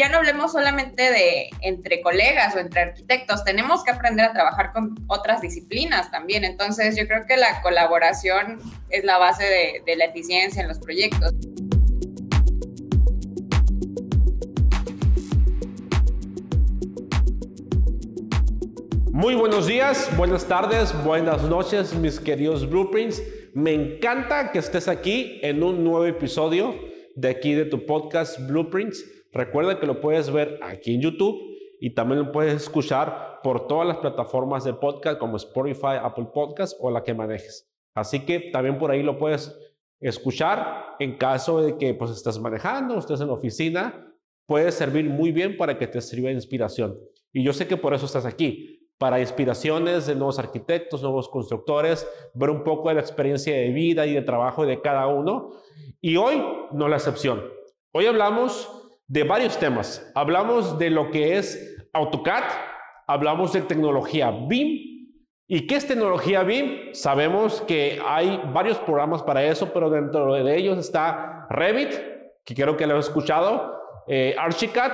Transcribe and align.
ya 0.00 0.08
no 0.08 0.16
hablemos 0.16 0.52
solamente 0.52 1.10
de 1.10 1.50
entre 1.60 2.00
colegas 2.00 2.56
o 2.56 2.58
entre 2.58 2.80
arquitectos, 2.80 3.44
tenemos 3.44 3.84
que 3.84 3.90
aprender 3.90 4.24
a 4.24 4.32
trabajar 4.32 4.72
con 4.72 4.94
otras 5.08 5.42
disciplinas 5.42 6.10
también. 6.10 6.42
Entonces, 6.42 6.96
yo 6.96 7.06
creo 7.06 7.26
que 7.26 7.36
la 7.36 7.60
colaboración 7.60 8.58
es 8.88 9.04
la 9.04 9.18
base 9.18 9.44
de, 9.84 9.96
la 9.96 10.06
eficiencia 10.06 10.62
en 10.62 10.68
los 10.68 10.78
proyectos. 10.78 11.34
Muy 19.12 19.34
buenos 19.34 19.66
días, 19.66 20.08
buenas 20.16 20.46
tardes, 20.46 20.94
buenas 21.04 21.42
noches, 21.42 21.92
mis 21.92 22.18
queridos 22.18 22.66
Blueprints. 22.70 23.22
Me 23.52 23.74
encanta 23.74 24.50
que 24.50 24.60
estés 24.60 24.88
aquí 24.88 25.40
en 25.42 25.62
un 25.62 25.84
nuevo 25.84 26.06
episodio 26.06 26.74
de 27.16 27.28
aquí 27.28 27.52
de 27.52 27.66
tu 27.66 27.84
podcast 27.84 28.40
Blueprints. 28.48 29.19
Recuerda 29.32 29.78
que 29.78 29.86
lo 29.86 30.00
puedes 30.00 30.30
ver 30.30 30.58
aquí 30.62 30.94
en 30.94 31.02
YouTube 31.02 31.40
y 31.80 31.94
también 31.94 32.20
lo 32.20 32.32
puedes 32.32 32.54
escuchar 32.54 33.40
por 33.42 33.66
todas 33.66 33.86
las 33.86 33.98
plataformas 33.98 34.64
de 34.64 34.74
podcast 34.74 35.18
como 35.18 35.36
Spotify, 35.36 35.98
Apple 36.02 36.28
Podcast 36.32 36.76
o 36.80 36.90
la 36.90 37.02
que 37.02 37.14
manejes. 37.14 37.70
Así 37.94 38.20
que 38.26 38.50
también 38.52 38.78
por 38.78 38.90
ahí 38.90 39.02
lo 39.02 39.18
puedes 39.18 39.56
escuchar 40.00 40.96
en 40.98 41.16
caso 41.16 41.62
de 41.62 41.78
que 41.78 41.94
pues 41.94 42.10
estés 42.10 42.38
manejando, 42.38 42.98
estés 42.98 43.20
en 43.20 43.28
la 43.28 43.34
oficina, 43.34 44.12
puede 44.46 44.72
servir 44.72 45.04
muy 45.04 45.32
bien 45.32 45.56
para 45.56 45.78
que 45.78 45.86
te 45.86 46.00
sirva 46.00 46.28
de 46.28 46.34
inspiración. 46.34 46.98
Y 47.32 47.42
yo 47.44 47.52
sé 47.52 47.68
que 47.68 47.76
por 47.76 47.94
eso 47.94 48.06
estás 48.06 48.26
aquí, 48.26 48.88
para 48.98 49.20
inspiraciones 49.20 50.06
de 50.06 50.14
nuevos 50.14 50.38
arquitectos, 50.38 51.02
nuevos 51.02 51.28
constructores, 51.28 52.06
ver 52.34 52.50
un 52.50 52.64
poco 52.64 52.88
de 52.88 52.96
la 52.96 53.00
experiencia 53.00 53.54
de 53.54 53.70
vida 53.70 54.06
y 54.06 54.14
de 54.14 54.22
trabajo 54.22 54.66
de 54.66 54.80
cada 54.80 55.06
uno. 55.06 55.52
Y 56.00 56.16
hoy 56.16 56.42
no 56.72 56.88
la 56.88 56.96
excepción. 56.96 57.42
Hoy 57.92 58.06
hablamos 58.06 58.79
de 59.10 59.24
varios 59.24 59.58
temas. 59.58 60.08
Hablamos 60.14 60.78
de 60.78 60.88
lo 60.88 61.10
que 61.10 61.36
es 61.36 61.76
AutoCAD, 61.92 62.44
hablamos 63.08 63.52
de 63.52 63.62
tecnología 63.62 64.30
BIM. 64.30 64.88
¿Y 65.48 65.66
qué 65.66 65.74
es 65.74 65.88
tecnología 65.88 66.44
BIM? 66.44 66.94
Sabemos 66.94 67.60
que 67.62 68.00
hay 68.06 68.40
varios 68.54 68.78
programas 68.78 69.24
para 69.24 69.42
eso, 69.42 69.72
pero 69.74 69.90
dentro 69.90 70.34
de 70.34 70.56
ellos 70.56 70.78
está 70.78 71.48
Revit, 71.50 71.92
que 72.44 72.54
creo 72.54 72.76
que 72.76 72.86
lo 72.86 72.94
he 72.94 73.00
escuchado, 73.00 73.80
eh, 74.06 74.36
Archicad, 74.38 74.92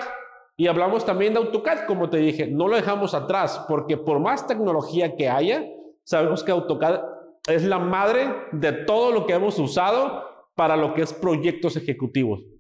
y 0.57 0.67
hablamos 0.67 1.05
también 1.05 1.35
de 1.35 1.41
AutoCAD, 1.41 1.85
como 1.85 2.09
te 2.09 2.17
dije, 2.17 2.47
no 2.47 2.69
lo 2.69 2.77
dejamos 2.77 3.13
atrás, 3.13 3.67
porque 3.69 3.99
por 3.99 4.19
más 4.19 4.47
tecnología 4.47 5.15
que 5.15 5.29
haya, 5.29 5.63
sabemos 6.05 6.43
que 6.43 6.53
AutoCAD 6.53 7.03
es 7.49 7.65
la 7.65 7.79
madre 7.79 8.35
de 8.53 8.73
todo 8.73 9.13
lo 9.13 9.27
que 9.27 9.35
hemos 9.35 9.59
usado 9.59 10.25
para 10.55 10.75
lo 10.75 10.95
que 10.95 11.03
es 11.03 11.13
proyectos 11.13 11.77
ejecutivos. 11.77 12.56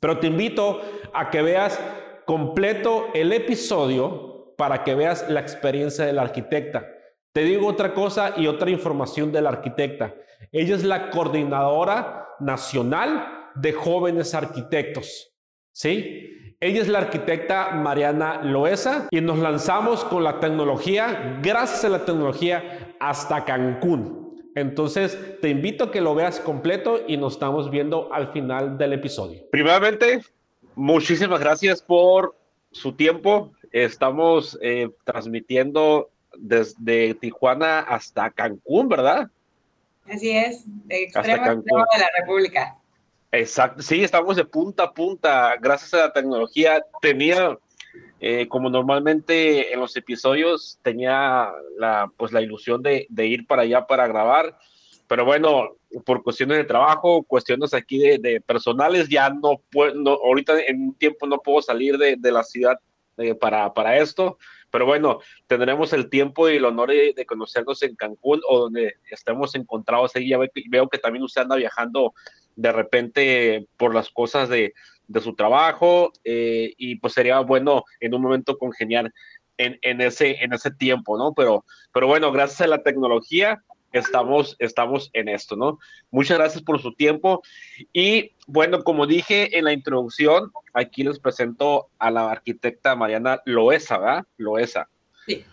Pero 0.00 0.18
te 0.18 0.28
invito 0.28 0.80
a 1.12 1.30
que 1.30 1.42
veas 1.42 1.80
completo 2.24 3.06
el 3.14 3.32
episodio 3.32 4.54
para 4.56 4.84
que 4.84 4.94
veas 4.94 5.28
la 5.30 5.40
experiencia 5.40 6.04
de 6.04 6.12
la 6.12 6.22
arquitecta. 6.22 6.86
Te 7.32 7.42
digo 7.42 7.68
otra 7.68 7.94
cosa 7.94 8.34
y 8.36 8.46
otra 8.46 8.70
información 8.70 9.32
de 9.32 9.40
la 9.40 9.50
arquitecta. 9.50 10.14
Ella 10.52 10.74
es 10.74 10.84
la 10.84 11.10
coordinadora 11.10 12.28
nacional 12.40 13.50
de 13.54 13.72
jóvenes 13.72 14.34
arquitectos. 14.34 15.34
¿Sí? 15.72 16.56
Ella 16.60 16.82
es 16.82 16.88
la 16.88 16.98
arquitecta 16.98 17.70
Mariana 17.70 18.42
Loesa 18.42 19.06
y 19.12 19.20
nos 19.20 19.38
lanzamos 19.38 20.04
con 20.04 20.24
la 20.24 20.40
tecnología, 20.40 21.38
gracias 21.40 21.84
a 21.84 21.88
la 21.88 22.04
tecnología, 22.04 22.96
hasta 22.98 23.44
Cancún. 23.44 24.27
Entonces, 24.58 25.18
te 25.40 25.48
invito 25.48 25.84
a 25.84 25.90
que 25.90 26.00
lo 26.00 26.14
veas 26.14 26.40
completo 26.40 27.00
y 27.06 27.16
nos 27.16 27.34
estamos 27.34 27.70
viendo 27.70 28.12
al 28.12 28.32
final 28.32 28.76
del 28.76 28.92
episodio. 28.92 29.42
Primeramente, 29.50 30.22
muchísimas 30.74 31.40
gracias 31.40 31.80
por 31.80 32.34
su 32.72 32.92
tiempo. 32.92 33.52
Estamos 33.70 34.58
eh, 34.60 34.90
transmitiendo 35.04 36.10
desde 36.36 37.14
Tijuana 37.14 37.80
hasta 37.80 38.30
Cancún, 38.30 38.88
¿verdad? 38.88 39.30
Así 40.10 40.30
es, 40.30 40.62
de 40.66 41.04
extremo 41.04 41.44
a 41.44 41.52
extremo 41.52 41.84
de 41.92 42.00
la 42.00 42.08
República. 42.18 42.76
Exacto, 43.30 43.82
sí, 43.82 44.02
estamos 44.02 44.36
de 44.36 44.44
punta 44.44 44.84
a 44.84 44.92
punta, 44.92 45.54
gracias 45.60 45.92
a 45.94 46.06
la 46.06 46.12
tecnología. 46.12 46.82
Tenía, 47.02 47.58
eh, 48.20 48.48
como 48.48 48.68
normalmente 48.68 49.72
en 49.72 49.80
los 49.80 49.96
episodios, 49.96 50.78
tenía 50.82 51.50
la, 51.78 52.10
pues, 52.16 52.32
la 52.32 52.42
ilusión 52.42 52.82
de, 52.82 53.06
ir 53.16 53.46
para 53.46 53.62
allá 53.62 53.86
para 53.86 54.08
grabar, 54.08 54.58
pero 55.06 55.24
bueno, 55.24 55.76
por 56.04 56.22
cuestiones 56.22 56.58
de 56.58 56.64
trabajo, 56.64 57.22
cuestiones 57.22 57.72
aquí 57.74 57.98
de, 58.18 58.42
personales, 58.44 59.08
ya 59.08 59.30
no 59.30 59.62
puedo, 59.70 60.24
ahorita 60.24 60.60
en 60.60 60.82
un 60.82 60.94
tiempo 60.94 61.26
no 61.26 61.38
puedo 61.38 61.62
salir 61.62 61.96
de, 61.96 62.32
la 62.32 62.42
ciudad 62.42 62.78
eh, 63.16 63.34
para, 63.34 63.72
para 63.72 63.98
esto, 63.98 64.36
pero 64.70 64.84
bueno, 64.84 65.20
tendremos 65.46 65.92
el 65.92 66.10
tiempo 66.10 66.48
y 66.48 66.56
el 66.56 66.64
honor 66.64 66.90
de, 66.90 67.26
conocernos 67.26 67.82
en 67.82 67.96
Cancún 67.96 68.40
o 68.48 68.58
donde 68.58 68.96
estemos 69.10 69.54
encontrados 69.54 70.14
ahí. 70.14 70.28
Ya 70.28 70.38
veo 70.38 70.88
que 70.88 70.98
también 70.98 71.24
usted 71.24 71.42
anda 71.42 71.56
viajando 71.56 72.12
de 72.56 72.72
repente 72.72 73.66
por 73.76 73.94
las 73.94 74.10
cosas 74.10 74.48
de, 74.48 74.74
su 75.20 75.34
trabajo 75.34 76.12
eh, 76.24 76.74
y 76.76 76.96
pues 76.96 77.14
sería 77.14 77.40
bueno 77.40 77.84
en 78.00 78.14
un 78.14 78.22
momento 78.22 78.58
congeniar 78.58 79.12
en, 79.56 79.78
en, 79.82 80.00
ese, 80.00 80.42
en 80.42 80.52
ese 80.52 80.70
tiempo, 80.70 81.18
¿no? 81.18 81.32
Pero, 81.34 81.64
pero 81.92 82.06
bueno, 82.06 82.30
gracias 82.30 82.60
a 82.60 82.66
la 82.66 82.82
tecnología 82.82 83.62
estamos, 83.92 84.56
estamos 84.58 85.10
en 85.12 85.28
esto, 85.28 85.56
¿no? 85.56 85.78
Muchas 86.10 86.38
gracias 86.38 86.62
por 86.62 86.80
su 86.80 86.94
tiempo 86.94 87.42
y 87.92 88.32
bueno, 88.46 88.84
como 88.84 89.06
dije 89.06 89.58
en 89.58 89.64
la 89.64 89.72
introducción, 89.72 90.52
aquí 90.72 91.02
les 91.02 91.18
presento 91.18 91.88
a 91.98 92.10
la 92.10 92.30
arquitecta 92.30 92.94
Mariana 92.96 93.40
Loesa, 93.44 93.98
¿verdad? 93.98 94.24
Loesa. 94.36 94.88
Sí. 95.26 95.44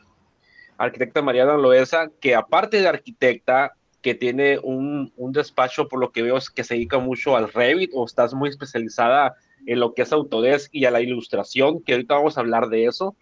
Arquitecta 0.78 1.22
Mariana 1.22 1.56
Loesa, 1.56 2.12
que 2.20 2.36
aparte 2.36 2.82
de 2.82 2.88
arquitecta, 2.88 3.74
que 4.02 4.14
tiene 4.14 4.60
un, 4.62 5.12
despacho, 5.32 5.88
por 5.88 6.00
lo 6.00 6.12
que 6.12 6.22
veo, 6.22 6.38
es 6.38 6.52
que 6.52 6.64
se 6.64 6.76
dedica 6.76 7.00
mucho 7.00 7.36
al 7.36 7.52
Revit 7.52 7.90
o 7.94 8.06
estás 8.06 8.34
muy 8.34 8.50
especializada 8.50 9.36
en 9.66 9.80
lo 9.80 9.94
que 9.94 10.04
es 10.04 10.12
Autodesk 10.12 10.74
y 10.74 10.86
a 10.86 10.92
la 10.92 11.02
ilustración, 11.02 11.82
que 11.82 11.94
ahorita 11.94 12.16
vamos 12.16 12.38
a 12.38 12.42
hablar 12.42 12.70
de 12.70 12.86
eso. 12.86 13.16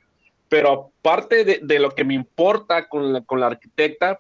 Pero 0.50 0.94
aparte 1.00 1.44
de, 1.46 1.80
lo 1.80 1.92
que 1.92 2.04
me 2.04 2.14
importa 2.14 2.88
con 2.88 3.14
la, 3.14 3.22
con 3.22 3.40
la 3.40 3.48
arquitecta 3.48 4.20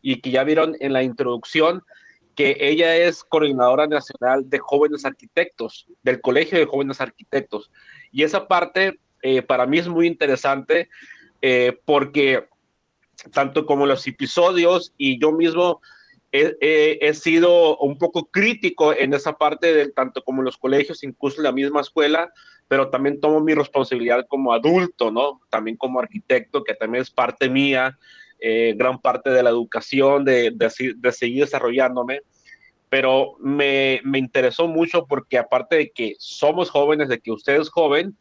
y 0.00 0.20
que 0.20 0.30
ya 0.30 0.44
vieron 0.44 0.76
en 0.80 0.92
la 0.92 1.02
introducción, 1.02 1.82
que 2.34 2.56
ella 2.60 2.96
es 2.96 3.22
coordinadora 3.22 3.86
nacional 3.86 4.48
de 4.48 4.58
jóvenes 4.58 5.04
arquitectos, 5.04 5.86
del 6.02 6.20
Colegio 6.20 6.58
de 6.58 6.66
Jóvenes 6.66 7.00
Arquitectos. 7.00 7.70
Y 8.10 8.22
esa 8.22 8.48
parte 8.48 8.98
eh, 9.22 9.42
para 9.42 9.66
mí 9.66 9.78
es 9.78 9.88
muy 9.88 10.06
interesante 10.06 10.88
eh, 11.40 11.78
porque 11.84 12.46
tanto 13.32 13.66
como 13.66 13.86
los 13.86 14.06
episodios 14.06 14.92
y 14.98 15.20
yo 15.20 15.32
mismo 15.32 15.80
he, 16.36 17.14
sido 17.14 17.78
un 17.78 17.96
poco 17.96 18.26
crítico 18.26 18.92
en 18.92 19.14
esa 19.14 19.34
parte, 19.34 19.72
del, 19.72 19.94
tanto 19.94 20.22
como 20.24 20.42
los 20.42 20.56
colegios, 20.56 21.04
incluso 21.04 21.38
en 21.38 21.44
la 21.44 21.52
misma 21.52 21.80
escuela, 21.80 22.32
pero 22.66 22.90
también 22.90 23.20
tomo 23.20 23.40
mi 23.40 23.54
responsabilidad 23.54 24.26
como 24.28 24.52
adulto, 24.52 25.12
¿no? 25.12 25.40
También 25.48 25.76
como 25.76 26.00
arquitecto, 26.00 26.64
que 26.64 26.74
también 26.74 27.02
es 27.02 27.10
parte 27.10 27.48
mía, 27.48 27.96
eh, 28.40 28.74
gran 28.76 29.00
parte 29.00 29.30
de 29.30 29.44
la 29.44 29.50
educación, 29.50 30.24
de, 30.24 30.52
de, 30.52 31.12
seguir 31.12 31.44
desarrollándome. 31.44 32.22
Pero 32.88 33.36
me, 33.38 34.00
me, 34.04 34.18
interesó 34.18 34.66
mucho 34.66 35.06
porque 35.06 35.38
aparte 35.38 35.76
de 35.76 35.90
que 35.90 36.14
somos 36.18 36.68
jóvenes, 36.68 37.08
de 37.08 37.20
que 37.20 37.30
usted 37.30 37.60
es 37.60 37.68
joven, 37.68 38.16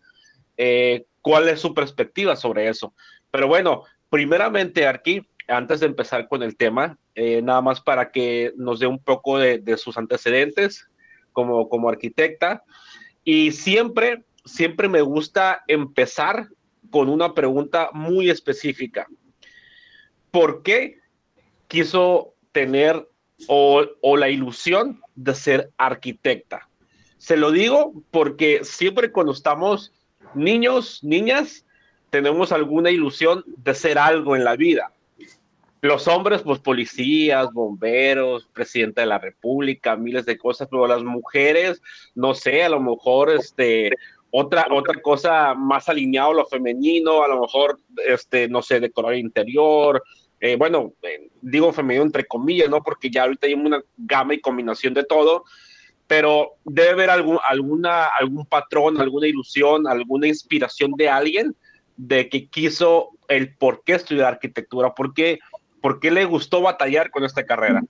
eh, 0.57 1.05
¿cuál 1.21 1.49
es 1.49 1.59
su 1.59 1.73
perspectiva 1.73 2.35
sobre 2.35 2.69
eso? 2.69 2.93
Pero 3.31 3.47
bueno, 3.47 3.83
primeramente 4.09 4.85
aquí 4.85 5.27
antes 5.47 5.79
de 5.79 5.87
empezar 5.87 6.27
con 6.27 6.43
el 6.43 6.55
tema, 6.55 6.97
eh, 7.15 7.41
nada 7.41 7.61
más 7.61 7.81
para 7.81 8.11
que 8.11 8.53
nos 8.55 8.79
dé 8.79 8.87
un 8.87 8.99
poco 8.99 9.37
de, 9.37 9.77
sus 9.77 9.97
antecedentes 9.97 10.87
como, 11.31 11.69
como 11.69 11.89
arquitecta. 11.89 12.63
Y 13.23 13.51
siempre, 13.51 14.23
siempre 14.45 14.87
me 14.87 15.01
gusta 15.01 15.63
empezar 15.67 16.47
con 16.89 17.09
una 17.09 17.33
pregunta 17.33 17.89
muy 17.93 18.29
específica. 18.29 19.07
¿Por 20.31 20.63
qué 20.63 20.99
quiso 21.67 22.33
tener 22.51 23.07
o, 23.47 23.83
o 24.01 24.17
la 24.17 24.29
ilusión 24.29 25.01
de 25.15 25.35
ser 25.35 25.71
arquitecta? 25.77 26.69
Se 27.17 27.37
lo 27.37 27.51
digo 27.51 27.93
porque 28.11 28.61
siempre 28.63 29.11
cuando 29.11 29.31
estamos 29.31 29.93
niños, 30.35 31.03
niñas, 31.03 31.65
tenemos 32.09 32.51
alguna 32.51 32.91
ilusión 32.91 33.43
de 33.47 33.73
ser 33.73 33.97
algo 33.97 34.35
en 34.35 34.43
la 34.43 34.55
vida 34.55 34.93
los 35.83 36.07
hombres, 36.07 36.41
pues 36.43 36.59
policías, 36.59 37.51
bomberos, 37.51 38.47
presidente 38.53 39.01
de 39.01 39.07
la 39.07 39.19
república, 39.19 39.97
miles 39.97 40.25
de 40.25 40.37
cosas, 40.37 40.69
pero 40.71 40.87
las 40.87 41.03
mujeres, 41.03 41.81
no 42.15 42.33
sé, 42.33 42.63
a 42.63 42.69
lo 42.69 42.79
mejor 42.79 43.29
este, 43.31 43.91
otra, 44.31 44.65
otra 44.71 45.01
cosa 45.01 45.53
más 45.53 45.89
alineado 45.89 46.31
a 46.31 46.35
lo 46.35 46.45
femenino, 46.45 47.21
a 47.21 47.27
lo 47.27 47.41
mejor, 47.41 47.81
este, 48.07 48.47
no 48.47 48.61
sé, 48.61 48.79
decorar 48.79 49.15
interior, 49.15 50.01
eh, 50.39 50.55
bueno, 50.55 50.93
eh, 51.01 51.27
digo 51.41 51.73
femenino 51.73 52.05
entre 52.05 52.25
comillas, 52.27 52.69
¿no? 52.69 52.81
Porque 52.81 53.09
ya 53.09 53.23
ahorita 53.23 53.47
hay 53.47 53.53
una 53.53 53.83
gama 53.97 54.35
y 54.35 54.39
combinación 54.39 54.93
de 54.93 55.03
todo, 55.03 55.43
pero 56.07 56.53
debe 56.63 56.91
haber 56.91 57.09
algún, 57.09 57.39
alguna, 57.45 58.05
algún 58.05 58.45
patrón, 58.45 59.01
alguna 59.01 59.27
ilusión, 59.27 59.85
alguna 59.85 60.27
inspiración 60.27 60.93
de 60.93 61.09
alguien 61.09 61.53
de 61.97 62.29
que 62.29 62.47
quiso 62.47 63.09
el 63.27 63.55
por 63.55 63.83
qué 63.83 63.93
estudiar 63.93 64.27
arquitectura, 64.33 64.93
por 64.93 65.13
qué, 65.13 65.39
por 65.83 65.99
qué 65.99 66.11
le 66.11 66.23
gustó 66.23 66.61
batallar 66.61 67.11
con 67.11 67.25
esta 67.25 67.45
carrera. 67.45 67.81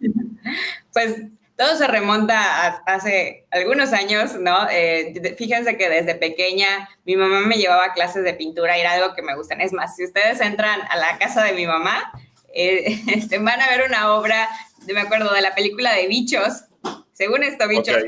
Pues 0.93 1.15
todo 1.55 1.77
se 1.77 1.85
remonta 1.85 2.39
a 2.39 2.67
hace 2.87 3.45
algunos 3.51 3.93
años, 3.93 4.33
¿no? 4.33 4.67
Eh, 4.71 5.35
fíjense 5.37 5.77
que 5.77 5.89
desde 5.89 6.15
pequeña 6.15 6.89
mi 7.05 7.15
mamá 7.15 7.41
me 7.41 7.55
llevaba 7.57 7.85
a 7.85 7.93
clases 7.93 8.23
de 8.23 8.33
pintura 8.33 8.77
era 8.77 8.93
algo 8.93 9.13
que 9.13 9.21
me 9.21 9.35
gustan. 9.35 9.61
Es 9.61 9.73
más, 9.73 9.95
si 9.95 10.05
ustedes 10.05 10.41
entran 10.41 10.81
a 10.89 10.97
la 10.97 11.19
casa 11.19 11.43
de 11.43 11.53
mi 11.53 11.67
mamá, 11.67 12.11
eh, 12.55 12.99
este, 13.13 13.37
van 13.37 13.61
a 13.61 13.69
ver 13.69 13.83
una 13.87 14.15
obra, 14.15 14.49
me 14.87 14.99
acuerdo, 14.99 15.31
de 15.31 15.41
la 15.41 15.53
película 15.53 15.93
de 15.93 16.07
bichos. 16.07 16.63
Según 17.11 17.43
esto, 17.43 17.67
bichos, 17.67 18.05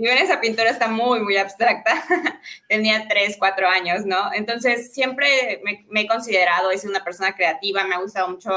si 0.00 0.06
ven 0.06 0.16
esa 0.16 0.40
pintura 0.40 0.70
está 0.70 0.88
muy, 0.88 1.20
muy 1.20 1.36
abstracta, 1.36 2.02
tenía 2.68 3.06
tres, 3.06 3.36
cuatro 3.38 3.68
años, 3.68 4.06
¿no? 4.06 4.32
Entonces 4.32 4.94
siempre 4.94 5.60
me, 5.62 6.00
he 6.00 6.06
considerado, 6.06 6.70
sido 6.72 6.90
una 6.90 7.04
persona 7.04 7.34
creativa, 7.34 7.84
me 7.84 7.96
ha 7.96 8.00
gustado 8.00 8.28
mucho 8.28 8.50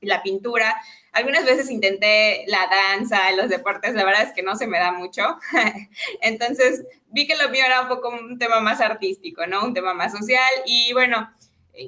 la, 0.00 0.22
pintura. 0.22 0.74
Algunas 1.12 1.44
veces 1.44 1.70
intenté 1.70 2.44
la 2.46 2.66
danza, 2.66 3.30
los 3.32 3.50
deportes, 3.50 3.92
la 3.92 4.06
verdad 4.06 4.22
es 4.22 4.32
que 4.32 4.42
no 4.42 4.56
se 4.56 4.66
me 4.66 4.78
da 4.78 4.90
mucho. 4.90 5.36
Entonces 6.22 6.82
vi 7.08 7.26
que 7.26 7.36
lo 7.36 7.50
mío 7.50 7.66
era 7.66 7.82
un 7.82 7.88
poco 7.88 8.08
un 8.08 8.38
tema 8.38 8.60
más 8.60 8.80
artístico, 8.80 9.46
¿no? 9.46 9.64
Un 9.64 9.74
tema 9.74 9.92
más 9.92 10.12
social 10.12 10.48
y 10.64 10.94
bueno, 10.94 11.30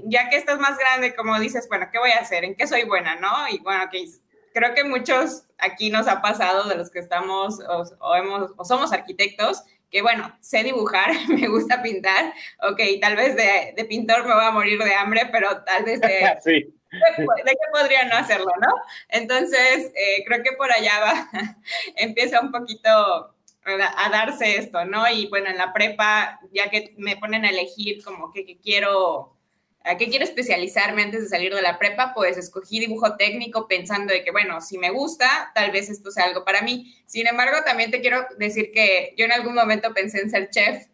ya 0.04 0.28
que 0.28 0.36
estás 0.36 0.58
más 0.58 0.76
grande, 0.76 1.14
como 1.14 1.40
dices, 1.40 1.66
bueno, 1.70 1.88
¿qué 1.90 1.98
voy 1.98 2.10
a 2.10 2.18
hacer? 2.18 2.44
¿En 2.44 2.54
qué 2.54 2.66
soy 2.66 2.84
buena, 2.84 3.16
no? 3.16 3.48
Y 3.50 3.58
bueno, 3.60 3.88
que 3.90 4.04
creo 4.58 4.74
que 4.74 4.82
muchos 4.82 5.44
aquí 5.58 5.88
nos 5.88 6.08
ha 6.08 6.20
pasado 6.20 6.68
de 6.68 6.74
los 6.74 6.90
que 6.90 6.98
estamos 6.98 7.60
o, 8.00 8.14
hemos, 8.16 8.50
o 8.56 8.64
somos 8.64 8.92
arquitectos, 8.92 9.62
que 9.88 10.02
bueno, 10.02 10.36
sé 10.40 10.64
dibujar, 10.64 11.10
me 11.28 11.46
gusta 11.46 11.80
pintar, 11.80 12.32
ok, 12.68 12.80
tal 13.00 13.14
vez 13.14 13.36
de, 13.36 13.72
de, 13.76 13.84
pintor 13.84 14.26
me 14.26 14.34
voy 14.34 14.44
a 14.44 14.50
morir 14.50 14.82
de 14.82 14.94
hambre, 14.94 15.28
pero 15.30 15.62
tal 15.62 15.84
vez 15.84 16.00
de... 16.00 16.38
sí. 16.42 16.74
De, 16.90 17.26
qué 17.44 17.56
podría 17.70 18.04
no 18.06 18.16
hacerlo, 18.16 18.50
¿no? 18.60 18.68
Entonces, 19.10 19.92
eh, 19.94 20.24
creo 20.26 20.42
que 20.42 20.52
por 20.52 20.72
allá 20.72 21.00
va, 21.00 21.30
empieza 21.96 22.40
un 22.40 22.50
poquito 22.50 22.88
a, 22.88 24.08
darse 24.10 24.56
esto, 24.56 24.86
¿no? 24.86 25.06
Y 25.08 25.26
bueno, 25.26 25.50
en 25.50 25.58
la 25.58 25.74
prepa, 25.74 26.40
ya 26.50 26.70
que 26.70 26.94
me 26.96 27.18
ponen 27.18 27.44
a 27.44 27.50
elegir 27.50 28.02
como 28.02 28.32
que, 28.32 28.46
que 28.46 28.58
quiero 28.58 29.37
¿A 29.84 29.96
qué 29.96 30.08
quiero 30.08 30.24
especializarme 30.24 31.02
antes 31.02 31.22
de 31.22 31.28
salir 31.28 31.54
de 31.54 31.62
la 31.62 31.78
prepa? 31.78 32.12
Pues 32.14 32.36
escogí 32.36 32.80
dibujo 32.80 33.16
técnico 33.16 33.66
pensando 33.68 34.12
de 34.12 34.22
que, 34.22 34.32
bueno, 34.32 34.60
si 34.60 34.76
me 34.76 34.90
gusta, 34.90 35.50
tal 35.54 35.70
vez 35.70 35.88
esto 35.88 36.10
sea 36.10 36.24
algo 36.24 36.44
para 36.44 36.62
mí. 36.62 36.94
Sin 37.06 37.26
embargo, 37.26 37.58
también 37.64 37.90
te 37.90 38.00
quiero 38.00 38.26
decir 38.38 38.70
que 38.72 39.14
yo 39.16 39.24
en 39.24 39.32
algún 39.32 39.54
momento 39.54 39.94
pensé 39.94 40.20
en 40.20 40.30
ser 40.30 40.50
chef. 40.50 40.86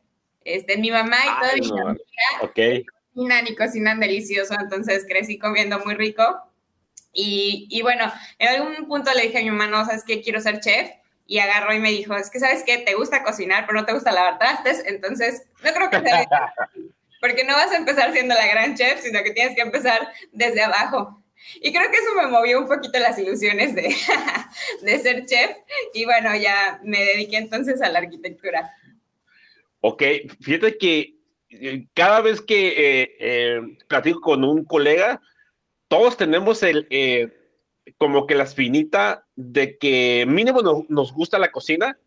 Este, 0.45 0.77
mi 0.77 0.91
mamá 0.91 1.17
y 1.17 1.41
toda 1.41 1.57
mi 1.57 1.69
familia 1.69 2.85
cocinan 3.15 3.47
y 3.47 3.55
cocinan 3.55 4.01
delicioso, 4.01 4.55
entonces 4.61 5.07
crecí 5.09 5.39
comiendo 5.39 5.79
muy 5.81 5.95
rico. 5.95 6.23
Y, 7.13 7.67
y, 7.71 7.83
bueno, 7.83 8.13
en 8.39 8.49
algún 8.49 8.87
punto 8.87 9.13
le 9.15 9.23
dije 9.23 9.39
a 9.39 9.43
mi 9.43 9.51
mamá, 9.51 9.67
no, 9.69 9.85
¿sabes 9.87 10.05
qué? 10.05 10.21
Quiero 10.21 10.41
ser 10.41 10.61
chef. 10.61 10.91
Y 11.27 11.39
agarró 11.39 11.73
y 11.73 11.79
me 11.79 11.91
dijo, 11.91 12.15
es 12.15 12.29
que, 12.29 12.39
¿sabes 12.39 12.65
qué? 12.65 12.79
Te 12.79 12.95
gusta 12.95 13.23
cocinar, 13.23 13.65
pero 13.67 13.81
no 13.81 13.87
te 13.87 13.95
gusta 13.95 14.13
lavar 14.13 14.39
trastes, 14.39 14.85
entonces 14.85 15.45
no 15.63 15.73
creo 15.73 15.89
que 15.89 16.01
sea 16.01 16.27
porque 17.25 17.43
no 17.43 17.55
vas 17.55 17.73
a 17.73 17.79
empezar 17.79 18.13
siendo 18.13 18.35
la 18.35 18.47
gran 18.47 18.77
chef, 18.77 19.01
sino 19.01 19.23
que 19.23 19.31
tienes 19.31 19.57
que 19.57 19.63
empezar 19.63 20.13
desde 20.31 20.61
abajo. 20.61 21.25
Y 21.55 21.73
creo 21.73 21.91
que 21.91 21.97
eso 21.97 22.15
me 22.21 22.27
movió 22.27 22.61
un 22.61 22.69
poquito 22.69 22.99
las 22.99 23.19
ilusiones 23.19 23.75
de, 23.75 23.97
de 24.83 24.99
ser 24.99 25.25
chef 25.25 25.57
y 25.95 26.05
bueno, 26.05 26.37
ya 26.37 26.81
me 26.85 27.03
dediqué 27.03 27.39
entonces 27.39 27.81
a 27.81 27.89
la 27.89 28.01
arquitectura. 28.01 28.71
Ok, 29.81 30.03
fíjate 30.43 30.77
que 30.77 31.15
eh, 31.49 31.87
cada 31.95 32.21
vez 32.21 32.43
que 32.43 32.69
eh, 32.69 33.17
eh, 33.19 33.61
platico 33.89 34.21
con 34.21 34.45
un 34.45 34.63
colega, 34.63 35.23
todos 35.89 36.19
tenemos 36.19 36.63
el, 36.63 36.87
como 37.97 38.27
que 38.27 38.35
la 38.35 38.45
espinita 38.45 39.27
de 39.35 39.79
que 39.79 40.27
mínimo 40.29 40.61
nos 40.91 41.15
gusta 41.15 41.39
la 41.39 41.51
cocina 41.51 41.99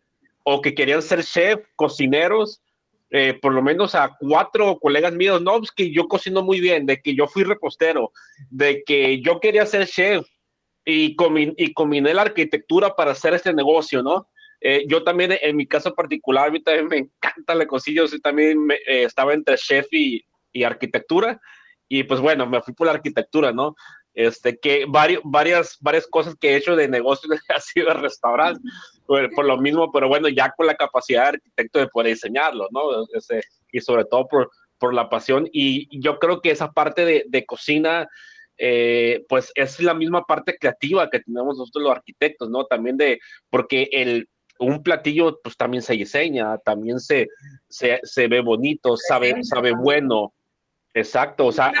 o 0.44 0.62
que 0.62 0.76
querían 0.76 1.02
ser 1.02 1.24
chef, 1.24 1.58
cocineros, 1.74 2.62
eh, 3.10 3.38
por 3.40 3.54
lo 3.54 3.62
menos 3.62 3.94
a 3.94 4.16
cuatro 4.18 4.78
colegas 4.78 5.14
míos, 5.14 5.40
no, 5.40 5.58
pues 5.58 5.72
que 5.72 5.90
yo 5.90 6.08
cocino 6.08 6.42
muy 6.42 6.60
bien, 6.60 6.84
de 6.84 7.00
que 7.00 7.14
yo 7.14 7.26
fui 7.26 7.42
repostero, 7.42 8.12
de 8.50 8.82
que 8.84 9.22
yo 9.22 9.40
quería 9.40 9.64
ser 9.64 9.86
chef 9.86 10.26
y, 10.84 11.16
y 11.56 11.72
combiné 11.72 12.12
la 12.14 12.22
arquitectura 12.22 12.94
para 12.94 13.12
hacer 13.12 13.34
este 13.34 13.52
negocio, 13.54 14.02
¿no? 14.02 14.28
Eh, 14.60 14.84
yo 14.88 15.04
también, 15.04 15.36
en 15.40 15.56
mi 15.56 15.66
caso 15.66 15.94
particular, 15.94 16.48
a 16.48 16.50
mí 16.50 16.60
también 16.60 16.88
me 16.88 16.96
encanta 16.98 17.54
la 17.54 17.66
cocina, 17.66 18.02
yo 18.04 18.20
también 18.20 18.70
eh, 18.70 19.04
estaba 19.04 19.32
entre 19.32 19.56
chef 19.56 19.86
y, 19.92 20.24
y, 20.52 20.64
arquitectura, 20.64 21.40
y 21.88 22.02
pues 22.02 22.20
bueno, 22.20 22.46
me 22.46 22.60
fui 22.60 22.74
por 22.74 22.88
la 22.88 22.94
arquitectura, 22.94 23.52
¿no? 23.52 23.76
Este, 24.14 24.58
que 24.58 24.84
varios, 24.88 25.22
varias, 25.24 25.78
varias 25.80 26.06
cosas 26.06 26.34
que 26.34 26.50
he 26.50 26.56
hecho 26.56 26.74
de 26.74 26.88
negocio 26.88 27.30
ha 27.54 27.60
sido 27.60 27.94
restaurante 27.94 28.60
por, 29.08 29.44
lo 29.44 29.56
mismo, 29.56 29.90
pero 29.90 30.06
bueno, 30.06 30.28
ya 30.28 30.52
con 30.54 30.66
la 30.66 30.74
capacidad 30.74 31.22
de 31.22 31.28
arquitecto 31.28 31.78
de 31.78 31.88
poder 31.88 32.12
diseñarlo, 32.12 32.68
¿no? 32.70 32.82
y 33.72 33.80
sobre 33.80 34.04
todo 34.04 34.28
por, 34.28 34.50
por 34.78 34.92
la 34.92 35.08
pasión. 35.08 35.48
Y 35.50 35.88
yo 35.98 36.18
creo 36.18 36.42
que 36.42 36.50
esa 36.50 36.72
parte 36.72 37.06
de, 37.06 37.24
de 37.26 37.46
cocina, 37.46 38.06
eh, 38.58 39.24
pues 39.28 39.50
es 39.54 39.80
la 39.80 39.94
misma 39.94 40.24
parte 40.24 40.58
creativa 40.58 41.08
que 41.08 41.20
tenemos 41.20 41.56
nosotros 41.56 41.84
los 41.84 41.92
arquitectos, 41.92 42.50
¿no? 42.50 42.66
También 42.66 42.98
de, 42.98 43.18
porque 43.48 43.88
el, 43.92 44.28
un 44.58 44.82
platillo 44.82 45.40
pues 45.42 45.56
también 45.56 45.82
se 45.82 45.94
diseña, 45.94 46.58
también 46.58 47.00
se, 47.00 47.28
se, 47.68 48.00
se 48.02 48.28
ve 48.28 48.42
bonito, 48.42 48.96
sabe, 48.96 49.42
sabe 49.42 49.72
bueno. 49.72 50.34
Exacto, 50.92 51.46
o 51.46 51.52
sea, 51.52 51.72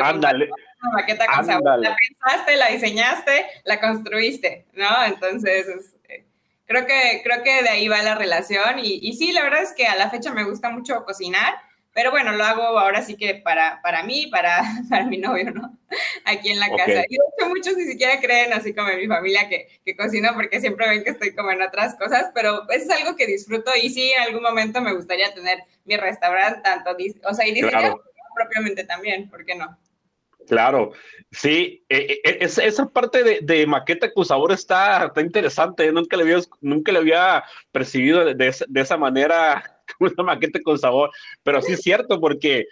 ándale 0.00 0.48
una 0.82 0.92
maqueta 0.92 1.26
con 1.26 1.44
sabor. 1.44 1.78
La 1.80 1.96
pensaste, 1.96 2.56
la 2.56 2.68
diseñaste, 2.68 3.46
la 3.64 3.80
construiste, 3.80 4.66
¿no? 4.74 5.04
Entonces, 5.06 5.94
eh, 6.08 6.24
creo, 6.66 6.86
que, 6.86 7.20
creo 7.22 7.42
que 7.42 7.62
de 7.62 7.68
ahí 7.68 7.88
va 7.88 8.02
la 8.02 8.14
relación. 8.14 8.78
Y, 8.78 9.00
y, 9.02 9.14
sí, 9.14 9.32
la 9.32 9.42
verdad 9.42 9.62
es 9.62 9.72
que 9.72 9.86
a 9.86 9.96
la 9.96 10.10
fecha 10.10 10.32
me 10.32 10.44
gusta 10.44 10.70
mucho 10.70 11.04
cocinar, 11.04 11.54
pero 11.92 12.12
bueno, 12.12 12.32
lo 12.32 12.44
hago 12.44 12.62
ahora 12.78 13.02
sí 13.02 13.16
que 13.16 13.34
para, 13.34 13.80
para 13.82 14.02
mí, 14.04 14.28
para, 14.28 14.62
para 14.88 15.06
mi 15.06 15.18
novio, 15.18 15.50
¿no? 15.50 15.76
Aquí 16.24 16.50
en 16.50 16.60
la 16.60 16.68
casa. 16.68 17.04
Y 17.08 17.16
de 17.16 17.24
hecho, 17.36 17.48
muchos 17.48 17.76
ni 17.76 17.84
siquiera 17.84 18.20
creen, 18.20 18.52
así 18.52 18.72
como 18.72 18.88
en 18.90 18.98
mi 18.98 19.06
familia, 19.08 19.48
que, 19.48 19.68
que 19.84 19.96
cocino 19.96 20.30
porque 20.34 20.60
siempre 20.60 20.88
ven 20.88 21.02
que 21.02 21.10
estoy 21.10 21.34
como 21.34 21.50
en 21.50 21.62
otras 21.62 21.96
cosas, 21.96 22.30
pero 22.34 22.62
eso 22.70 22.84
es 22.84 22.90
algo 22.90 23.16
que 23.16 23.26
disfruto 23.26 23.72
y 23.80 23.90
sí, 23.90 24.12
en 24.12 24.22
algún 24.22 24.42
momento 24.42 24.80
me 24.80 24.94
gustaría 24.94 25.34
tener 25.34 25.64
mi 25.84 25.96
restaurante, 25.96 26.60
tanto, 26.62 26.96
o 27.24 27.34
sea, 27.34 27.46
y 27.46 27.52
diseñar 27.52 27.96
propiamente 28.34 28.84
también, 28.84 29.28
¿por 29.28 29.44
qué 29.44 29.56
no? 29.56 29.76
Claro, 30.48 30.92
sí, 31.30 31.84
e, 31.88 32.20
e, 32.24 32.38
e, 32.40 32.44
esa 32.44 32.88
parte 32.88 33.40
de, 33.40 33.66
maqueta 33.66 34.12
con 34.12 34.24
sabor 34.24 34.52
está, 34.52 35.06
está 35.06 35.20
interesante, 35.20 35.90
nunca 35.92 36.16
le 36.16 36.24
había, 36.24 36.38
nunca 36.60 36.92
le 36.92 36.98
había 36.98 37.44
percibido 37.70 38.24
de, 38.24 38.54
esa 38.74 38.96
manera 38.96 39.82
una 40.00 40.22
maqueta 40.24 40.60
con 40.62 40.78
sabor, 40.78 41.10
pero 41.42 41.62
sí 41.62 41.72
es 41.72 41.82
cierto 41.82 42.20
porque, 42.20 42.66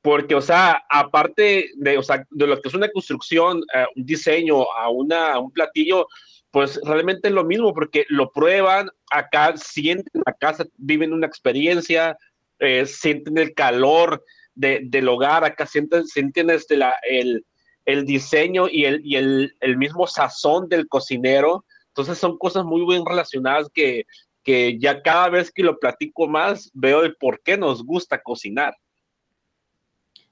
porque 0.00 0.34
o 0.34 0.40
sea, 0.40 0.84
aparte 0.88 1.70
de, 1.76 1.98
o 1.98 2.02
sea, 2.02 2.24
de 2.30 2.46
lo 2.46 2.60
que 2.60 2.68
es 2.68 2.74
una 2.74 2.90
construcción, 2.90 3.62
eh, 3.74 3.84
un 3.96 4.06
diseño 4.06 4.62
a, 4.72 4.88
una, 4.88 5.38
un 5.38 5.50
platillo, 5.50 6.06
pues 6.50 6.80
realmente 6.84 7.28
es 7.28 7.34
lo 7.34 7.44
mismo 7.44 7.74
porque 7.74 8.06
lo 8.08 8.32
prueban, 8.32 8.88
acá 9.10 9.54
sienten 9.56 10.22
casa, 10.40 10.64
viven 10.76 11.12
una 11.12 11.26
experiencia, 11.26 12.16
eh, 12.58 12.86
sienten 12.86 13.38
el 13.38 13.54
calor, 13.54 14.24
del 14.58 15.08
hogar, 15.08 15.44
acá 15.44 15.66
sienten, 15.66 16.06
sienten 16.06 16.48
la, 16.48 16.94
el, 17.08 17.44
el, 17.84 18.04
diseño 18.04 18.68
y, 18.68 18.84
el, 18.84 19.00
y 19.04 19.16
el, 19.16 19.54
el, 19.60 19.76
mismo 19.76 20.06
sazón 20.06 20.68
del 20.68 20.88
cocinero. 20.88 21.64
Entonces 21.88 22.18
son 22.18 22.38
cosas 22.38 22.64
muy 22.64 22.84
bien 22.84 23.06
relacionadas 23.06 23.68
que, 23.72 24.04
que 24.42 24.78
ya 24.78 25.02
cada 25.02 25.28
vez 25.28 25.52
que 25.52 25.62
lo 25.62 25.78
platico 25.78 26.26
más 26.26 26.70
veo 26.74 27.02
el 27.02 27.14
por 27.16 27.40
qué 27.42 27.56
nos 27.56 27.84
gusta 27.84 28.20
cocinar. 28.20 28.74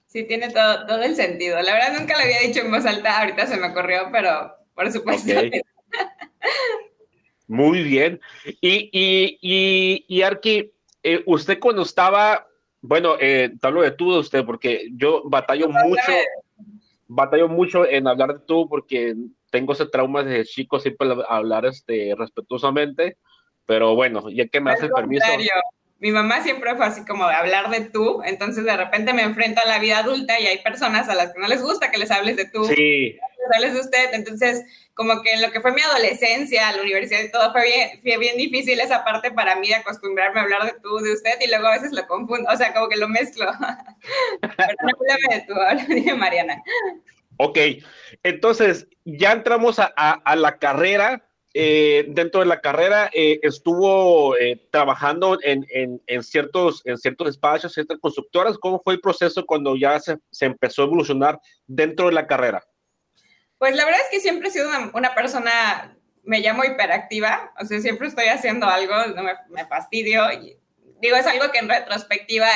Sí, 0.07 0.25
tiene 0.25 0.51
todo, 0.51 0.87
todo 0.87 1.03
el 1.03 1.15
sentido. 1.15 1.61
La 1.63 1.75
verdad 1.75 1.99
nunca 1.99 2.17
lo 2.17 2.25
había 2.25 2.41
dicho 2.41 2.61
en 2.61 2.71
voz 2.71 2.85
alta, 2.85 3.21
ahorita 3.21 3.47
se 3.47 3.57
me 3.57 3.69
ocurrió, 3.69 4.09
pero 4.11 4.55
por 4.75 4.91
supuesto. 4.91 5.33
Muy 7.49 7.83
bien. 7.83 8.21
Y, 8.61 8.91
y, 8.93 9.39
y, 9.41 10.05
y 10.09 10.23
Arki, 10.23 10.73
eh, 11.03 11.23
usted 11.27 11.61
cuando 11.61 11.83
estaba 11.83 12.47
bueno, 12.87 13.17
eh, 13.21 13.53
te 13.61 13.67
hablo 13.67 13.83
de 13.83 13.91
tú 13.91 14.13
de 14.13 14.19
usted, 14.21 14.45
porque 14.45 14.89
yo 14.93 15.23
batallo 15.25 15.69
mucho, 15.69 16.13
batallo 17.07 17.49
mucho 17.49 17.87
en 17.87 18.07
hablar 18.07 18.35
de 18.35 18.47
tú, 18.47 18.69
porque 18.69 19.15
tengo 19.51 19.73
ese 19.73 19.87
trauma 19.87 20.23
desde 20.23 20.45
chico, 20.45 20.79
siempre 20.79 21.09
hablar 21.29 21.67
este, 21.67 22.15
respetuosamente, 22.17 23.19
pero 23.65 23.95
bueno, 23.95 24.31
ya 24.31 24.47
que 24.47 24.61
me 24.61 24.73
hace 24.73 24.87
el 24.87 24.93
permiso. 24.93 25.27
Mi 25.99 26.11
mamá 26.11 26.43
siempre 26.43 26.75
fue 26.75 26.85
así 26.85 27.05
como 27.07 27.27
de 27.27 27.35
hablar 27.35 27.71
de 27.71 27.81
tú, 27.81 28.21
entonces 28.25 28.65
de 28.65 28.77
repente 28.77 29.15
me 29.15 29.23
enfrento 29.23 29.63
a 29.65 29.69
la 29.69 29.79
vida 29.79 29.99
adulta 29.99 30.39
y 30.39 30.47
hay 30.47 30.59
personas 30.59 31.09
a 31.09 31.15
las 31.15 31.33
que 31.33 31.41
no 31.41 31.49
les 31.49 31.63
gusta 31.63 31.91
que 31.91 31.97
les 31.99 32.11
hables 32.11 32.37
de 32.37 32.45
tú. 32.45 32.65
Sí. 32.67 33.19
sales 33.51 33.75
de 33.75 33.81
usted. 33.81 34.11
Entonces, 34.13 34.63
como 34.93 35.23
que 35.23 35.33
en 35.33 35.43
lo 35.43 35.51
que 35.53 35.61
fue 35.61 35.73
mi 35.73 35.81
adolescencia, 35.81 36.73
la 36.73 36.83
universidad 36.83 37.23
y 37.23 37.31
todo, 37.31 37.51
fue 37.53 37.65
bien, 37.65 38.01
fue 38.03 38.19
bien 38.19 38.37
difícil 38.37 38.79
esa 38.81 39.05
parte 39.05 39.31
para 39.31 39.57
mí 39.57 39.69
de 39.69 39.77
acostumbrarme 39.77 40.41
a 40.41 40.43
hablar 40.43 40.65
de 40.65 40.75
tú, 40.83 40.99
de 40.99 41.13
usted, 41.13 41.33
y 41.41 41.49
luego 41.49 41.67
a 41.67 41.73
veces 41.73 41.93
lo 41.93 42.07
confundo, 42.07 42.51
o 42.53 42.57
sea, 42.57 42.75
como 42.75 42.89
que 42.89 42.97
lo 42.97 43.09
mezclo. 43.09 43.47
Pero 44.41 44.75
no 44.83 45.35
de 45.35 45.45
tú, 45.47 45.55
de 45.95 46.15
Mariana. 46.15 46.63
Ok, 47.39 47.59
entonces 48.23 48.87
ya 49.05 49.33
entramos 49.33 49.79
a, 49.79 49.87
a 49.95 50.37
la 50.37 50.59
carrera 50.59 51.26
eh, 51.59 52.05
dentro 52.09 52.41
de 52.41 52.47
la 52.47 52.61
carrera 52.61 53.09
eh, 53.15 53.41
estuvo 53.43 54.37
eh, 54.37 54.69
trabajando 54.71 55.39
en, 55.43 55.67
ciertos, 56.23 56.83
en 56.85 56.99
ciertos 56.99 57.31
espacios, 57.31 57.73
ciertas 57.73 57.99
constructoras. 57.99 58.59
¿Cómo 58.59 58.83
fue 58.85 58.93
el 58.93 59.01
proceso 59.01 59.47
cuando 59.47 59.75
ya 59.75 59.99
se, 59.99 60.19
empezó 60.41 60.83
a 60.83 60.85
evolucionar 60.85 61.41
dentro 61.67 62.09
de 62.09 62.13
la 62.13 62.27
carrera? 62.27 62.63
Pues 63.57 63.75
la 63.75 63.87
verdad 63.87 64.03
es 64.03 64.09
que 64.11 64.21
siempre 64.21 64.49
he 64.49 64.51
sido 64.51 64.69
una, 64.93 65.15
persona, 65.15 65.97
me 66.25 66.41
llamo 66.41 66.63
hiperactiva, 66.63 67.55
o 67.59 67.65
sea, 67.65 67.81
siempre 67.81 68.09
estoy 68.09 68.27
haciendo 68.27 68.67
algo, 68.67 68.95
no 69.15 69.23
me, 69.23 69.67
fastidio. 69.67 70.31
Y, 70.33 70.59
digo, 71.01 71.17
es 71.17 71.27
algo 71.27 71.51
que 71.53 71.59
en 71.61 71.71
retrospectiva 71.71 72.49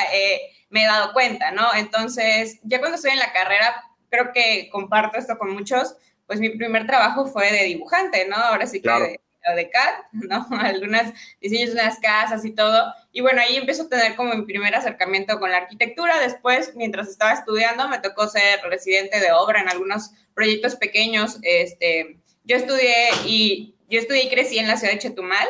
me 0.69 0.83
he 0.83 0.85
dado 0.85 1.11
cuenta, 1.13 1.49
¿no? 1.49 1.73
Entonces, 1.73 2.59
ya 2.61 2.77
cuando 2.77 2.97
estoy 2.97 3.13
en 3.13 3.19
la 3.19 3.33
carrera, 3.33 3.83
creo 4.11 4.31
que 4.31 4.69
comparto 4.71 5.17
esto 5.17 5.39
con 5.39 5.49
muchos 5.49 5.95
pues 6.31 6.39
mi 6.39 6.47
primer 6.47 6.87
trabajo 6.87 7.25
fue 7.25 7.51
de 7.51 7.65
dibujante, 7.65 8.25
¿no? 8.25 8.37
Ahora 8.37 8.65
sí 8.65 8.81
que 8.81 8.89
de, 8.89 9.19
de 9.53 9.69
CAD, 9.69 9.93
¿no? 10.13 10.47
Algunas 10.61 11.11
diseños 11.41 11.73
de 11.73 11.81
unas 11.81 11.99
casas 11.99 12.45
y 12.45 12.51
todo. 12.51 12.93
Y 13.11 13.19
bueno, 13.19 13.41
ahí 13.41 13.57
empiezo 13.57 13.83
a 13.83 13.89
tener 13.89 14.15
como 14.15 14.33
mi 14.33 14.45
primer 14.45 14.73
acercamiento 14.73 15.41
con 15.41 15.51
la 15.51 15.57
arquitectura. 15.57 16.21
Después, 16.21 16.73
mientras 16.73 17.09
estaba 17.09 17.33
estudiando, 17.33 17.89
me 17.89 17.99
tocó 17.99 18.29
ser 18.29 18.61
residente 18.63 19.19
de 19.19 19.33
obra 19.33 19.59
en 19.59 19.67
algunos 19.67 20.11
proyectos 20.33 20.77
pequeños. 20.77 21.37
Este, 21.41 22.21
yo 22.45 22.55
estudié 22.55 23.09
y 23.25 23.75
yo 23.89 23.99
estudié 23.99 24.23
y 24.23 24.29
crecí 24.29 24.57
en 24.57 24.69
la 24.69 24.77
ciudad 24.77 24.93
de 24.93 24.99
Chetumal. 24.99 25.49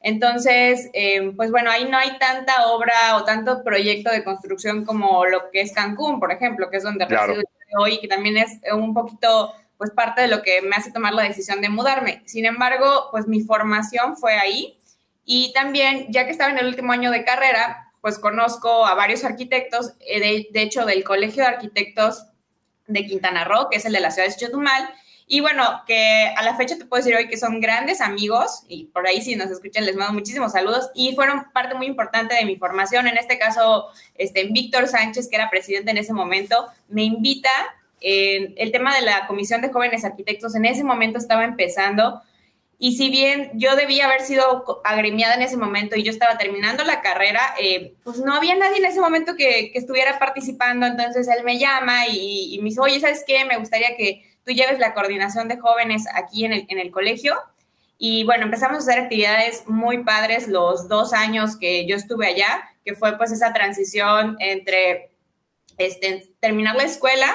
Entonces, 0.00 0.90
em, 0.92 1.36
pues 1.36 1.52
bueno, 1.52 1.70
ahí 1.70 1.84
no 1.88 1.96
hay 1.96 2.18
tanta 2.18 2.66
obra 2.66 3.16
o 3.16 3.22
tanto 3.22 3.62
proyecto 3.62 4.10
de 4.10 4.24
construcción 4.24 4.84
como 4.84 5.24
lo 5.24 5.52
que 5.52 5.60
es 5.60 5.72
Cancún, 5.72 6.18
por 6.18 6.32
ejemplo, 6.32 6.68
que 6.68 6.78
es 6.78 6.82
donde 6.82 7.04
resido 7.04 7.44
hoy, 7.78 8.00
que 8.00 8.08
también 8.08 8.36
es 8.36 8.58
un 8.72 8.94
poquito 8.94 9.52
pues 9.76 9.90
parte 9.90 10.22
de 10.22 10.28
lo 10.28 10.42
que 10.42 10.62
me 10.62 10.76
hace 10.76 10.92
tomar 10.92 11.12
la 11.12 11.24
decisión 11.24 11.60
de 11.60 11.68
mudarme. 11.68 12.22
Sin 12.26 12.44
embargo, 12.44 13.08
pues 13.10 13.26
mi 13.26 13.40
formación 13.40 14.16
fue 14.16 14.34
ahí 14.34 14.78
y 15.24 15.52
también, 15.52 16.06
ya 16.10 16.24
que 16.24 16.30
estaba 16.30 16.50
en 16.50 16.58
el 16.58 16.66
último 16.66 16.92
año 16.92 17.10
de 17.10 17.24
carrera, 17.24 17.92
pues 18.00 18.18
conozco 18.18 18.86
a 18.86 18.94
varios 18.94 19.24
arquitectos, 19.24 19.94
eh, 20.00 20.20
de, 20.20 20.48
de 20.52 20.62
hecho 20.62 20.84
del 20.84 21.04
Colegio 21.04 21.42
de 21.42 21.50
Arquitectos 21.50 22.26
de 22.86 23.06
Quintana 23.06 23.44
Roo, 23.44 23.68
que 23.70 23.78
es 23.78 23.84
el 23.84 23.92
de 23.92 24.00
la 24.00 24.10
ciudad 24.10 24.28
de 24.28 24.34
Chetumal, 24.34 24.88
y 25.32 25.40
bueno, 25.40 25.64
que 25.86 26.30
a 26.36 26.42
la 26.42 26.58
fecha 26.58 26.76
te 26.76 26.84
puedo 26.84 27.02
decir 27.02 27.16
hoy 27.16 27.26
que 27.26 27.38
son 27.38 27.58
grandes 27.58 28.02
amigos 28.02 28.64
y 28.68 28.84
por 28.88 29.06
ahí 29.06 29.22
si 29.22 29.34
nos 29.34 29.50
escuchan 29.50 29.86
les 29.86 29.96
mando 29.96 30.12
muchísimos 30.12 30.52
saludos 30.52 30.90
y 30.94 31.14
fueron 31.14 31.50
parte 31.54 31.74
muy 31.74 31.86
importante 31.86 32.34
de 32.34 32.44
mi 32.44 32.56
formación. 32.56 33.06
En 33.06 33.16
este 33.16 33.38
caso, 33.38 33.86
este, 34.14 34.44
Víctor 34.44 34.88
Sánchez, 34.88 35.30
que 35.30 35.36
era 35.36 35.48
presidente 35.48 35.90
en 35.90 35.96
ese 35.96 36.12
momento, 36.12 36.66
me 36.88 37.04
invita. 37.04 37.48
en 38.02 38.52
el 38.58 38.72
tema 38.72 38.94
de 38.94 39.06
la 39.06 39.26
Comisión 39.26 39.62
de 39.62 39.70
Jóvenes 39.70 40.04
Arquitectos 40.04 40.54
en 40.54 40.66
ese 40.66 40.84
momento 40.84 41.16
estaba 41.16 41.44
empezando 41.44 42.20
y 42.78 42.96
si 42.96 43.08
bien 43.08 43.52
yo 43.54 43.74
debía 43.74 44.04
haber 44.04 44.20
sido 44.20 44.82
agremiada 44.84 45.36
en 45.36 45.42
ese 45.42 45.56
momento 45.56 45.96
y 45.96 46.02
yo 46.02 46.10
estaba 46.10 46.36
terminando 46.36 46.84
la 46.84 47.00
carrera, 47.00 47.54
eh, 47.58 47.94
pues 48.04 48.18
no 48.18 48.34
había 48.34 48.54
nadie 48.56 48.78
en 48.78 48.84
ese 48.84 49.00
momento 49.00 49.34
que, 49.34 49.70
que, 49.72 49.78
estuviera 49.78 50.18
participando. 50.18 50.84
Entonces 50.84 51.26
él 51.28 51.42
me 51.42 51.58
llama 51.58 52.08
y, 52.08 52.54
y 52.54 52.58
me 52.58 52.64
dice, 52.64 52.80
oye, 52.80 53.00
¿sabes 53.00 53.24
qué? 53.26 53.46
Me 53.46 53.56
gustaría 53.56 53.96
que 53.96 54.31
tú 54.44 54.52
lleves 54.52 54.78
la 54.78 54.94
coordinación 54.94 55.48
de 55.48 55.58
jóvenes 55.58 56.04
aquí 56.14 56.44
en 56.44 56.52
el, 56.52 56.66
en 56.68 56.78
el 56.78 56.90
colegio. 56.90 57.34
Y 57.98 58.24
bueno, 58.24 58.44
empezamos 58.44 58.76
a 58.76 58.90
hacer 58.90 59.04
actividades 59.04 59.64
muy 59.68 60.02
padres 60.02 60.48
los 60.48 60.88
dos 60.88 61.12
años 61.12 61.56
que 61.56 61.86
yo 61.86 61.94
estuve 61.94 62.26
allá, 62.26 62.68
que 62.84 62.94
fue 62.94 63.16
pues 63.16 63.30
esa 63.30 63.52
transición 63.52 64.36
entre 64.40 65.12
este, 65.78 66.34
terminar 66.40 66.76
la 66.76 66.84
escuela 66.84 67.34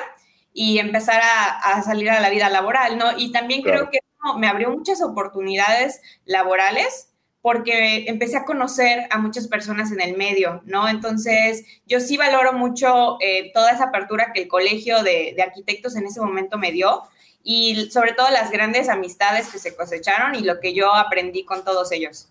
y 0.53 0.79
empezar 0.79 1.21
a, 1.23 1.81
salir 1.83 2.09
a 2.09 2.19
la 2.19 2.29
vida 2.29 2.49
laboral, 2.49 2.97
¿no? 2.97 3.17
Y 3.17 3.31
también 3.31 3.61
creo 3.61 3.89
que 3.89 3.99
me 4.37 4.47
abrió 4.47 4.71
muchas 4.71 5.01
oportunidades 5.01 6.01
laborales 6.25 7.13
porque 7.47 8.03
empecé 8.09 8.35
a 8.35 8.43
conocer 8.43 9.07
a 9.09 9.19
muchas 9.19 9.47
personas 9.47 9.93
en 9.93 10.01
el 10.01 10.17
medio, 10.17 10.61
¿no? 10.65 10.89
Entonces, 10.89 11.63
yo 11.85 12.01
sí 12.01 12.17
valoro 12.17 12.51
mucho 12.51 13.15
eh, 13.21 13.53
toda 13.53 13.71
esa 13.71 13.85
apertura 13.85 14.33
que 14.33 14.41
el 14.41 14.47
colegio 14.49 15.01
de, 15.01 15.33
arquitectos 15.41 15.95
en 15.95 16.05
ese 16.07 16.19
momento 16.19 16.57
me 16.57 16.73
dio 16.73 17.03
y 17.43 17.89
sobre 17.89 18.11
todo 18.11 18.29
las 18.31 18.51
grandes 18.51 18.89
amistades 18.89 19.47
que 19.47 19.59
se 19.59 19.77
cosecharon 19.77 20.35
y 20.35 20.41
lo 20.41 20.59
que 20.59 20.73
yo 20.73 20.93
aprendí 20.93 21.45
con 21.45 21.63
todos 21.63 21.93
ellos. 21.93 22.27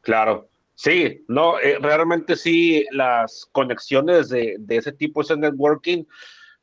Claro, 0.00 0.48
sí, 0.74 1.24
no, 1.28 1.60
eh, 1.60 1.78
realmente 1.80 2.34
sí, 2.34 2.86
las 2.90 3.48
conexiones 3.52 4.30
de, 4.30 4.58
ese 4.68 4.90
tipo, 4.90 5.20
ese 5.20 5.36
networking, 5.36 6.02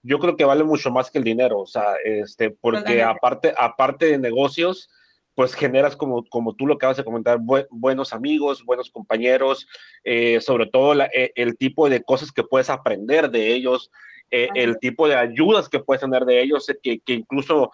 yo 0.04 0.20
creo 0.20 0.36
que 0.36 0.44
vale 0.44 0.66
mucho 0.66 0.92
más 0.92 1.10
que 1.10 1.20
el 1.20 1.24
dinero, 1.24 1.60
o 1.60 1.68
sea, 1.68 1.94
este, 2.04 2.50
porque 2.50 3.02
aparte, 3.02 3.54
aparte 3.58 4.08
de 4.08 4.18
negocios, 4.18 4.90
pues 5.36 5.54
generas, 5.54 5.98
como, 5.98 6.24
como 6.26 6.56
tú 6.56 6.66
lo 6.66 6.76
acabas 6.76 6.98
de 6.98 7.04
comentar, 7.04 7.40
buenos 7.70 8.14
amigos, 8.14 8.64
buenos 8.64 8.90
compañeros, 8.90 9.68
eh, 10.06 10.40
sobre 10.40 10.68
todo 10.68 11.04
eh, 11.14 11.34
el 11.36 11.58
tipo 11.58 11.90
de 11.90 12.02
cosas 12.02 12.32
que 12.32 12.44
puedes 12.44 12.70
aprender 12.70 13.30
de 13.30 13.54
ellos, 13.54 13.92
eh, 14.32 14.48
el 14.56 14.80
tipo 14.80 15.08
de 15.10 15.16
ayudas 15.16 15.68
que 15.68 15.82
puedes 15.82 16.02
tener 16.02 16.24
de 16.24 16.42
ellos, 16.42 16.66
que, 16.82 17.00
que 17.02 17.14
incluso 17.14 17.70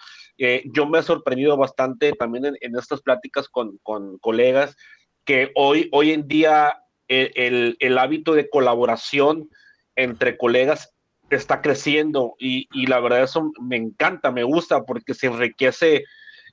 yo 0.74 0.88
me 0.88 0.98
he 0.98 1.04
sorprendido 1.04 1.56
bastante 1.56 2.14
también 2.14 2.58
en, 2.60 2.76
estas 2.76 3.00
pláticas 3.04 3.48
con, 3.48 3.78
con, 3.84 4.18
colegas, 4.18 4.76
que 5.24 5.52
hoy, 5.54 5.88
hoy 5.92 6.14
en 6.14 6.28
día 6.28 6.82
el, 7.08 7.78
el, 7.80 7.98
hábito 8.00 8.34
de 8.34 8.50
colaboración 8.50 9.52
entre 9.96 10.38
colegas 10.38 10.96
está 11.30 11.62
creciendo 11.62 12.34
y, 12.40 12.68
y 12.74 12.88
la 12.88 13.00
verdad 13.00 13.22
eso 13.22 13.52
me 13.62 13.76
encanta, 13.76 14.32
me 14.32 14.44
gusta 14.44 14.84
porque 14.84 15.14
se 15.14 15.28
enriquece 15.28 16.06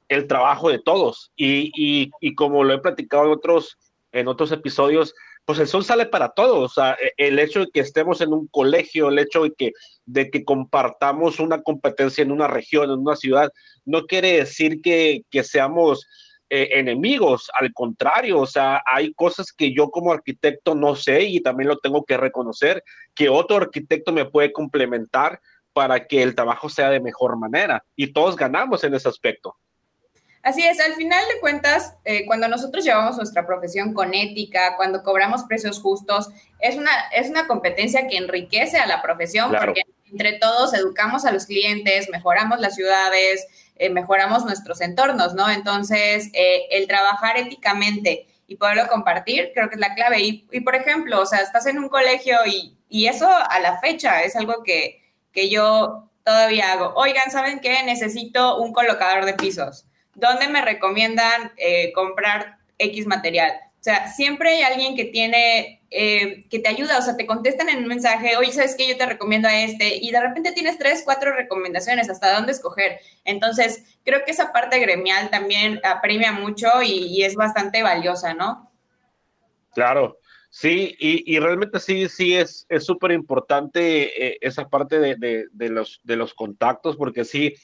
el 0.09 0.27
trabajo 0.27 0.71
de 0.71 0.79
todos. 0.79 1.33
Y, 1.37 1.71
y, 1.75 2.35
como 2.35 2.65
lo 2.65 2.75
he 2.75 2.79
platicado 2.79 3.27
en 3.27 3.33
otros, 3.33 3.79
en 4.13 4.29
otros 4.29 4.53
episodios, 4.53 5.15
pues 5.45 5.59
el 5.59 5.67
sol 5.67 5.85
sale 5.85 6.07
para 6.07 6.31
todos. 6.31 6.73
O 6.73 6.75
sea, 6.75 6.97
e, 7.01 7.13
el 7.17 7.39
hecho 7.39 7.61
de 7.61 7.71
que 7.73 7.81
estemos 7.81 8.21
en 8.21 8.33
un 8.33 8.49
colegio, 8.49 9.09
el 9.09 9.19
hecho 9.19 9.43
de 9.43 9.53
que, 9.53 9.73
de 10.07 10.31
que 10.31 10.45
compartamos 10.45 11.41
una 11.41 11.63
competencia 11.63 12.23
en 12.23 12.33
una 12.33 12.49
región, 12.49 12.91
en 12.91 12.99
una 12.99 13.17
ciudad, 13.17 13.51
no 13.85 14.07
quiere 14.07 14.33
decir 14.39 14.81
que, 14.83 15.23
que 15.31 15.45
seamos 15.45 16.07
eh, 16.51 16.79
enemigos. 16.79 17.51
Al 17.61 17.75
contrario, 17.75 18.41
o 18.41 18.47
sea, 18.47 18.83
hay 18.87 19.13
cosas 19.13 19.53
que 19.53 19.75
yo 19.75 19.91
como 19.91 20.13
arquitecto 20.13 20.75
no 20.75 20.97
sé 20.97 21.25
y 21.25 21.41
también 21.41 21.69
lo 21.69 21.77
tengo 21.77 22.05
que 22.05 22.17
reconocer, 22.17 22.83
que 23.15 23.29
otro 23.29 23.59
arquitecto 23.59 24.13
me 24.13 24.25
puede 24.25 24.51
complementar 24.53 25.41
para 25.75 26.07
que 26.07 26.23
el 26.23 26.35
trabajo 26.35 26.71
sea 26.71 26.89
de 26.89 27.01
mejor 27.01 27.39
manera. 27.39 27.85
Y 27.95 28.15
todos 28.15 28.35
ganamos 28.35 28.83
en 28.83 28.95
ese 28.95 29.11
aspecto. 29.11 29.57
Así 30.49 30.63
es, 30.63 30.81
al 30.81 30.95
final 30.95 31.23
de 31.29 31.41
cuentas, 31.41 31.95
eh, 32.07 32.25
cuando 32.25 32.49
nosotros 32.49 32.83
llevamos 32.83 33.19
nuestra 33.19 33.47
profesión 33.47 33.93
con 33.93 34.15
ética, 34.15 34.77
cuando 34.79 35.03
cobramos 35.03 35.43
precios 35.43 35.79
justos, 35.79 36.31
es 36.59 36.77
una, 36.77 36.91
es 37.15 37.29
una 37.29 37.47
competencia 37.47 38.09
que 38.09 38.17
enriquece 38.17 38.79
a 38.79 38.87
la 38.87 39.03
profesión 39.03 39.51
porque 39.51 39.83
entre 40.11 40.39
todos 40.39 40.73
educamos 40.73 41.27
a 41.27 41.33
los 41.33 41.45
clientes, 41.45 42.09
mejoramos 42.09 42.61
las 42.61 42.77
ciudades, 42.77 43.47
eh, 43.77 43.91
mejoramos 43.91 44.47
nuestros 44.47 44.81
entornos, 44.81 45.35
¿no? 45.35 45.51
Entonces, 45.51 46.31
eh, 46.33 46.63
el 46.71 46.87
trabajar 46.87 47.37
éticamente 47.37 48.27
y 48.47 48.57
poderlo 48.57 48.89
compartir, 48.89 49.51
creo 49.53 49.69
que 49.69 49.75
es 49.75 49.81
la 49.83 49.95
clave. 49.95 50.23
Y, 50.23 50.49
y, 50.51 50.61
por 50.61 50.75
ejemplo, 50.75 51.21
o 51.21 51.27
sea, 51.27 51.41
estás 51.41 51.67
en 51.67 51.79
un 51.79 51.91
colegio 51.91 52.39
y, 52.47 52.75
y 52.89 53.09
eso 53.09 53.29
a 53.29 53.61
la 53.61 53.81
fecha 53.81 54.23
es 54.23 54.35
algo 54.35 54.63
que, 54.63 55.03
que 55.31 55.51
yo 55.51 56.09
todavía 56.25 56.73
hago. 56.73 56.95
Oigan, 56.97 57.31
¿saben 57.31 57.61
qué? 57.61 57.83
Necesito 57.83 58.57
un 58.57 58.73
colocador 58.73 59.27
de 59.27 59.35
pisos 59.35 59.85
¿dónde 60.19 60.49
me 60.49 60.63
recomiendan 60.63 61.53
eh, 61.57 61.93
comprar 61.93 62.59
X 62.79 63.07
material? 63.07 63.53
O 63.81 63.85
sea, 63.85 64.09
siempre 64.09 64.51
hay 64.51 64.63
alguien 64.63 64.97
que 64.97 65.05
tiene, 65.05 65.81
eh, 65.91 66.45
que 66.51 66.59
te 66.59 66.69
ayuda, 66.69 66.99
o 66.99 67.03
sea, 67.03 67.17
te 67.17 67.27
contestan 67.27 67.69
en 67.69 67.79
un 67.79 67.87
mensaje, 67.87 68.37
oye, 68.37 68.51
¿sabes 68.51 68.75
qué? 68.77 68.89
Yo 68.89 68.97
te 68.97 69.07
recomiendo 69.07 69.47
a 69.47 69.57
este, 69.57 69.97
y 69.97 70.11
de 70.11 70.21
repente 70.21 70.51
tienes 70.51 70.79
tres, 70.79 71.03
cuatro 71.05 71.33
recomendaciones, 71.33 72.11
hasta 72.11 72.35
dónde 72.35 72.53
escoger. 72.53 72.99
Entonces, 73.25 73.85
creo 74.05 74.25
que 74.25 74.33
esa 74.33 74.53
parte 74.53 74.81
gremial 74.81 75.31
también 75.31 75.81
apremia 75.85 76.33
mucho 76.33 76.69
y, 76.83 77.23
es 77.23 77.37
bastante 77.37 77.83
valiosa, 77.85 78.35
¿no? 78.35 78.69
Claro, 79.75 80.19
sí, 80.51 80.97
y, 80.99 81.39
realmente 81.39 81.79
sí, 81.79 82.09
sí 82.09 82.35
es 82.35 82.67
súper 82.81 83.13
importante 83.13 84.27
eh, 84.27 84.39
esa 84.41 84.69
parte 84.69 84.99
de, 84.99 85.47
los, 85.53 86.01
de 86.03 86.17
los 86.17 86.35
contactos, 86.35 86.97
porque 86.97 87.25
sí, 87.25 87.55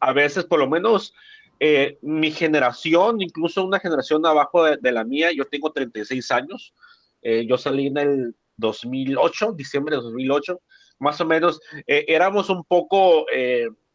a 0.00 0.14
veces 0.14 0.46
por 0.46 0.60
lo 0.60 0.68
menos 0.68 1.12
eh, 1.60 1.98
mi 2.02 2.30
generación, 2.30 3.20
incluso 3.20 3.64
una 3.64 3.80
generación 3.80 4.24
abajo 4.26 4.64
de, 4.64 4.92
la 4.92 5.04
mía, 5.04 5.32
yo 5.32 5.44
tengo 5.46 5.72
36 5.72 6.30
años, 6.30 6.74
eh, 7.22 7.46
yo 7.46 7.58
salí 7.58 7.86
en 7.88 7.98
el 7.98 8.36
2008, 8.56 9.52
diciembre 9.52 9.96
de 9.96 10.02
2008, 10.02 10.60
más 11.00 11.20
o 11.20 11.26
menos, 11.26 11.60
eh, 11.86 12.04
éramos 12.08 12.50
un 12.50 12.64
poco 12.64 13.26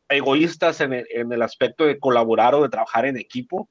egoístas 0.10 0.82
en 0.82 0.94
el, 0.94 1.42
aspecto 1.42 1.86
de 1.86 2.00
colaborar 2.00 2.56
o 2.56 2.64
de 2.64 2.70
trabajar 2.70 3.06
en 3.06 3.18
equipo, 3.18 3.70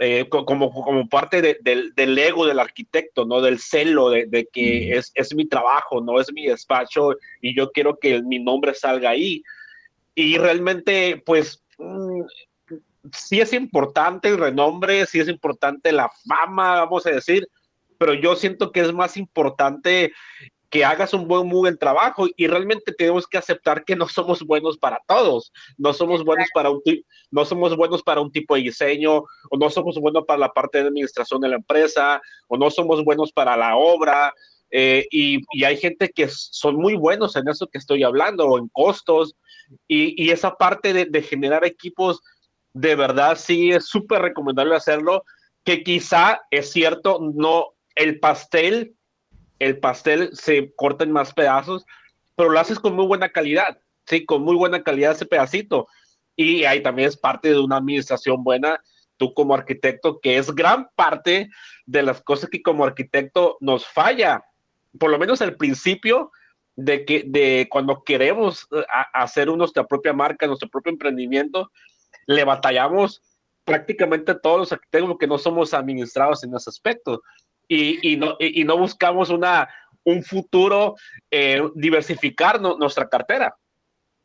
eh, 0.00 0.28
como, 0.28 0.72
como 0.72 1.08
parte 1.08 1.40
del, 1.62 2.18
ego 2.18 2.46
del 2.46 2.58
arquitecto, 2.58 3.24
¿no? 3.24 3.40
Del 3.40 3.60
celo 3.60 4.10
de, 4.10 4.48
que 4.52 4.96
es, 4.96 5.12
es, 5.14 5.32
mi 5.34 5.46
trabajo, 5.46 6.00
no 6.00 6.20
es 6.20 6.32
mi 6.32 6.46
despacho 6.46 7.14
y 7.40 7.56
yo 7.56 7.70
quiero 7.70 7.96
que 8.00 8.20
mi 8.20 8.40
nombre 8.40 8.74
salga 8.74 9.10
ahí. 9.10 9.42
Y 10.16 10.36
realmente, 10.36 11.22
pues, 11.24 11.62
mm, 11.78 12.22
sí 13.12 13.40
es 13.40 13.52
importante 13.52 14.28
el 14.28 14.38
renombre, 14.38 15.06
sí 15.06 15.20
es 15.20 15.28
importante 15.28 15.92
la 15.92 16.10
fama, 16.26 16.80
vamos 16.80 17.06
a 17.06 17.10
decir, 17.10 17.48
pero 17.98 18.14
yo 18.14 18.36
siento 18.36 18.72
que 18.72 18.80
es 18.80 18.92
más 18.92 19.16
importante 19.16 20.12
que 20.70 20.84
hagas 20.84 21.14
un 21.14 21.28
buen 21.28 21.46
muy 21.46 21.60
buen 21.60 21.78
trabajo 21.78 22.26
y 22.36 22.48
realmente 22.48 22.92
tenemos 22.92 23.28
que 23.28 23.38
aceptar 23.38 23.84
que 23.84 23.94
no 23.94 24.08
somos 24.08 24.42
buenos 24.42 24.76
para 24.76 25.00
todos, 25.06 25.52
no 25.78 25.92
somos 25.92 26.24
buenos 26.24 26.48
para 26.52 26.70
un 26.70 26.80
no 27.30 27.44
somos 27.44 27.76
buenos 27.76 28.02
para 28.02 28.20
un 28.20 28.32
tipo 28.32 28.56
de 28.56 28.62
diseño 28.62 29.18
o 29.18 29.56
no 29.56 29.70
somos 29.70 29.96
buenos 30.00 30.24
para 30.24 30.40
la 30.40 30.52
parte 30.52 30.78
de 30.78 30.88
administración 30.88 31.40
de 31.40 31.48
la 31.48 31.56
empresa 31.56 32.20
o 32.48 32.56
no 32.56 32.70
somos 32.72 33.04
buenos 33.04 33.30
para 33.30 33.56
la 33.56 33.76
obra 33.76 34.34
eh, 34.70 35.06
y, 35.12 35.40
hay 35.64 35.76
gente 35.76 36.10
que 36.12 36.26
son 36.28 36.74
muy 36.74 36.96
buenos 36.96 37.36
en 37.36 37.48
eso 37.48 37.68
que 37.68 37.78
estoy 37.78 38.02
hablando 38.02 38.46
o 38.46 38.58
en 38.58 38.68
costos 38.70 39.36
y, 39.86 40.28
esa 40.30 40.56
parte 40.56 40.92
de, 40.92 41.04
de 41.04 41.22
generar 41.22 41.64
equipos 41.64 42.20
de 42.74 42.94
verdad 42.94 43.38
sí 43.38 43.70
es 43.70 43.86
súper 43.86 44.20
recomendable 44.20 44.76
hacerlo 44.76 45.24
que 45.64 45.82
quizá 45.82 46.42
es 46.50 46.70
cierto 46.70 47.18
no 47.20 47.74
el 47.94 48.20
pastel 48.20 48.94
el 49.58 49.78
pastel 49.78 50.30
se 50.32 50.72
corta 50.74 51.04
en 51.04 51.12
más 51.12 51.32
pedazos, 51.32 51.86
pero 52.36 52.50
lo 52.50 52.60
haces 52.60 52.78
con 52.78 52.94
muy 52.94 53.06
buena 53.06 53.30
calidad, 53.30 53.78
sí, 54.06 54.24
con 54.24 54.42
muy 54.42 54.56
buena 54.56 54.82
calidad 54.82 55.12
ese 55.12 55.26
pedacito. 55.26 55.88
Y 56.36 56.64
ahí 56.64 56.82
también 56.82 57.08
es 57.08 57.16
parte 57.16 57.50
de 57.50 57.58
una 57.58 57.76
administración 57.76 58.42
buena, 58.42 58.82
tú 59.16 59.32
como 59.32 59.54
arquitecto, 59.54 60.20
que 60.20 60.36
es 60.36 60.54
gran 60.54 60.88
parte 60.96 61.48
de 61.86 62.02
las 62.02 62.20
cosas 62.22 62.50
que 62.50 62.62
como 62.62 62.84
arquitecto 62.84 63.56
nos 63.60 63.86
falla, 63.86 64.44
por 64.98 65.10
lo 65.10 65.18
menos 65.18 65.40
al 65.40 65.56
principio 65.56 66.30
de 66.76 67.04
que 67.04 67.22
de 67.26 67.68
cuando 67.70 68.02
queremos 68.02 68.66
eh, 68.72 68.84
hacer 69.12 69.46
nuestra 69.48 69.86
propia 69.86 70.12
marca, 70.12 70.46
nuestro 70.46 70.68
propio 70.68 70.90
emprendimiento, 70.90 71.70
le 72.26 72.44
batallamos 72.44 73.22
prácticamente 73.64 74.34
todos 74.34 74.58
los 74.58 74.72
arquitectos 74.72 75.10
porque 75.10 75.26
no 75.26 75.38
somos 75.38 75.72
administrados 75.74 76.44
en 76.44 76.54
ese 76.54 76.70
aspecto 76.70 77.22
y, 77.66 78.16
no, 78.16 78.36
y 78.38 78.62
no 78.64 78.76
buscamos 78.76 79.30
una, 79.30 79.68
un 80.04 80.22
futuro, 80.22 80.96
eh, 81.30 81.62
diversificar 81.74 82.60
nuestra 82.60 83.08
cartera. 83.08 83.56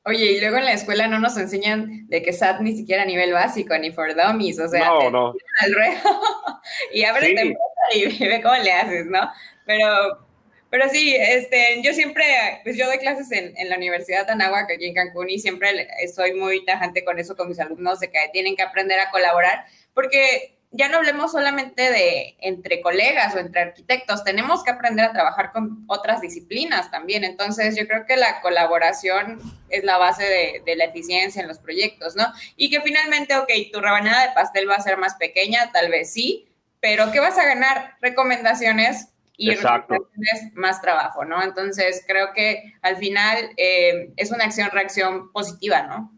Oye, 0.05 0.31
y 0.31 0.39
luego 0.39 0.57
en 0.57 0.65
la 0.65 0.73
escuela 0.73 1.07
no 1.07 1.19
nos 1.19 1.37
enseñan 1.37 2.07
de 2.07 2.21
que 2.21 2.33
SAT 2.33 2.61
ni 2.61 2.75
siquiera 2.75 3.03
a 3.03 3.05
nivel 3.05 3.33
básico, 3.33 3.77
ni 3.77 3.91
for 3.91 4.15
dummies, 4.15 4.59
o 4.59 4.67
sea, 4.67 4.85
no, 4.85 5.09
no. 5.11 5.33
Al 5.59 5.71
y 6.93 7.03
abre 7.03 7.55
y 7.93 8.19
ve 8.27 8.41
cómo 8.41 8.55
le 8.55 8.71
haces, 8.71 9.05
¿no? 9.07 9.29
Pero, 9.65 10.28
pero 10.69 10.89
sí, 10.89 11.15
este, 11.15 11.81
yo 11.81 11.93
siempre, 11.93 12.25
pues 12.63 12.77
yo 12.77 12.85
doy 12.85 12.97
clases 12.99 13.31
en, 13.31 13.57
en 13.57 13.69
la 13.69 13.77
Universidad 13.77 14.25
de 14.25 14.33
Anáhuac, 14.33 14.71
aquí 14.71 14.85
en 14.85 14.93
Cancún, 14.93 15.29
y 15.29 15.39
siempre 15.39 15.87
soy 16.13 16.33
muy 16.33 16.65
tajante 16.65 17.03
con 17.03 17.19
eso 17.19 17.35
con 17.35 17.49
mis 17.49 17.59
alumnos, 17.59 17.99
de 17.99 18.09
que 18.09 18.19
tienen 18.31 18.55
que 18.55 18.63
aprender 18.63 18.99
a 18.99 19.09
colaborar, 19.11 19.65
porque 19.93 20.59
ya 20.71 20.87
no 20.87 20.97
hablemos 20.97 21.31
solamente 21.31 21.91
de 21.91 22.35
entre 22.41 22.81
colegas 22.81 23.33
o 23.33 23.39
entre 23.39 23.61
arquitectos, 23.61 24.23
tenemos 24.23 24.63
que 24.63 24.69
aprender 24.69 25.05
a 25.05 25.13
trabajar 25.13 25.51
con 25.51 25.83
otras 25.87 26.21
disciplinas 26.21 26.91
también. 26.91 27.23
Entonces, 27.23 27.75
yo 27.75 27.87
creo 27.87 28.05
que 28.05 28.17
la 28.17 28.39
colaboración 28.41 29.39
es 29.69 29.83
la 29.83 29.97
base 29.97 30.23
de, 30.63 30.75
la 30.75 30.85
eficiencia 30.85 31.41
en 31.41 31.47
los 31.47 31.57
proyectos, 31.57 32.15
¿no? 32.15 32.31
Y 32.55 32.69
que 32.69 32.81
finalmente, 32.81 33.35
ok, 33.35 33.49
tu 33.73 33.81
rebanada 33.81 34.27
de 34.27 34.33
pastel 34.33 34.69
va 34.69 34.75
a 34.75 34.81
ser 34.81 34.97
más 34.97 35.15
pequeña, 35.15 35.71
tal 35.71 35.89
vez 35.89 36.13
sí, 36.13 36.47
pero 36.79 37.11
¿qué 37.11 37.19
vas 37.19 37.37
a 37.37 37.45
ganar? 37.45 37.95
Recomendaciones 37.99 39.07
y 39.39 39.55
recomendaciones 39.55 40.53
más 40.53 40.81
trabajo, 40.81 41.23
¿no? 41.23 41.41
Entonces, 41.41 42.03
creo 42.05 42.33
que 42.35 42.73
al 42.81 42.97
final 42.97 43.49
eh, 43.55 44.11
es 44.17 44.31
una 44.31 44.43
acción-reacción 44.43 45.31
positiva, 45.31 45.83
¿no? 45.83 46.11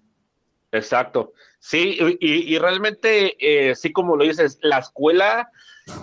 Exacto. 0.71 1.33
Sí, 1.59 1.99
y, 2.19 2.57
realmente, 2.57 3.35
eh, 3.39 3.75
sí 3.75 3.91
como 3.91 4.15
lo 4.15 4.23
dices, 4.23 4.57
la 4.63 4.79
escuela 4.79 5.51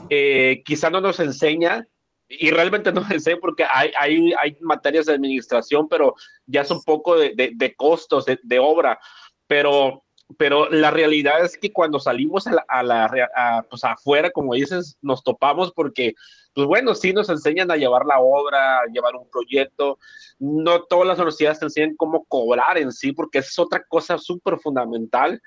eh, 0.08 0.62
quizá 0.64 0.90
no 0.90 1.00
nos 1.00 1.18
enseña, 1.18 1.88
y 2.28 2.50
realmente 2.50 2.92
no 2.92 3.04
enseña 3.10 3.38
porque 3.40 3.64
hay, 3.68 3.90
hay, 3.98 4.32
hay 4.34 4.56
materias 4.60 5.06
de 5.06 5.14
administración, 5.14 5.88
pero 5.88 6.14
ya 6.46 6.60
es 6.60 6.70
un 6.70 6.82
poco 6.84 7.18
de, 7.18 7.34
de, 7.34 7.74
costos, 7.74 8.26
de, 8.26 8.58
obra, 8.60 9.00
pero, 9.48 10.04
pero 10.36 10.68
la 10.68 10.90
realidad 10.90 11.42
es 11.44 11.56
que 11.56 11.72
cuando 11.72 11.98
salimos 11.98 12.46
a 12.46 12.52
la, 12.52 12.64
a 12.68 12.82
la 12.82 13.66
pues 13.70 13.82
afuera, 13.84 14.30
como 14.30 14.54
dices, 14.54 14.98
nos 15.00 15.22
topamos 15.24 15.72
porque 15.72 16.14
pues 16.52 16.66
bueno, 16.66 16.94
sí 16.94 17.12
nos 17.12 17.28
enseñan 17.28 17.70
a 17.70 17.76
llevar 17.76 18.04
la 18.04 18.18
obra, 18.18 18.80
a 18.80 18.86
llevar 18.92 19.14
un 19.16 19.30
proyecto. 19.30 19.98
No 20.38 20.82
todas 20.82 21.06
las 21.06 21.18
universidades 21.18 21.60
te 21.60 21.66
enseñan 21.66 21.96
cómo 21.96 22.24
cobrar 22.24 22.76
en 22.78 22.92
sí, 22.92 23.12
porque 23.12 23.38
es 23.38 23.58
otra 23.58 23.82
cosa 23.88 24.18
súper 24.18 24.58
fundamental. 24.58 25.40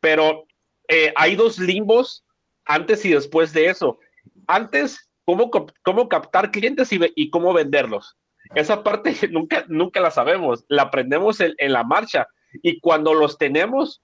Pero 0.00 0.46
eh, 0.88 1.12
hay 1.16 1.36
dos 1.36 1.58
limbos 1.58 2.24
antes 2.64 3.04
y 3.04 3.10
después 3.10 3.52
de 3.52 3.66
eso. 3.66 3.98
Antes, 4.46 5.08
cómo, 5.24 5.50
cómo 5.82 6.08
captar 6.08 6.50
clientes 6.50 6.92
y, 6.92 6.98
y 7.14 7.30
cómo 7.30 7.52
venderlos. 7.52 8.16
Esa 8.54 8.82
parte 8.82 9.14
nunca, 9.30 9.64
nunca 9.68 10.00
la 10.00 10.10
sabemos, 10.10 10.64
la 10.68 10.82
aprendemos 10.82 11.40
en, 11.40 11.54
en 11.58 11.72
la 11.72 11.84
marcha. 11.84 12.26
Y 12.62 12.80
cuando 12.80 13.14
los 13.14 13.38
tenemos, 13.38 14.02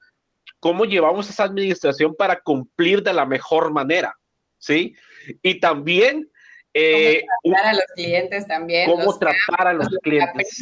cómo 0.65 0.87
llevamos 0.87 1.29
esa 1.29 1.45
administración 1.45 2.15
para 2.15 2.41
cumplir 2.41 3.03
de 3.03 3.13
la 3.13 3.27
mejor 3.27 3.71
manera, 3.71 4.17
¿sí? 4.57 4.95
Y 5.43 5.61
también 5.61 6.31
eh, 6.73 7.23
cómo 7.43 7.55
tratar 7.55 7.67
a 7.67 7.75
los 7.75 7.85
clientes 7.95 8.47
también. 8.47 8.91
Cómo 8.91 9.19
tratar 9.19 9.69
a 9.69 9.73
los 9.75 9.89
clientes, 10.03 10.59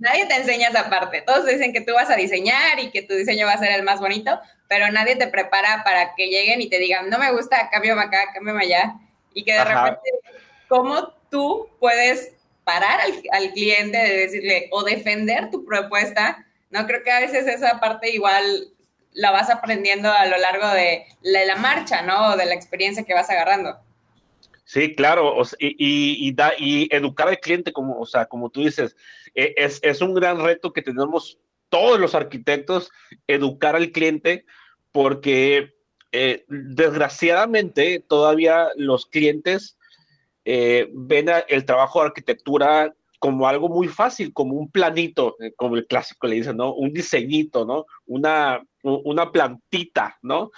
Nadie 0.00 0.26
te 0.26 0.34
enseña 0.34 0.70
esa 0.70 0.90
parte. 0.90 1.22
Todos 1.22 1.46
dicen 1.46 1.72
que 1.72 1.82
tú 1.82 1.94
vas 1.94 2.10
a 2.10 2.16
diseñar 2.16 2.80
y 2.80 2.90
que 2.90 3.02
tu 3.02 3.14
diseño 3.14 3.46
va 3.46 3.52
a 3.52 3.58
ser 3.58 3.70
el 3.70 3.84
más 3.84 4.00
bonito, 4.00 4.40
pero 4.68 4.90
nadie 4.90 5.14
te 5.14 5.28
prepara 5.28 5.84
para 5.84 6.16
que 6.16 6.26
lleguen 6.26 6.60
y 6.60 6.68
te 6.68 6.80
digan, 6.80 7.08
no 7.08 7.20
me 7.20 7.30
gusta, 7.30 7.70
cámbiame 7.70 8.02
acá, 8.02 8.32
cámbiame 8.34 8.60
allá. 8.60 8.96
Y 9.34 9.44
que 9.44 9.52
de 9.52 9.64
repente, 9.64 10.10
¿cómo 10.66 11.14
tú 11.30 11.68
puedes 11.78 12.32
parar 12.64 12.98
al, 13.30 13.52
cliente 13.52 13.98
de 13.98 14.16
decirle 14.16 14.68
o 14.72 14.82
defender 14.82 15.52
tu 15.52 15.64
propuesta? 15.64 16.44
No 16.70 16.88
creo 16.88 17.04
que 17.04 17.12
a 17.12 17.20
veces 17.20 17.46
esa 17.46 17.78
parte 17.78 18.10
igual 18.10 18.73
la 19.14 19.30
vas 19.30 19.48
aprendiendo 19.48 20.12
a 20.12 20.26
lo 20.26 20.36
largo 20.36 20.68
de 20.68 21.06
la, 21.22 21.56
marcha, 21.56 22.02
¿no? 22.02 22.36
De 22.36 22.46
la 22.46 22.54
experiencia 22.54 23.04
que 23.04 23.14
vas 23.14 23.30
agarrando. 23.30 23.78
Sí, 24.64 24.94
claro, 24.94 25.34
y, 25.58 26.34
educar 26.90 27.28
al 27.28 27.38
cliente, 27.38 27.72
como, 27.72 27.98
o 27.98 28.06
sea, 28.06 28.26
como 28.26 28.50
tú 28.50 28.64
dices, 28.64 28.96
e, 29.34 29.54
es, 29.56 29.78
es, 29.82 30.00
un 30.00 30.14
gran 30.14 30.40
reto 30.40 30.72
que 30.72 30.82
tenemos 30.82 31.38
todos 31.68 31.98
los 31.98 32.14
arquitectos, 32.14 32.90
educar 33.26 33.76
al 33.76 33.92
cliente, 33.92 34.44
porque 34.90 35.74
eh, 36.12 36.44
desgraciadamente 36.48 38.04
todavía 38.06 38.68
los 38.76 39.06
clientes 39.06 39.76
eh, 40.44 40.88
ven 40.92 41.26
el 41.48 41.64
trabajo 41.64 42.00
de 42.00 42.06
arquitectura 42.06 42.94
como 43.18 43.48
algo 43.48 43.68
muy 43.68 43.88
fácil, 43.88 44.32
como 44.32 44.54
un 44.54 44.70
planito, 44.70 45.34
eh, 45.40 45.52
como 45.56 45.76
el 45.76 45.86
clásico 45.86 46.26
le 46.26 46.36
dicen, 46.36 46.58
¿no? 46.58 46.74
Un 46.74 46.92
diseñito, 46.92 47.64
¿no? 47.64 47.86
Una, 48.06 48.62
una 48.84 49.32
plantita, 49.32 50.16
¿no? 50.22 50.50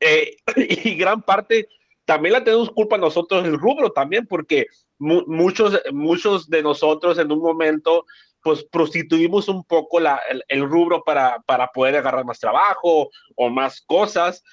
y 0.56 0.94
gran 0.96 1.22
parte 1.22 1.68
también 2.06 2.34
la 2.34 2.44
tenemos 2.44 2.70
culpa 2.70 2.96
nosotros 2.96 3.44
el 3.44 3.58
rubro 3.58 3.90
también, 3.90 4.26
porque 4.26 4.66
muchos, 4.98 5.78
muchos 5.92 6.48
de 6.48 6.62
nosotros 6.62 7.18
en 7.18 7.30
un 7.30 7.40
momento 7.40 8.06
pues 8.42 8.64
prostituimos 8.64 9.48
un 9.48 9.64
poco 9.64 9.98
la, 9.98 10.20
el, 10.48 10.62
rubro 10.62 11.02
para, 11.02 11.42
para, 11.46 11.66
poder 11.66 11.96
agarrar 11.96 12.24
más 12.24 12.38
trabajo 12.38 13.10
o 13.34 13.50
más 13.50 13.80
cosas. 13.80 14.44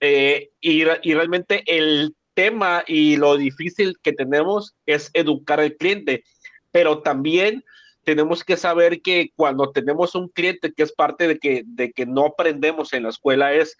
Eh, 0.00 0.50
y, 0.60 0.82
y, 0.82 1.14
realmente 1.14 1.62
el 1.66 2.14
tema 2.34 2.84
y 2.86 3.16
lo 3.16 3.38
difícil 3.38 3.96
que 4.02 4.12
tenemos 4.12 4.76
es 4.84 5.10
educar 5.14 5.60
al 5.60 5.74
cliente, 5.76 6.24
pero 6.70 7.00
también 7.00 7.64
tenemos 8.08 8.42
que 8.42 8.56
saber 8.56 9.02
que 9.02 9.32
cuando 9.36 9.70
tenemos 9.70 10.14
un 10.14 10.30
cliente 10.30 10.72
que 10.72 10.82
es 10.82 10.92
parte 10.92 11.28
de 11.28 11.38
que, 11.38 11.62
de 11.66 11.92
que 11.92 12.06
no 12.06 12.24
aprendemos 12.24 12.94
en 12.94 13.02
la 13.02 13.10
escuela 13.10 13.52
es 13.52 13.76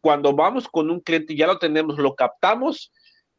cuando 0.00 0.32
vamos 0.32 0.66
con 0.68 0.90
un 0.90 1.00
cliente 1.00 1.34
y 1.34 1.36
ya 1.36 1.46
lo 1.46 1.58
tenemos, 1.58 1.98
lo 1.98 2.14
captamos, 2.14 2.90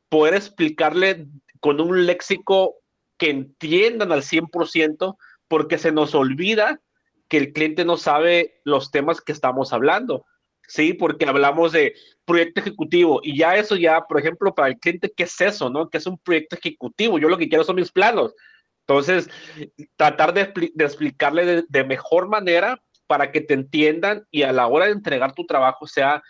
poder 0.08 0.36
explicarle 0.36 1.26
con 1.60 1.82
un 1.82 2.06
léxico 2.06 2.76
que 3.18 3.32
entiendan 3.32 4.12
al 4.12 4.22
100%, 4.22 5.18
porque 5.48 5.80
se 5.80 5.92
nos 5.92 6.13
olvida 6.13 6.80
que 7.28 7.38
el 7.38 7.52
cliente 7.52 7.84
no 7.84 7.98
sabe 7.98 8.62
los 8.65 8.92
temas 8.92 9.22
que 9.22 9.32
estamos 9.32 9.74
hablando. 9.74 10.28
Sí, 10.68 10.94
porque 10.94 11.26
hablamos 11.26 11.72
de 11.72 11.96
proyecto 12.24 12.62
ejecutivo 12.62 13.20
y 13.24 13.36
ya 13.36 13.56
eso 13.56 13.76
ya, 13.76 14.02
por 14.02 14.20
ejemplo, 14.20 14.54
para 14.54 14.68
el 14.68 14.78
cliente, 14.78 15.12
¿qué 15.12 15.24
es 15.24 15.42
eso? 15.42 15.72
¿No? 15.72 15.89
¿Qué 15.89 15.98
es 15.98 16.06
un 16.06 16.20
proyecto 16.20 16.56
ejecutivo? 16.56 17.18
Yo 17.18 17.30
lo 17.30 17.38
que 17.39 17.50
quiero 17.50 17.63
son 17.63 17.78
mis 17.78 17.92
planos. 17.92 18.36
Entonces, 18.89 19.30
tratar 19.97 20.34
de, 20.34 20.52
explicarle 20.84 21.63
de, 21.69 21.84
mejor 21.84 22.28
manera 22.28 22.82
para 23.06 23.32
que 23.32 23.39
te 23.39 23.54
entiendan 23.54 24.25
y 24.32 24.41
a 24.41 24.52
la 24.52 24.65
hora 24.65 24.86
de 24.86 24.93
entregar 24.93 25.36
tu 25.36 25.45
trabajo 25.45 25.86
sea 25.86 26.23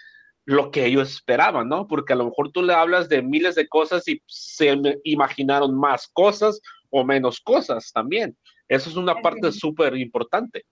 lo 0.43 0.69
que 0.69 0.85
ellos 0.85 1.09
esperaban, 1.09 1.69
¿no? 1.69 1.87
Porque 1.87 2.11
a 2.11 2.17
lo 2.17 2.25
mejor 2.25 2.51
tú 2.51 2.61
le 2.61 2.73
hablas 2.73 3.07
de 3.07 3.21
miles 3.21 3.55
de 3.55 3.69
cosas 3.69 4.05
y 4.09 4.21
se 4.25 4.77
imaginaron 5.05 5.73
más 5.73 6.09
cosas 6.11 6.59
o 6.89 7.05
menos 7.05 7.39
cosas 7.39 7.93
también. 7.93 8.37
Eso 8.67 8.89
es 8.89 8.97
una 8.97 9.15
parte 9.15 9.53
súper 9.53 9.95
importante. 9.95 10.65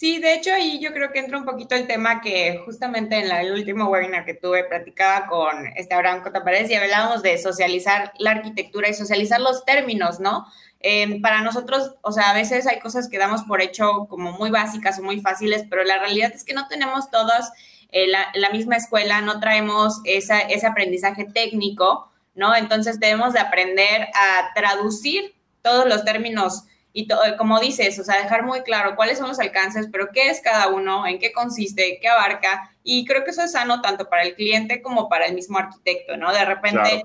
Sí, 0.00 0.18
de 0.18 0.32
hecho 0.32 0.50
ahí 0.54 0.78
yo 0.80 0.94
creo 0.94 1.12
que 1.12 1.18
entra 1.18 1.36
un 1.36 1.44
poquito 1.44 1.74
el 1.74 1.86
tema 1.86 2.22
que 2.22 2.62
justamente 2.64 3.18
en 3.18 3.30
el 3.30 3.52
último 3.52 3.84
webinar 3.90 4.24
que 4.24 4.32
tuve 4.32 4.64
platicaba 4.64 5.26
con 5.26 5.66
este 5.76 5.94
Abraham 5.94 6.22
Cotaparedes 6.22 6.70
y 6.70 6.74
hablábamos 6.74 7.22
de 7.22 7.36
socializar 7.36 8.10
la 8.16 8.30
arquitectura 8.30 8.88
y 8.88 8.94
socializar 8.94 9.42
los 9.42 9.62
términos, 9.66 10.18
¿no? 10.18 10.46
Eh, 10.80 11.20
para 11.20 11.42
nosotros, 11.42 11.96
o 12.00 12.12
sea, 12.12 12.30
a 12.30 12.32
veces 12.32 12.66
hay 12.66 12.78
cosas 12.80 13.10
que 13.10 13.18
damos 13.18 13.42
por 13.42 13.60
hecho 13.60 14.06
como 14.08 14.32
muy 14.32 14.48
básicas 14.48 14.98
o 14.98 15.02
muy 15.02 15.20
fáciles, 15.20 15.66
pero 15.68 15.84
la 15.84 15.98
realidad 15.98 16.32
es 16.34 16.44
que 16.44 16.54
no 16.54 16.66
tenemos 16.66 17.10
todos 17.10 17.50
eh, 17.92 18.08
la, 18.08 18.28
la, 18.32 18.48
misma 18.48 18.76
escuela, 18.76 19.20
no 19.20 19.38
traemos 19.38 20.00
ese 20.06 20.66
aprendizaje 20.66 21.26
técnico, 21.26 22.10
¿no? 22.34 22.56
Entonces 22.56 23.00
debemos 23.00 23.34
de 23.34 23.40
aprender 23.40 24.08
a 24.14 24.54
traducir 24.54 25.34
todos 25.60 25.86
los 25.86 26.06
términos 26.06 26.64
y 26.92 27.06
como 27.38 27.60
dices, 27.60 27.98
o 27.98 28.04
sea, 28.04 28.22
dejar 28.22 28.44
muy 28.44 28.62
claro 28.62 28.96
cuáles 28.96 29.18
son 29.18 29.28
los 29.28 29.38
alcances, 29.38 29.88
pero 29.92 30.08
qué 30.12 30.28
es 30.28 30.40
cada 30.40 30.68
uno, 30.68 31.06
en 31.06 31.18
qué 31.18 31.32
consiste, 31.32 31.98
qué 32.00 32.08
abarca, 32.08 32.74
y 32.82 33.04
creo 33.04 33.24
que 33.24 33.30
eso 33.30 33.42
es 33.42 33.52
sano 33.52 33.80
tanto 33.80 34.08
para 34.08 34.22
el 34.22 34.34
cliente 34.34 34.82
como 34.82 35.08
para 35.08 35.26
el 35.26 35.34
mismo 35.34 35.58
arquitecto, 35.58 36.16
¿no? 36.16 36.32
De 36.32 36.44
repente, 36.44 37.04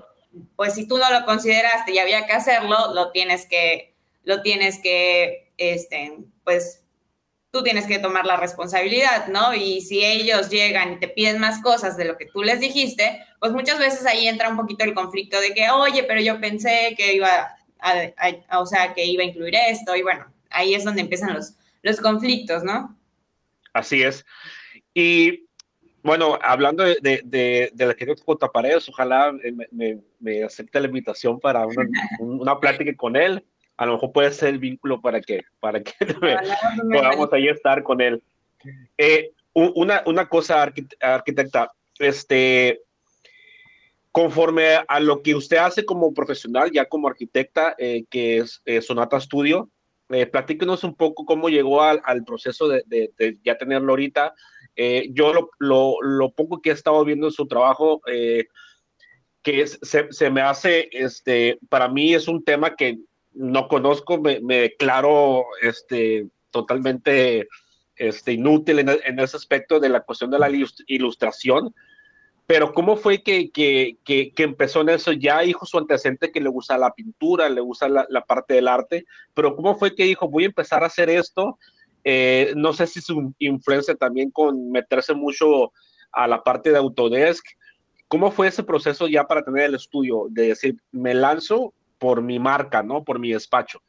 pues 0.56 0.74
si 0.74 0.88
tú 0.88 0.98
no 0.98 1.10
lo 1.10 1.24
consideraste 1.24 1.92
y 1.92 1.98
había 1.98 2.26
que 2.26 2.32
hacerlo, 2.32 2.94
lo 2.94 3.12
tienes 3.12 3.46
que, 3.46 3.94
lo 4.24 4.42
tienes 4.42 4.80
que, 4.80 5.52
este, 5.56 6.16
pues 6.42 6.82
tú 7.52 7.62
tienes 7.62 7.86
que 7.86 7.98
tomar 7.98 8.26
la 8.26 8.36
responsabilidad, 8.36 9.28
¿no? 9.28 9.54
Y 9.54 9.80
si 9.80 10.04
ellos 10.04 10.50
llegan 10.50 10.94
y 10.94 10.98
te 10.98 11.08
piden 11.08 11.38
más 11.38 11.62
cosas 11.62 11.96
de 11.96 12.04
lo 12.04 12.18
que 12.18 12.26
tú 12.26 12.42
les 12.42 12.60
dijiste, 12.60 13.24
pues 13.38 13.52
muchas 13.52 13.78
veces 13.78 14.04
ahí 14.04 14.26
entra 14.26 14.48
un 14.48 14.56
poquito 14.56 14.84
el 14.84 14.94
conflicto 14.94 15.40
de 15.40 15.54
que, 15.54 15.70
oye, 15.70 16.02
pero 16.02 16.20
yo 16.20 16.40
pensé 16.40 16.94
que 16.98 17.14
iba 17.14 17.56
o 18.52 18.66
sea, 18.66 18.94
que 18.94 19.04
iba 19.04 19.22
a 19.22 19.26
incluir 19.26 19.54
esto, 19.54 19.94
y 19.96 20.02
bueno, 20.02 20.26
ahí 20.50 20.74
es 20.74 20.84
donde 20.84 21.02
empiezan 21.02 21.34
los, 21.34 21.54
los 21.82 22.00
conflictos, 22.00 22.64
¿no? 22.64 22.96
Así 23.72 24.02
es. 24.02 24.24
Y 24.94 25.46
bueno, 26.02 26.38
hablando 26.40 26.84
de, 26.84 26.98
de, 27.02 27.20
de, 27.24 27.70
de 27.74 27.86
la 27.86 28.52
Paredes, 28.52 28.88
ojalá 28.88 29.32
me, 29.72 29.98
me, 30.20 30.44
acepte 30.44 30.80
la 30.80 30.86
invitación 30.86 31.40
para 31.40 31.66
una, 31.66 31.84
una, 32.20 32.60
plática 32.60 32.94
con 32.96 33.16
él. 33.16 33.44
A 33.76 33.86
lo 33.86 33.94
mejor 33.94 34.12
puede 34.12 34.30
ser 34.30 34.50
el 34.50 34.58
vínculo 34.58 35.00
para 35.00 35.20
que, 35.20 35.42
para 35.60 35.82
que 35.82 35.92
podamos 36.92 37.32
ahí 37.32 37.48
estar 37.48 37.82
con 37.82 38.00
él. 38.00 38.22
Eh, 38.96 39.32
una, 39.52 40.02
una 40.06 40.28
cosa, 40.28 40.62
arquitecta, 41.00 41.72
este, 41.98 42.82
conforme 44.16 44.78
a 44.88 44.98
lo 44.98 45.20
que 45.20 45.34
usted 45.34 45.58
hace 45.58 45.84
como 45.84 46.14
profesional, 46.14 46.70
ya 46.72 46.86
como 46.86 47.06
arquitecta, 47.06 47.74
eh, 47.76 48.06
que 48.08 48.38
es 48.38 48.62
eh, 48.64 48.80
Sonata 48.80 49.20
Studio, 49.20 49.68
eh, 50.08 50.24
platíquenos 50.24 50.84
un 50.84 50.94
poco 50.94 51.26
cómo 51.26 51.50
llegó 51.50 51.82
al, 51.82 52.24
proceso 52.24 52.66
de, 52.66 53.36
ya 53.44 53.58
tenerlo 53.58 53.92
ahorita. 53.92 54.32
Eh, 54.74 55.10
yo 55.12 55.34
lo, 55.58 55.98
lo, 56.00 56.30
poco 56.30 56.62
que 56.62 56.70
he 56.70 56.72
estado 56.72 57.04
viendo 57.04 57.26
en 57.26 57.32
su 57.34 57.46
trabajo, 57.46 58.00
que 58.06 59.60
es, 59.60 59.78
se, 59.82 60.30
me 60.30 60.40
hace, 60.40 60.88
este, 60.92 61.58
para 61.68 61.90
mí 61.90 62.14
es 62.14 62.26
un 62.26 62.42
tema 62.42 62.74
que 62.74 62.96
no 63.34 63.68
conozco, 63.68 64.18
me, 64.18 64.40
me 64.40 64.60
declaro 64.60 65.44
este, 65.60 66.26
totalmente 66.50 67.48
este, 67.96 68.32
inútil 68.32 68.78
en, 68.78 68.88
en, 68.88 69.18
ese 69.20 69.36
aspecto 69.36 69.78
de 69.78 69.90
la 69.90 70.00
cuestión 70.00 70.30
de 70.30 70.38
la 70.38 70.48
ilustración 70.86 71.74
pero 72.46 72.72
¿cómo 72.72 72.96
fue 72.96 73.22
que, 73.22 73.50
que, 73.50 73.98
que, 74.04 74.32
empezó 74.38 74.82
en 74.82 74.90
eso? 74.90 75.12
Ya 75.12 75.40
dijo 75.40 75.66
su 75.66 75.78
antecedente 75.78 76.30
que 76.30 76.40
le 76.40 76.48
gusta 76.48 76.78
la 76.78 76.94
pintura, 76.94 77.48
le 77.48 77.60
gusta 77.60 77.88
la, 77.88 78.06
la, 78.08 78.24
parte 78.24 78.54
del 78.54 78.68
arte, 78.68 79.04
pero 79.34 79.56
¿cómo 79.56 79.76
fue 79.76 79.94
que 79.94 80.04
dijo, 80.04 80.28
voy 80.28 80.44
a 80.44 80.46
empezar 80.46 80.84
a 80.84 80.86
hacer 80.86 81.10
esto? 81.10 81.58
Eh, 82.04 82.52
no 82.54 82.72
sé 82.72 82.86
si 82.86 83.00
su 83.00 83.34
influencia 83.40 83.96
también 83.96 84.30
con 84.30 84.70
meterse 84.70 85.12
mucho 85.12 85.72
a 86.12 86.28
la 86.28 86.44
parte 86.44 86.70
de 86.70 86.78
Autodesk. 86.78 87.44
¿Cómo 88.06 88.30
fue 88.30 88.46
ese 88.46 88.62
proceso 88.62 89.08
ya 89.08 89.24
para 89.24 89.44
tener 89.44 89.64
el 89.64 89.74
estudio? 89.74 90.26
De 90.30 90.48
decir, 90.48 90.76
me 90.92 91.14
lanzo 91.14 91.74
por 91.98 92.22
mi 92.22 92.38
marca, 92.38 92.84
¿no? 92.84 93.02
Por 93.02 93.18
mi 93.18 93.32
despacho. 93.32 93.82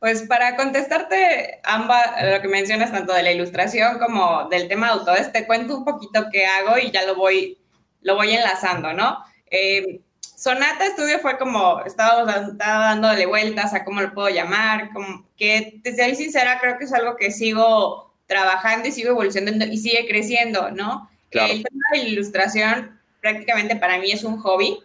Pues 0.00 0.22
para 0.22 0.56
contestarte 0.56 1.60
ambas, 1.62 2.04
lo 2.28 2.42
que 2.42 2.48
mencionas 2.48 2.90
tanto 2.90 3.14
de 3.14 3.22
la 3.22 3.30
ilustración 3.30 4.00
como 4.00 4.48
del 4.48 4.66
tema 4.66 4.86
de 4.88 4.92
Autodesk, 4.94 5.30
te 5.30 5.46
cuento 5.46 5.78
un 5.78 5.84
poquito 5.84 6.26
qué 6.32 6.46
hago 6.46 6.76
y 6.78 6.90
ya 6.90 7.06
lo 7.06 7.14
voy 7.14 7.56
lo 8.04 8.14
voy 8.14 8.30
enlazando, 8.32 8.92
¿no? 8.92 9.18
Eh, 9.50 10.00
Sonata 10.20 10.86
Estudio 10.86 11.18
fue 11.18 11.36
como, 11.38 11.80
estaba, 11.84 12.48
estaba, 12.50 12.84
dándole 12.84 13.26
vueltas 13.26 13.74
a 13.74 13.82
cómo 13.82 14.00
lo 14.00 14.14
puedo 14.14 14.28
llamar, 14.28 14.90
como 14.92 15.26
que, 15.36 15.80
te 15.82 15.96
soy 15.96 16.14
sincera, 16.14 16.60
creo 16.60 16.78
que 16.78 16.84
es 16.84 16.92
algo 16.92 17.16
que 17.16 17.30
sigo 17.30 18.12
trabajando 18.26 18.88
y 18.88 18.92
sigo 18.92 19.10
evolucionando 19.10 19.64
y 19.64 19.76
sigue 19.78 20.06
creciendo, 20.06 20.70
¿no? 20.70 21.10
El 21.30 21.64
tema 21.64 21.84
de 21.92 21.98
la 21.98 22.04
ilustración 22.04 23.00
prácticamente 23.20 23.74
para 23.74 23.98
mí 23.98 24.12
es 24.12 24.22
un 24.22 24.38
hobby, 24.38 24.78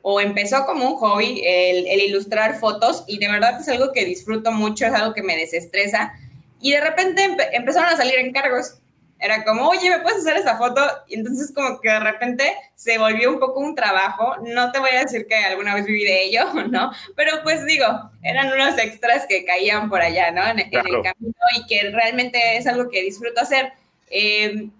o 0.00 0.20
empezó 0.20 0.66
como 0.66 0.88
un 0.88 0.96
hobby 0.96 1.42
el, 1.44 1.86
el, 1.86 2.00
ilustrar 2.00 2.58
fotos 2.58 3.04
y 3.06 3.18
de 3.18 3.28
verdad 3.28 3.60
es 3.60 3.68
algo 3.68 3.92
que 3.92 4.04
disfruto 4.04 4.50
mucho, 4.50 4.84
es 4.84 4.92
algo 4.92 5.14
que 5.14 5.22
me 5.22 5.36
desestresa 5.36 6.12
y 6.60 6.72
de 6.72 6.80
repente 6.80 7.36
empezaron 7.52 7.92
a 7.92 7.96
salir 7.96 8.18
encargos 8.18 8.78
era 9.22 9.44
como, 9.44 9.68
oye, 9.68 9.88
¿me 9.88 10.00
puedes 10.00 10.18
hacer 10.18 10.36
esa 10.36 10.58
foto? 10.58 10.84
Y 11.06 11.14
entonces 11.14 11.52
como 11.54 11.80
que 11.80 11.88
de 11.88 12.00
repente 12.00 12.56
se 12.74 12.98
volvió 12.98 13.30
un 13.30 13.38
poco 13.38 13.60
un 13.60 13.76
trabajo. 13.76 14.34
No 14.42 14.72
te 14.72 14.80
voy 14.80 14.90
a 14.90 15.02
decir 15.02 15.28
que 15.28 15.36
alguna 15.36 15.76
vez 15.76 15.86
viví 15.86 16.02
de 16.02 16.24
ello, 16.24 16.52
¿no? 16.68 16.90
Pero 17.14 17.40
pues 17.44 17.64
digo, 17.64 17.86
eran 18.22 18.52
unos 18.52 18.76
extras 18.78 19.24
que 19.28 19.44
caían 19.44 19.88
por 19.88 20.02
allá, 20.02 20.32
¿no? 20.32 20.44
En, 20.44 20.58
el 20.58 20.70
camino 20.70 21.34
y 21.56 21.66
que 21.68 21.90
realmente 21.90 22.56
es 22.56 22.66
algo 22.66 22.90
que 22.90 23.00
disfruto 23.00 23.40
hacer. 23.40 23.72
Em, 24.10 24.72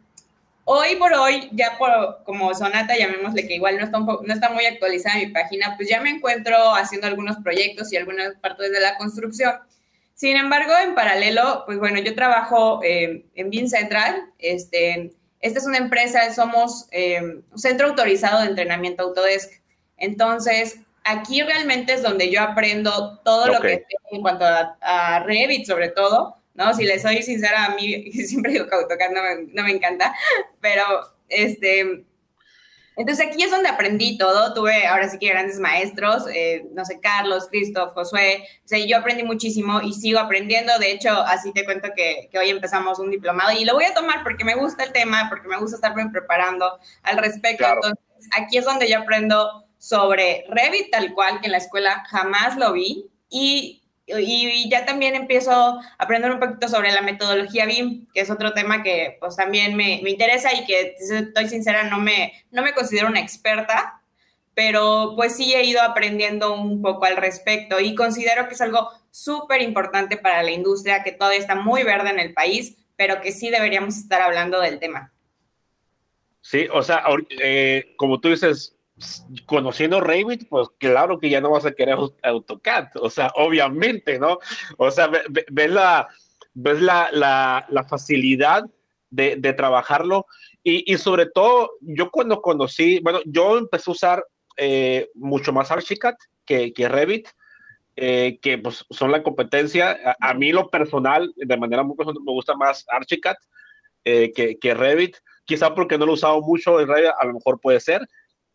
hoy 0.64 0.96
por 0.96 1.12
hoy, 1.12 1.48
ya 1.52 1.78
por, 1.78 2.24
como 2.24 2.52
Sonata, 2.52 2.96
llamémosle 2.98 3.46
que 3.46 3.55
igual 3.55 3.78
no 3.78 3.85
está, 3.85 4.00
no 4.00 4.35
está 4.35 4.50
muy 4.50 4.66
actualizada 4.66 5.20
mi 5.20 5.28
página, 5.28 5.76
pues 5.76 5.88
ya 5.88 6.00
me 6.00 6.11
encuentro 6.11 6.74
haciendo 6.74 7.07
algunos 7.07 7.37
proyectos 7.44 7.92
y 7.92 7.96
algunas 7.96 8.35
partes 8.40 8.72
de 8.72 8.81
la 8.81 8.96
construcción. 8.96 9.52
Sin 10.22 10.37
embargo, 10.37 10.72
en 10.80 10.94
paralelo, 10.94 11.64
pues 11.66 11.80
bueno, 11.80 11.98
yo 11.98 12.14
trabajo 12.14 12.80
eh, 12.85 13.26
en 13.35 13.50
BIN 13.50 13.68
Central. 13.68 14.30
Este, 14.38 15.11
esta 15.40 15.58
es 15.58 15.66
una 15.66 15.78
empresa, 15.78 16.32
somos 16.32 16.87
eh, 16.92 17.20
un 17.20 17.58
centro 17.58 17.88
autorizado 17.88 18.40
de 18.40 18.50
entrenamiento 18.50 19.02
Autodesk. 19.02 19.54
Entonces, 19.96 20.78
aquí 21.02 21.42
realmente 21.42 21.94
es 21.94 22.04
donde 22.04 22.30
yo 22.30 22.40
aprendo 22.40 23.18
todo 23.24 23.48
lo 23.48 23.61
que 23.61 23.78
tengo 23.78 24.12
en 24.12 24.22
cuanto 24.22 24.44
a, 24.44 25.24
Revit, 25.26 25.66
sobre 25.66 25.88
todo, 25.88 26.37
¿no? 26.54 26.72
Si 26.72 26.85
les 26.85 27.02
soy 27.02 27.20
sincera, 27.24 27.64
a 27.64 27.74
mí 27.74 28.12
siempre 28.12 28.52
digo 28.52 28.68
que 28.68 28.76
AutoCAD 28.76 29.11
no 29.11 29.22
me, 29.24 29.52
no 29.52 29.64
me 29.64 29.72
encanta, 29.72 30.14
pero 30.61 30.85
este, 31.30 32.04
entonces 32.96 33.26
aquí 33.26 33.42
es 33.42 33.50
donde 33.50 33.68
aprendí 33.68 34.18
todo, 34.18 34.55
tuve 34.55 34.87
ahora 34.87 35.09
sí 35.09 35.18
que 35.18 35.28
grandes 35.28 35.59
maestros, 35.59 36.24
eh, 36.33 36.66
no 36.72 36.85
sé, 36.85 37.00
Carlos, 37.00 37.48
Christoph, 37.50 37.94
Josué, 37.94 38.44
o 38.64 38.68
sea, 38.68 38.78
yo 38.78 38.98
aprendí 38.98 39.22
muchísimo 39.22 39.81
y 39.81 39.92
sigo 39.94 40.18
aprendiendo, 40.18 40.78
de 40.78 40.92
hecho, 40.92 41.11
así 41.11 41.52
te 41.52 41.64
cuento 41.64 41.88
que, 41.96 42.28
que, 42.31 42.38
hoy 42.38 42.50
empezamos 42.50 42.98
un 42.98 43.11
diplomado 43.11 43.52
y 43.59 43.64
lo 43.64 43.74
voy 43.74 43.85
a 43.85 43.94
tomar 43.94 44.22
porque 44.22 44.44
me 44.44 44.55
gusta 44.55 44.85
el 44.85 44.92
tema, 44.92 45.26
porque 45.28 45.48
me 45.48 45.59
gusta 45.59 45.76
estarme 45.76 46.09
preparando 46.11 46.78
al 47.02 47.18
respecto, 47.18 47.64
entonces 47.64 48.28
aquí 48.38 48.59
es 48.59 48.64
donde 48.64 48.88
yo 48.88 48.98
aprendo 48.98 49.64
sobre 49.78 50.44
Revit 50.48 50.90
tal 50.90 51.12
cual, 51.12 51.40
que 51.40 51.46
en 51.46 51.52
la 51.52 51.59
escuela 51.59 52.05
jamás 52.09 52.57
lo 52.57 52.72
vi 52.72 53.11
y 53.28 53.81
y, 54.18 54.68
ya 54.68 54.85
también 54.85 55.14
empiezo 55.14 55.51
a 55.53 55.81
aprender 55.98 56.31
un 56.31 56.40
poquito 56.40 56.68
sobre 56.68 56.92
la 56.92 57.03
metodología 57.03 57.66
BIM, 57.66 58.07
que 58.12 58.20
es 58.20 58.31
otro 58.31 58.53
tema 58.53 58.83
que 58.83 59.16
pues 59.20 59.37
también 59.37 59.77
me, 59.77 60.01
me 60.03 60.11
interesa 60.11 60.53
y 60.55 60.64
que, 60.64 60.94
estoy 60.98 61.48
sincera, 61.48 61.85
no 61.85 61.98
me, 61.98 62.33
no 62.51 62.62
me 62.62 62.75
considero 62.75 63.09
una 63.09 63.20
experta, 63.20 64.03
pero 64.55 65.14
pues 65.16 65.37
sí 65.37 65.55
he 65.55 65.64
ido 65.64 65.83
aprendiendo 65.83 66.55
un 66.55 66.83
poco 66.83 67.05
al 67.05 67.16
respecto 67.16 67.81
y 67.81 67.94
considero 67.94 68.48
que 68.48 68.55
es 68.55 68.61
algo 68.61 68.90
súper 69.11 69.62
importante 69.62 70.16
para 70.16 70.42
la 70.42 70.51
industria, 70.51 71.03
que 71.03 71.12
todavía 71.12 71.40
está 71.40 71.55
muy 71.55 71.83
verde 71.83 72.11
en 72.11 72.18
el 72.18 72.33
país, 72.33 72.77
pero 72.96 73.20
que 73.20 73.33
sí 73.33 73.51
deberíamos 73.51 73.96
estar 73.96 74.20
hablando 74.20 74.61
del 74.61 74.79
tema. 74.79 75.12
Sí, 76.40 76.66
o 76.72 76.83
sea, 76.83 77.05
eh, 77.40 77.94
como 77.96 78.20
tú 78.20 78.29
dices, 78.29 78.75
conociendo 79.46 80.00
Revit, 80.00 80.48
pues 80.48 80.68
claro 80.78 81.18
que 81.18 81.31
ya 81.31 81.40
no 81.40 81.50
vas 81.50 81.66
a 81.66 81.72
querer 81.72 81.96
AutoCAD, 82.22 82.88
o 83.00 83.11
sea, 83.11 83.33
obviamente, 83.35 84.18
¿no? 84.18 84.38
O 84.76 84.90
sea, 84.90 85.09
ves 85.09 85.70
la, 85.70 86.09
ves 86.55 86.81
la, 86.81 87.09
la, 87.68 87.85
facilidad 87.85 88.64
de, 89.11 89.37
de 89.37 89.52
trabajarlo 89.55 90.26
y, 90.62 90.92
y, 90.92 90.98
sobre 90.98 91.26
todo, 91.26 91.72
yo 91.81 92.11
cuando 92.11 92.40
conocí, 92.40 93.00
bueno, 93.02 93.20
yo 93.24 93.59
empecé 93.59 93.90
a 93.90 93.92
usar 93.92 94.24
eh, 94.57 95.09
mucho 95.14 95.52
más 95.52 95.70
Archicad 95.70 96.14
que, 96.44 96.72
que 96.72 96.88
Revit, 96.88 97.28
eh, 97.96 98.38
que 98.40 98.59
pues, 98.59 98.85
son 98.90 99.11
la 99.11 99.22
competencia. 99.22 99.98
A, 100.20 100.35
mí 100.35 100.52
lo 100.52 100.70
personal, 100.70 101.33
de 101.37 101.57
manera 101.57 101.83
muy 101.83 101.96
personal, 101.96 102.22
me 102.24 102.33
gusta 102.33 102.55
más 102.55 102.85
Archicad 102.88 103.37
eh, 104.05 104.33
que, 104.35 104.59
que, 104.59 104.74
Revit, 104.74 105.16
quizá 105.44 105.74
porque 105.74 105.98
no 105.98 106.07
lo 106.07 106.12
he 106.12 106.14
usado 106.14 106.40
mucho 106.42 106.81
en 106.81 106.88
Revit, 106.88 107.11
a 107.18 107.26
lo 107.26 107.35
mejor 107.35 107.61
puede 107.61 107.81
ser, 107.81 108.07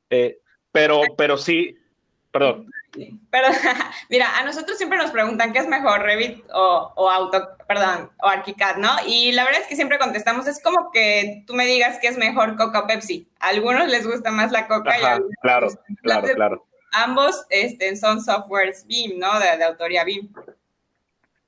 eh, 0.09 0.39
pero, 0.71 1.01
pero 1.17 1.37
sí, 1.37 1.77
perdón. 2.31 2.69
Pero, 3.29 3.47
mira, 4.09 4.37
a 4.37 4.43
nosotros 4.43 4.77
siempre 4.77 4.97
nos 4.97 5.11
preguntan 5.11 5.53
qué 5.53 5.59
es 5.59 5.67
mejor, 5.67 6.01
Revit 6.01 6.43
o, 6.53 6.91
o 6.95 7.09
Auto, 7.09 7.49
perdón, 7.67 8.09
o 8.21 8.27
ArchiCAD, 8.27 8.77
¿no? 8.77 8.89
Y 9.05 9.31
la 9.33 9.43
verdad 9.43 9.61
es 9.61 9.67
que 9.67 9.75
siempre 9.75 9.99
contestamos, 9.99 10.47
es 10.47 10.61
como 10.61 10.91
que 10.91 11.43
tú 11.45 11.53
me 11.53 11.65
digas 11.65 11.99
qué 12.01 12.07
es 12.07 12.17
mejor 12.17 12.55
Coca 12.55 12.81
o 12.81 12.87
Pepsi. 12.87 13.27
A 13.39 13.49
algunos 13.49 13.87
les 13.87 14.07
gusta 14.07 14.31
más 14.31 14.51
la 14.51 14.67
Coca 14.67 14.99
y 14.99 15.03
a 15.03 15.19
claro, 15.41 15.69
claro, 16.01 16.27
claro. 16.33 16.65
Ambos 16.93 17.45
este, 17.49 17.95
son 17.95 18.23
softwares 18.23 18.85
BIM, 18.87 19.19
¿no? 19.19 19.39
De, 19.39 19.63
autoría 19.63 20.03
BIM. 20.03 20.29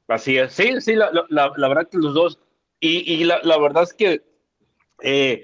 Así 0.07 0.37
es, 0.37 0.53
sí, 0.53 0.81
sí, 0.81 0.95
la, 0.95 1.11
la, 1.29 1.53
la 1.55 1.67
verdad 1.67 1.87
que 1.89 1.97
los 1.97 2.13
dos, 2.13 2.39
y, 2.79 3.13
y 3.13 3.23
la, 3.25 3.57
verdad 3.59 3.83
es 3.83 3.93
que 3.93 4.23
eh, 5.01 5.43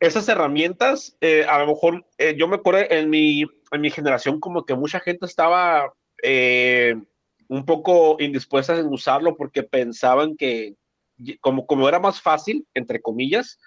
esas 0.00 0.28
herramientas, 0.28 1.16
eh, 1.20 1.44
a 1.48 1.58
lo 1.58 1.68
mejor 1.68 2.06
eh, 2.18 2.34
yo 2.38 2.46
me 2.48 2.56
acuerdo 2.56 2.80
en 2.88 3.10
mi, 3.10 3.42
en 3.42 3.80
mi 3.80 3.90
generación 3.90 4.40
como 4.40 4.64
que 4.64 4.74
mucha 4.74 5.00
gente 5.00 5.26
estaba 5.26 5.92
eh, 6.22 6.94
un 7.48 7.64
poco 7.64 8.16
indispuesta 8.20 8.76
en 8.76 8.86
usarlo 8.86 9.36
porque 9.36 9.62
pensaban 9.62 10.36
que 10.36 10.76
como, 11.40 11.66
como 11.66 11.88
era 11.88 11.98
más 11.98 12.20
fácil, 12.20 12.66
entre 12.74 13.00
comillas, 13.00 13.58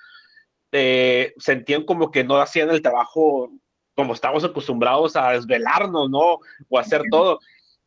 sentían 1.38 1.84
como 1.84 2.12
que 2.12 2.24
no 2.24 2.38
hacían 2.38 2.70
el 2.70 2.82
trabajo 2.82 3.52
como 3.94 4.14
estamos 4.14 4.46
acostumbrados 4.46 5.18
a 5.18 5.32
desvelarnos, 5.32 6.10
¿no? 6.10 6.40
O 6.70 6.80
hacer 6.80 7.02
todo. 7.12 7.40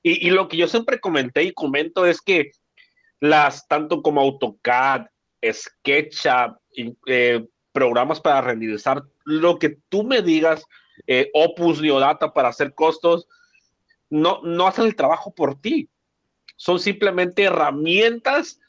Y, 0.03 0.29
y 0.29 0.31
lo 0.31 0.49
que 0.49 0.59
yo 0.59 0.69
siempre 0.69 1.01
comenté 1.01 1.45
y 1.45 1.53
comento 1.55 2.05
es 2.05 2.21
que 2.21 2.51
las, 3.21 3.67
tanto 3.69 4.03
como 4.03 4.21
AutoCAD, 4.21 5.07
SketchUp, 5.51 6.59
eh, 7.07 7.47
programas 7.75 8.21
para 8.21 8.41
renderizar, 8.41 9.03
lo 9.25 9.59
que 9.59 9.79
tú 9.89 10.05
me 10.05 10.23
digas, 10.23 10.65
eh, 11.09 11.29
Opus, 11.35 11.83
Neodata 11.83 12.33
para 12.33 12.49
hacer 12.49 12.73
costos, 12.73 13.27
no, 14.09 14.41
no 14.45 14.69
hacen 14.69 14.87
el 14.87 14.95
trabajo 14.95 15.35
por 15.35 15.61
ti. 15.61 15.91
Son 16.57 16.79
simplemente 16.79 17.43
herramientas 17.43 18.61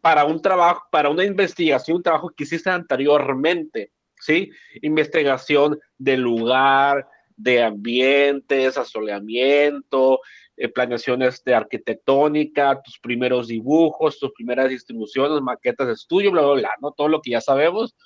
para 0.00 0.24
un 0.24 0.40
trabajo, 0.40 0.84
para 0.92 1.10
una 1.10 1.24
investigación, 1.24 1.96
un 1.96 2.02
trabajo 2.04 2.30
que 2.30 2.44
hiciste 2.44 2.70
anteriormente, 2.70 3.90
¿sí? 4.20 4.50
Investigación 4.80 5.78
del 5.98 6.20
lugar, 6.20 7.08
de 7.36 7.64
ambientes, 7.64 8.78
asoleamiento, 8.78 10.20
eh, 10.56 10.68
planeaciones 10.68 11.42
de 11.42 11.56
arquitectónica, 11.56 12.80
tus 12.80 13.00
primeros 13.00 13.48
dibujos, 13.48 14.20
tus 14.20 14.32
primeras 14.32 14.68
distribuciones, 14.68 15.42
maquetas 15.42 15.88
de 15.88 15.94
estudio, 15.94 16.30
bla, 16.30 16.42
bla, 16.42 16.52
bla, 16.52 16.70
¿no? 16.80 16.92
Todo 16.92 17.08
lo 17.08 17.20
que 17.20 17.32
ya 17.32 17.40
sabemos 17.40 17.96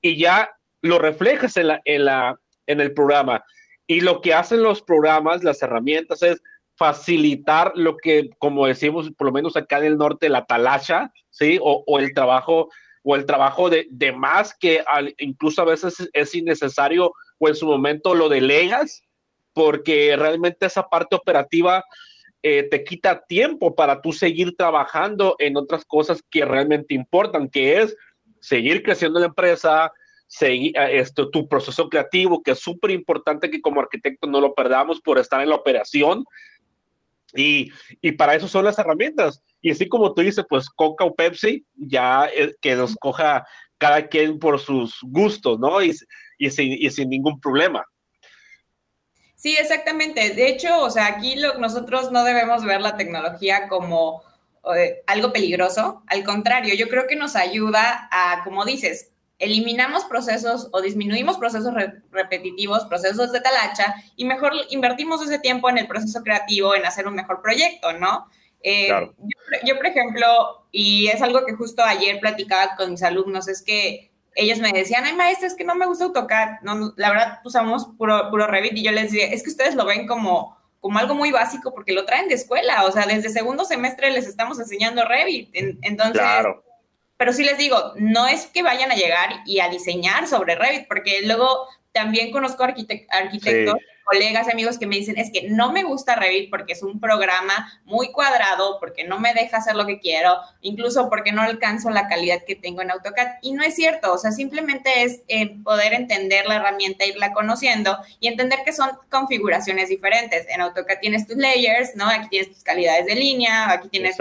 y 0.00 0.16
ya 0.16 0.50
lo 0.82 0.98
reflejas 0.98 1.56
en, 1.56 1.68
la, 1.68 1.80
en, 1.84 2.04
la, 2.04 2.36
en 2.66 2.80
el 2.80 2.92
programa. 2.92 3.44
Y 3.86 4.00
lo 4.00 4.20
que 4.20 4.34
hacen 4.34 4.62
los 4.62 4.82
programas, 4.82 5.44
las 5.44 5.62
herramientas, 5.62 6.22
es 6.22 6.42
facilitar 6.76 7.72
lo 7.74 7.96
que, 7.96 8.30
como 8.38 8.66
decimos, 8.66 9.10
por 9.16 9.26
lo 9.26 9.32
menos 9.32 9.56
acá 9.56 9.78
en 9.78 9.84
el 9.84 9.98
norte, 9.98 10.28
la 10.28 10.46
talacha, 10.46 11.12
¿sí? 11.28 11.58
O, 11.60 11.84
o 11.86 11.98
el 11.98 12.14
trabajo, 12.14 12.70
o 13.02 13.16
el 13.16 13.26
trabajo 13.26 13.68
de, 13.68 13.86
de 13.90 14.12
más 14.12 14.56
que 14.58 14.82
incluso 15.18 15.60
a 15.60 15.66
veces 15.66 16.08
es 16.12 16.34
innecesario 16.34 17.12
o 17.38 17.48
en 17.48 17.54
su 17.54 17.66
momento 17.66 18.14
lo 18.14 18.28
delegas, 18.28 19.02
porque 19.52 20.16
realmente 20.16 20.66
esa 20.66 20.88
parte 20.88 21.16
operativa 21.16 21.84
eh, 22.42 22.68
te 22.70 22.84
quita 22.84 23.26
tiempo 23.26 23.74
para 23.74 24.00
tú 24.00 24.12
seguir 24.12 24.56
trabajando 24.56 25.36
en 25.38 25.58
otras 25.58 25.84
cosas 25.84 26.22
que 26.30 26.44
realmente 26.44 26.94
importan, 26.94 27.50
que 27.50 27.82
es 27.82 27.96
seguir 28.40 28.82
creciendo 28.82 29.20
la 29.20 29.26
empresa, 29.26 29.92
seguir 30.26 30.76
eh, 30.76 31.00
esto, 31.00 31.30
tu 31.30 31.48
proceso 31.48 31.88
creativo, 31.88 32.42
que 32.42 32.52
es 32.52 32.60
súper 32.60 32.90
importante 32.92 33.50
que 33.50 33.60
como 33.60 33.80
arquitecto 33.80 34.26
no 34.26 34.40
lo 34.40 34.54
perdamos 34.54 35.00
por 35.00 35.18
estar 35.18 35.40
en 35.40 35.50
la 35.50 35.56
operación. 35.56 36.24
Y, 37.34 37.70
y, 38.00 38.12
para 38.12 38.34
eso 38.34 38.48
son 38.48 38.64
las 38.64 38.78
herramientas. 38.78 39.40
Y 39.60 39.70
así 39.70 39.88
como 39.88 40.12
tú 40.14 40.22
dices, 40.22 40.44
pues 40.48 40.68
Coca 40.68 41.04
o 41.04 41.14
Pepsi, 41.14 41.64
ya 41.76 42.28
eh, 42.34 42.54
que 42.60 42.74
nos 42.74 42.96
coja 42.96 43.46
cada 43.78 44.08
quien 44.08 44.38
por 44.38 44.58
sus 44.58 44.98
gustos, 45.02 45.58
¿no? 45.60 45.82
Y, 45.82 45.96
y, 46.38 46.50
sin, 46.50 46.72
y 46.72 46.90
sin 46.90 47.08
ningún 47.08 47.40
problema. 47.40 47.84
Sí, 49.36 49.56
exactamente. 49.56 50.34
De 50.34 50.48
hecho, 50.48 50.80
o 50.80 50.90
sea, 50.90 51.06
aquí 51.06 51.36
nosotros 51.58 52.12
no 52.12 52.24
debemos 52.24 52.64
ver 52.64 52.80
la 52.82 52.96
tecnología 52.96 53.68
como 53.68 54.22
eh, 54.74 55.02
algo 55.06 55.32
peligroso. 55.32 56.02
Al 56.06 56.24
contrario, 56.24 56.74
yo 56.74 56.88
creo 56.88 57.06
que 57.06 57.16
nos 57.16 57.36
ayuda 57.36 58.08
a, 58.10 58.42
como 58.44 58.64
dices, 58.64 59.10
eliminamos 59.38 60.04
procesos 60.04 60.68
o 60.72 60.82
disminuimos 60.82 61.38
procesos 61.38 61.74
repetitivos, 62.10 62.84
procesos 62.84 63.32
de 63.32 63.40
talacha, 63.40 63.94
y 64.16 64.26
mejor 64.26 64.52
invertimos 64.68 65.22
ese 65.22 65.38
tiempo 65.38 65.70
en 65.70 65.78
el 65.78 65.88
proceso 65.88 66.22
creativo, 66.22 66.74
en 66.74 66.84
hacer 66.84 67.08
un 67.08 67.14
mejor 67.14 67.40
proyecto, 67.40 67.92
¿no? 67.94 68.28
Eh, 68.62 68.88
yo, 69.64 69.76
por 69.76 69.86
ejemplo, 69.86 70.66
y 70.70 71.08
es 71.08 71.22
algo 71.22 71.46
que 71.46 71.54
justo 71.54 71.82
ayer 71.82 72.20
platicaba 72.20 72.76
con 72.76 72.90
mis 72.90 73.02
alumnos, 73.02 73.48
es 73.48 73.62
que 73.62 74.10
ellos 74.34 74.58
me 74.58 74.72
decían, 74.72 75.04
ay, 75.04 75.16
maestra, 75.16 75.48
es 75.48 75.54
que 75.54 75.64
no 75.64 75.74
me 75.74 75.86
gusta 75.86 76.04
AutoCAD. 76.04 76.60
No, 76.62 76.92
la 76.96 77.10
verdad, 77.10 77.40
usamos 77.44 77.88
puro, 77.98 78.30
puro 78.30 78.46
Revit 78.46 78.76
y 78.76 78.84
yo 78.84 78.92
les 78.92 79.10
decía, 79.10 79.26
es 79.26 79.42
que 79.42 79.50
ustedes 79.50 79.74
lo 79.74 79.84
ven 79.86 80.06
como 80.06 80.56
como 80.80 80.98
algo 80.98 81.14
muy 81.14 81.30
básico 81.30 81.72
porque 81.72 81.92
lo 81.92 82.04
traen 82.04 82.28
de 82.28 82.34
escuela, 82.34 82.84
o 82.84 82.92
sea, 82.92 83.06
desde 83.06 83.28
segundo 83.28 83.64
semestre 83.64 84.10
les 84.10 84.26
estamos 84.26 84.58
enseñando 84.58 85.04
Revit, 85.04 85.50
entonces, 85.52 86.22
pero 87.16 87.32
sí 87.32 87.44
les 87.44 87.58
digo, 87.58 87.92
no 87.96 88.26
es 88.26 88.46
que 88.46 88.62
vayan 88.62 88.90
a 88.90 88.96
llegar 88.96 89.42
y 89.44 89.60
a 89.60 89.68
diseñar 89.68 90.26
sobre 90.26 90.54
Revit, 90.54 90.88
porque 90.88 91.20
luego 91.22 91.66
también 91.92 92.30
conozco 92.30 92.64
arquitectos 92.64 93.76
colegas, 94.10 94.48
amigos 94.48 94.76
que 94.78 94.86
me 94.86 94.96
dicen, 94.96 95.18
es 95.18 95.30
que 95.30 95.48
no 95.50 95.70
me 95.72 95.84
gusta 95.84 96.16
Revit 96.16 96.50
porque 96.50 96.72
es 96.72 96.82
un 96.82 96.98
programa 96.98 97.80
muy 97.84 98.10
cuadrado, 98.10 98.78
porque 98.80 99.04
no 99.04 99.20
me 99.20 99.32
deja 99.34 99.58
hacer 99.58 99.76
lo 99.76 99.86
que 99.86 100.00
quiero, 100.00 100.36
incluso 100.62 101.08
porque 101.08 101.30
no 101.30 101.42
alcanzo 101.42 101.90
la 101.90 102.08
calidad 102.08 102.42
que 102.44 102.56
tengo 102.56 102.82
en 102.82 102.90
AutoCAD. 102.90 103.34
Y 103.42 103.52
no 103.52 103.62
es 103.62 103.76
cierto, 103.76 104.12
o 104.12 104.18
sea, 104.18 104.32
simplemente 104.32 105.04
es 105.04 105.22
eh, 105.28 105.56
poder 105.62 105.92
entender 105.92 106.46
la 106.46 106.56
herramienta, 106.56 107.06
irla 107.06 107.32
conociendo 107.32 107.96
y 108.18 108.26
entender 108.26 108.60
que 108.64 108.72
son 108.72 108.90
configuraciones 109.10 109.88
diferentes. 109.88 110.44
En 110.48 110.60
AutoCAD 110.60 110.98
tienes 111.00 111.28
tus 111.28 111.36
layers, 111.36 111.94
¿no? 111.94 112.08
Aquí 112.08 112.28
tienes 112.30 112.52
tus 112.52 112.64
calidades 112.64 113.06
de 113.06 113.14
línea, 113.14 113.70
aquí 113.70 113.88
tienes... 113.88 114.16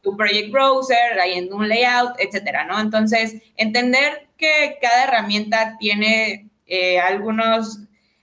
tu 0.00 0.16
project 0.16 0.50
browser, 0.52 1.20
hay 1.20 1.34
en 1.34 1.52
un 1.52 1.68
layout, 1.68 2.12
etcétera, 2.18 2.64
¿no? 2.64 2.80
Entonces, 2.80 3.42
entender 3.56 4.28
que 4.38 4.78
cada 4.80 5.04
herramienta 5.04 5.76
tiene 5.78 6.48
eh, 6.66 6.98
algunos 7.00 7.80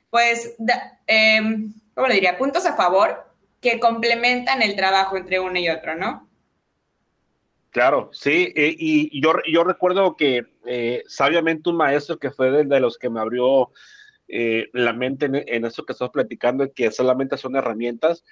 pues, 0.10 0.56
eh, 1.08 1.42
¿cómo 1.94 2.08
le 2.08 2.16
diría? 2.16 2.38
Puntos 2.38 2.66
a 2.66 2.76
favor 2.76 3.26
que 3.62 3.80
complementan 3.80 4.62
el 4.62 4.76
trabajo 4.76 5.18
entre 5.18 5.40
uno 5.40 5.58
y 5.58 5.70
otro, 5.70 5.96
¿no? 5.96 6.30
Claro, 7.76 8.10
sí, 8.14 8.54
eh, 8.56 8.74
y 8.78 9.22
yo, 9.22 9.34
yo 9.52 9.66
recuerdo 9.66 10.16
que 10.16 10.46
eh, 10.66 11.04
sabiamente 11.08 11.70
un 11.70 11.76
maestro 11.76 12.18
que 12.18 12.32
fue 12.32 12.64
de, 12.64 12.80
los 12.80 12.98
que 12.98 13.10
me 13.10 13.20
abrió 13.20 13.72
eh, 14.30 14.70
la 14.72 14.94
mente 14.94 15.26
en, 15.26 15.66
eso 15.66 15.84
que 15.84 15.92
estamos 15.92 16.14
platicando, 16.14 16.72
que 16.74 16.90
solamente 16.92 17.36
son 17.36 17.58
herramientas, 17.58 18.24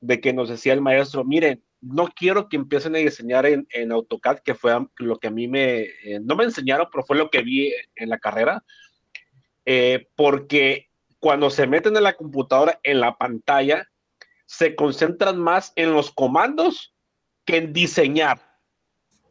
de 0.00 0.20
que 0.20 0.34
nos 0.34 0.50
decía 0.50 0.74
el 0.74 0.82
maestro, 0.82 1.24
miren, 1.24 1.64
no 1.80 2.08
quiero 2.08 2.50
que 2.50 2.56
empiecen 2.56 2.94
a 2.96 2.98
diseñar 2.98 3.46
en, 3.46 3.66
en 3.70 3.92
AutoCAD, 3.92 4.40
que 4.40 4.54
fue 4.54 4.76
lo 4.96 5.18
que 5.20 5.28
a 5.28 5.30
mí 5.30 5.48
me, 5.48 5.86
no 6.20 6.36
me 6.36 6.44
enseñaron, 6.44 6.88
pero 6.92 7.02
fue 7.02 7.16
lo 7.16 7.30
que 7.30 7.40
vi 7.40 7.72
en 7.94 8.10
la 8.10 8.18
carrera, 8.18 8.62
porque 10.16 10.90
cuando 11.18 11.50
se 11.50 11.66
meten 11.66 11.96
en 11.96 12.02
la 12.02 12.14
computadora, 12.14 12.78
en 12.82 13.00
la 13.00 13.16
pantalla, 13.16 13.88
se 14.46 14.76
concentran 14.76 15.38
más 15.38 15.72
en 15.76 15.92
los 15.92 16.10
comandos 16.10 16.94
que 17.44 17.56
en 17.56 17.72
diseñar. 17.72 18.40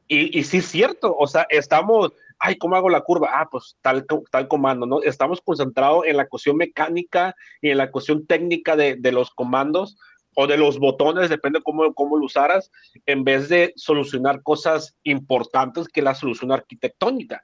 Y, 0.07 0.37
y 0.37 0.43
sí 0.43 0.57
es 0.57 0.67
cierto, 0.67 1.15
o 1.17 1.25
sea, 1.25 1.47
estamos, 1.49 2.11
ay, 2.37 2.57
¿cómo 2.57 2.75
hago 2.75 2.89
la 2.89 3.01
curva? 3.01 3.29
Ah, 3.33 3.47
pues 3.49 3.77
tal, 3.81 4.05
tal 4.29 4.47
comando, 4.47 4.85
¿no? 4.85 5.01
Estamos 5.01 5.41
concentrados 5.41 6.05
en 6.05 6.17
la 6.17 6.27
cuestión 6.27 6.57
mecánica 6.57 7.35
y 7.61 7.71
en 7.71 7.77
la 7.77 7.89
cuestión 7.89 8.27
técnica 8.27 8.75
de, 8.75 8.95
de 8.97 9.11
los 9.11 9.31
comandos 9.31 9.97
o 10.35 10.47
de 10.47 10.57
los 10.57 10.77
botones, 10.77 11.29
depende 11.29 11.61
cómo, 11.63 11.93
cómo 11.93 12.17
lo 12.17 12.25
usaras, 12.25 12.71
en 13.05 13.23
vez 13.23 13.49
de 13.49 13.73
solucionar 13.77 14.43
cosas 14.43 14.95
importantes 15.03 15.87
que 15.87 16.01
la 16.01 16.13
solución 16.13 16.51
arquitectónica. 16.51 17.41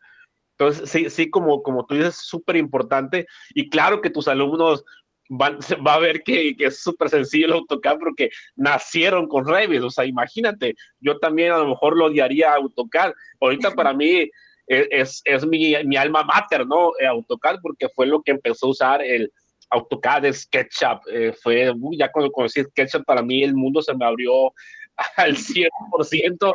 Entonces, 0.62 0.92
sí, 0.92 1.10
sí 1.10 1.30
como, 1.32 1.64
como 1.64 1.88
tú 1.88 1.96
dices, 1.96 2.10
es 2.10 2.22
súper 2.28 2.56
importante 2.56 3.26
y 3.56 3.68
claro 3.68 4.00
que 4.00 4.12
tus 4.12 4.28
alumnos 4.28 4.86
van, 5.28 5.58
va 5.86 5.96
a 5.96 6.00
ver 6.00 6.22
que, 6.22 6.56
que 6.56 6.66
es 6.68 6.84
súper 6.84 7.10
sencillo 7.10 7.48
el 7.48 7.54
AutoCAD 7.54 7.98
porque 7.98 8.30
nacieron 8.56 9.28
con 9.28 9.48
Revit, 9.48 9.82
o 9.82 9.90
sea, 9.90 10.06
imagínate, 10.06 10.76
yo 11.00 11.18
también 11.18 11.52
a 11.52 11.58
lo 11.58 11.70
mejor 11.70 11.98
lo 11.98 12.06
odiaría 12.06 12.54
AutoCAD. 12.54 13.12
Ahorita 13.40 13.72
para 13.76 13.92
mí 13.92 14.30
e, 14.68 14.88
es, 14.92 15.24
es 15.26 15.48
mi, 15.48 15.74
mi, 15.84 15.98
alma 15.98 16.24
mater, 16.24 16.68
¿no? 16.68 16.92
Eh, 17.00 17.08
AutoCAD 17.08 17.58
porque 17.64 17.90
fue 17.90 18.06
lo 18.06 18.22
que 18.22 18.32
empezó 18.32 18.68
a 18.68 18.70
usar 18.70 19.02
el, 19.02 19.32
AutoCAD, 19.72 20.32
SketchUp, 20.32 21.02
eh, 21.12 21.34
fue, 21.42 21.74
ya 21.98 22.12
cuando 22.12 22.32
conocí 22.32 22.62
SketchUp, 22.62 23.04
para 23.06 23.24
mí 23.24 23.42
el 23.42 23.56
mundo 23.56 23.82
se 23.82 23.96
me 23.96 24.06
abrió 24.06 24.54
al 25.18 25.36
100%, 25.36 26.52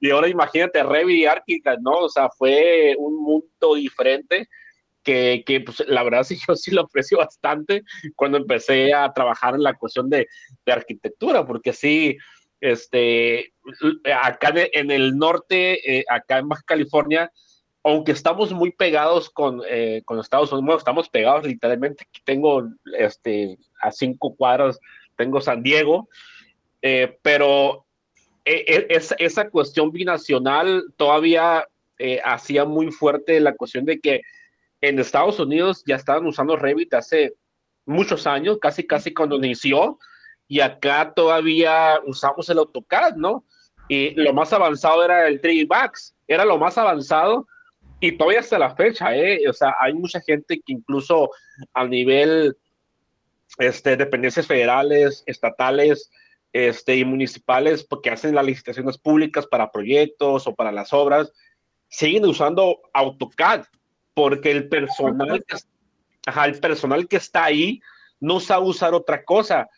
y 0.00 0.10
ahora 0.10 0.28
imagínate 0.28 0.82
Revit 0.82 1.16
y 1.16 1.26
ArchiCAD, 1.26 1.78
¿no? 1.78 1.92
O 1.92 2.08
sea, 2.08 2.28
fue 2.30 2.94
un 2.98 3.16
mundo 3.16 3.74
diferente 3.74 4.48
que, 5.02 5.42
que 5.46 5.60
pues, 5.60 5.82
la 5.86 6.02
verdad 6.02 6.22
sí, 6.22 6.38
yo 6.48 6.54
sí 6.56 6.70
lo 6.70 6.82
aprecio 6.82 7.18
bastante 7.18 7.82
cuando 8.14 8.38
empecé 8.38 8.92
a 8.92 9.12
trabajar 9.12 9.54
en 9.54 9.62
la 9.62 9.74
cuestión 9.74 10.08
de, 10.10 10.28
de 10.64 10.72
arquitectura, 10.72 11.46
porque 11.46 11.72
sí, 11.72 12.16
este, 12.60 13.52
acá 14.22 14.52
en 14.54 14.90
el 14.90 15.16
norte, 15.16 15.98
eh, 15.98 16.04
acá 16.08 16.38
en 16.38 16.48
Baja 16.48 16.62
California, 16.66 17.30
aunque 17.84 18.12
estamos 18.12 18.52
muy 18.52 18.72
pegados 18.72 19.30
con, 19.30 19.62
eh, 19.68 20.02
con 20.04 20.18
Estados 20.18 20.52
Unidos, 20.52 20.80
estamos 20.80 21.08
pegados 21.08 21.46
literalmente, 21.46 22.04
aquí 22.08 22.20
tengo 22.24 22.68
este, 22.98 23.56
a 23.80 23.90
cinco 23.92 24.34
cuadros, 24.36 24.78
tengo 25.16 25.40
San 25.40 25.62
Diego, 25.62 26.08
eh, 26.82 27.18
pero 27.22 27.86
es, 28.48 29.14
esa 29.18 29.50
cuestión 29.50 29.92
binacional 29.92 30.84
todavía 30.96 31.66
hacía 32.24 32.64
muy 32.64 32.92
fuerte 32.92 33.40
la 33.40 33.56
cuestión 33.56 33.84
de 33.84 33.98
que 33.98 34.22
en 34.80 34.98
Estados 34.98 35.40
Unidos 35.40 35.82
ya 35.86 35.96
estaban 35.96 36.26
usando 36.26 36.56
Revit 36.56 36.94
hace 36.94 37.34
muchos 37.84 38.26
años, 38.26 38.58
casi 38.60 38.86
casi 38.86 39.12
cuando 39.12 39.36
inició, 39.36 39.98
y 40.46 40.60
acá 40.60 41.12
todavía 41.14 42.00
usamos 42.06 42.48
el 42.48 42.58
AutoCAD, 42.58 43.16
¿no? 43.16 43.44
Y 43.88 44.10
lo 44.10 44.32
más 44.32 44.52
avanzado 44.52 45.04
era 45.04 45.26
el 45.26 45.40
3D 45.40 45.66
Max, 45.68 46.14
era 46.26 46.44
lo 46.44 46.58
más 46.58 46.78
avanzado 46.78 47.46
y 48.00 48.12
todavía 48.12 48.40
hasta 48.40 48.58
la 48.58 48.74
fecha, 48.74 49.16
¿eh? 49.16 49.40
O 49.48 49.52
sea, 49.52 49.74
hay 49.80 49.94
mucha 49.94 50.20
gente 50.20 50.56
que 50.56 50.72
incluso 50.72 51.30
a 51.74 51.86
nivel 51.86 52.56
este, 53.58 53.96
dependencias 53.96 54.46
federales, 54.46 55.22
estatales 55.26 56.10
este, 56.52 56.96
y 56.96 57.04
municipales, 57.04 57.84
porque 57.84 58.10
hacen 58.10 58.34
las 58.34 58.44
licitaciones 58.44 58.98
públicas 58.98 59.46
para 59.46 59.70
proyectos 59.70 60.46
o 60.46 60.54
para 60.54 60.72
las 60.72 60.92
obras, 60.92 61.32
siguen 61.88 62.24
usando 62.24 62.80
AutoCAD, 62.92 63.64
porque 64.14 64.50
el 64.50 64.68
personal, 64.68 65.44
el 66.46 66.60
personal 66.60 67.08
que 67.08 67.16
está 67.16 67.44
ahí 67.44 67.80
no 68.20 68.40
sabe 68.40 68.66
usar 68.66 68.94
otra 68.94 69.24
cosa. 69.24 69.68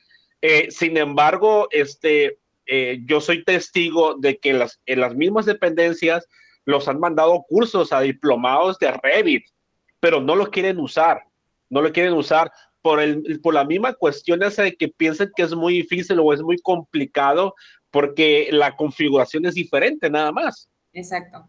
Eh, 0.41 0.71
sin 0.71 0.97
embargo, 0.97 1.69
este, 1.71 2.39
eh, 2.67 3.01
yo 3.05 3.21
soy 3.21 3.45
testigo 3.45 4.15
de 4.15 4.39
que 4.39 4.51
en 4.87 5.01
las 5.01 5.15
mismas 5.15 5.47
dependencias 5.47 6.27
los 6.65 6.89
han 6.89 7.01
mandado 7.01 7.45
cursos 7.49 7.93
a 7.93 8.01
diplomados 8.01 8.79
de 8.79 8.93
Revit, 8.93 9.45
pero 9.99 10.21
no 10.21 10.37
lo 10.37 10.51
quieren 10.51 10.79
usar, 10.79 11.25
no 11.69 11.83
lo 11.83 11.93
quieren 11.93 12.15
usar 12.15 12.51
por, 12.83 13.01
el, 13.01 13.41
por 13.41 13.55
la 13.55 13.65
misma 13.65 13.95
cuestión 13.95 14.43
esa 14.43 14.63
de 14.63 14.77
que 14.77 14.89
piensan 14.89 15.31
que 15.35 15.43
es 15.43 15.55
muy 15.55 15.75
difícil 15.75 16.19
o 16.19 16.33
es 16.33 16.43
muy 16.43 16.59
complicado 16.59 17.55
porque 17.91 18.49
la 18.51 18.77
configuración 18.77 19.47
es 19.47 19.55
diferente 19.55 20.09
nada 20.09 20.33
más. 20.33 20.69
Exacto. 20.93 21.49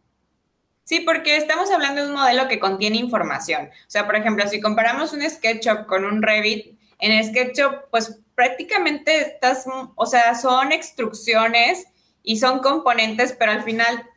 Sí, 0.83 1.01
porque 1.01 1.37
estamos 1.37 1.71
hablando 1.71 2.01
de 2.01 2.09
un 2.09 2.15
modelo 2.15 2.47
que 2.47 2.59
contiene 2.59 2.97
información. 2.97 3.67
O 3.67 3.89
sea, 3.89 4.05
por 4.05 4.15
ejemplo, 4.15 4.47
si 4.47 4.59
comparamos 4.59 5.13
un 5.13 5.21
SketchUp 5.21 5.85
con 5.85 6.03
un 6.03 6.21
Revit, 6.21 6.77
en 6.99 7.23
SketchUp, 7.23 7.89
pues 7.89 8.19
prácticamente 8.35 9.19
estas, 9.19 9.65
o 9.95 10.05
sea, 10.05 10.35
son 10.35 10.71
extrucciones 10.71 11.85
y 12.23 12.37
son 12.37 12.59
componentes, 12.59 13.35
pero 13.37 13.51
al 13.51 13.63
final, 13.63 14.07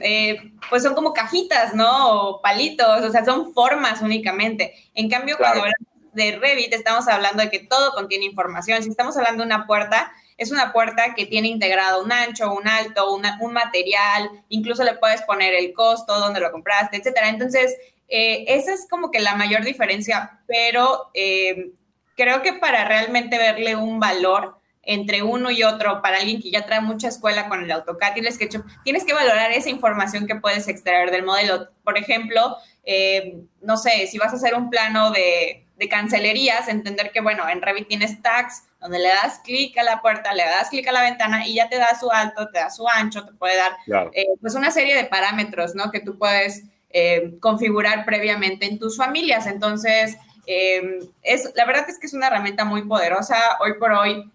eh, 0.00 0.52
pues 0.70 0.82
son 0.82 0.94
como 0.94 1.12
cajitas, 1.12 1.74
¿no? 1.74 2.10
O 2.10 2.42
palitos, 2.42 3.04
o 3.04 3.10
sea, 3.10 3.24
son 3.24 3.52
formas 3.52 4.02
únicamente. 4.02 4.74
En 4.94 5.08
cambio, 5.08 5.36
cuando 5.36 5.60
hablamos 5.60 5.91
de 6.12 6.38
Revit, 6.38 6.72
estamos 6.72 7.08
hablando 7.08 7.42
de 7.42 7.50
que 7.50 7.60
todo 7.60 7.92
contiene 7.92 8.24
información. 8.24 8.82
Si 8.82 8.90
estamos 8.90 9.16
hablando 9.16 9.42
de 9.42 9.46
una 9.46 9.66
puerta, 9.66 10.12
es 10.36 10.50
una 10.50 10.72
puerta 10.72 11.14
que 11.14 11.26
tiene 11.26 11.48
integrado 11.48 12.02
un 12.02 12.12
ancho, 12.12 12.52
un 12.52 12.66
alto, 12.68 13.14
un 13.14 13.52
material, 13.52 14.30
incluso 14.48 14.84
le 14.84 14.94
puedes 14.94 15.22
poner 15.22 15.54
el 15.54 15.72
costo, 15.72 16.18
dónde 16.18 16.40
lo 16.40 16.52
compraste, 16.52 16.96
etcétera. 16.96 17.28
Entonces, 17.28 17.76
eh, 18.08 18.44
esa 18.48 18.72
es 18.74 18.86
como 18.88 19.10
que 19.10 19.20
la 19.20 19.34
mayor 19.36 19.64
diferencia, 19.64 20.40
pero 20.46 21.10
eh, 21.14 21.70
creo 22.16 22.42
que 22.42 22.52
para 22.54 22.84
realmente 22.84 23.38
verle 23.38 23.76
un 23.76 24.00
valor 24.00 24.58
entre 24.82 25.22
uno 25.22 25.50
y 25.50 25.62
otro, 25.62 26.02
para 26.02 26.18
alguien 26.18 26.42
que 26.42 26.50
ya 26.50 26.66
trae 26.66 26.80
mucha 26.80 27.08
escuela 27.08 27.48
con 27.48 27.62
el 27.62 27.70
AutoCAD 27.70 28.16
y 28.16 28.20
el 28.20 28.32
SketchUp, 28.32 28.66
tienes 28.82 29.04
que 29.04 29.14
valorar 29.14 29.52
esa 29.52 29.70
información 29.70 30.26
que 30.26 30.34
puedes 30.34 30.66
extraer 30.66 31.10
del 31.12 31.24
modelo. 31.24 31.68
Por 31.84 31.96
ejemplo, 31.96 32.56
eh, 32.84 33.44
no 33.60 33.76
sé, 33.76 34.08
si 34.08 34.18
vas 34.18 34.32
a 34.32 34.36
hacer 34.36 34.54
un 34.54 34.70
plano 34.70 35.12
de, 35.12 35.68
de, 35.82 35.88
cancelerías, 35.88 36.68
entender 36.68 37.10
que, 37.12 37.20
bueno, 37.20 37.48
en 37.48 37.62
Revit 37.62 37.88
tienes 37.88 38.20
tags, 38.22 38.64
donde 38.80 38.98
le 38.98 39.08
das 39.08 39.40
clic 39.44 39.76
a 39.78 39.82
la 39.82 40.00
puerta, 40.00 40.34
le 40.34 40.44
das 40.44 40.70
clic 40.70 40.86
a 40.88 40.92
la 40.92 41.02
ventana 41.02 41.46
y 41.46 41.54
ya 41.54 41.68
te 41.68 41.76
da 41.76 41.98
su 41.98 42.10
alto, 42.10 42.48
te 42.50 42.58
da 42.58 42.70
su 42.70 42.88
ancho, 42.88 43.24
te 43.24 43.32
puede 43.32 43.56
dar 43.56 43.76
eh, 44.12 44.26
pues 44.40 44.54
una 44.54 44.70
serie 44.70 44.96
de 44.96 45.04
parámetros, 45.04 45.74
¿no? 45.74 45.90
Que 45.90 46.00
tú 46.00 46.18
puedes 46.18 46.64
eh, 46.90 47.34
configurar 47.40 48.04
previamente 48.04 48.66
en 48.66 48.78
tus 48.78 48.96
familias. 48.96 49.46
Entonces, 49.46 50.16
Em, 50.46 50.98
es, 51.22 51.52
la 51.54 51.64
verdad 51.64 51.88
es 51.88 51.98
que 51.98 52.06
es 52.06 52.14
una 52.14 52.26
herramienta 52.26 52.64
muy 52.64 52.82
poderosa. 52.82 53.36
Hoy 53.60 53.74
por 53.78 53.92
hoy 53.92 54.30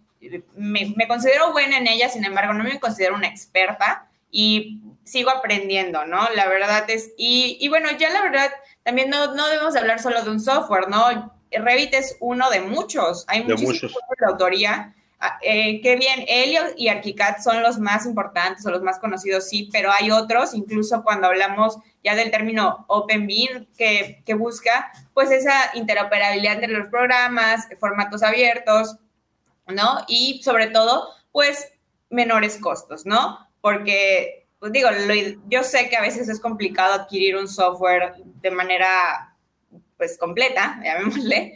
me, 0.56 1.08
considero 1.08 1.52
buena 1.52 1.78
en 1.78 1.88
ella, 1.88 2.10
sin 2.10 2.26
embargo, 2.26 2.54
no 2.54 2.64
me 2.64 2.80
considero 2.80 3.16
una 3.16 3.28
experta 3.28 4.08
y 4.32 4.82
sigo 5.04 5.30
aprendiendo, 5.30 6.06
¿no? 6.06 6.28
La 6.36 6.48
verdad 6.48 6.90
es, 6.90 7.12
y, 7.18 7.58
y 7.60 7.70
bueno, 7.70 7.90
ya 7.98 8.10
la 8.10 8.22
verdad, 8.22 8.52
también 8.84 9.10
no, 9.10 9.34
no, 9.36 9.48
debemos 9.48 9.76
hablar 9.76 10.00
solo 10.00 10.22
de 10.24 10.32
un 10.32 10.40
software, 10.40 10.90
¿no? 10.90 11.37
Revit 11.52 11.94
es 11.94 12.18
uno 12.20 12.50
de 12.50 12.62
muchos, 12.62 13.26
hay 13.28 13.44
muchísimos 13.44 13.94
de 14.20 14.26
autoría. 14.26 14.94
Ah, 15.20 15.40
eh, 15.42 15.82
qué 15.82 15.96
bien, 15.96 16.26
Helio 16.28 16.62
y 16.76 16.90
ArchiCAD 16.90 17.38
son 17.44 17.64
los 17.64 17.80
más 17.80 18.06
importantes 18.06 18.64
o 18.68 18.72
los 18.72 18.84
más 18.84 19.00
conocidos, 19.00 19.50
sí, 19.50 19.68
pero 19.72 19.92
hay 19.92 20.12
otros, 20.12 20.54
incluso 20.54 21.04
cuando 21.04 21.26
hablamos 21.26 21.78
ya 22.04 22.16
del 22.16 22.30
término 22.30 22.86
Open 22.88 23.28
que, 23.76 24.22
que 24.24 24.34
busca 24.36 24.92
pues 25.16 25.32
esa 25.32 25.72
interoperabilidad 25.74 26.54
entre 26.54 26.78
los 26.78 26.90
programas, 26.90 27.68
formatos 27.80 28.22
abiertos, 28.22 28.98
¿no? 29.68 30.06
Y 30.08 30.42
sobre 30.44 30.68
todo, 30.68 31.10
pues 31.32 31.68
menores 32.10 32.58
costos, 32.58 33.06
¿no? 33.06 33.48
Porque, 33.62 34.48
pues 34.60 34.72
digo, 34.72 34.90
yo 35.50 35.64
sé 35.64 35.90
que 35.90 35.98
a 35.98 36.02
veces 36.02 36.30
es 36.30 36.40
complicado 36.40 36.94
adquirir 36.94 37.36
un 37.36 37.48
software 37.48 38.14
de 38.42 38.52
manera, 38.52 39.27
pues, 39.98 40.18
completa, 40.18 40.80
llamémosle, 40.84 41.54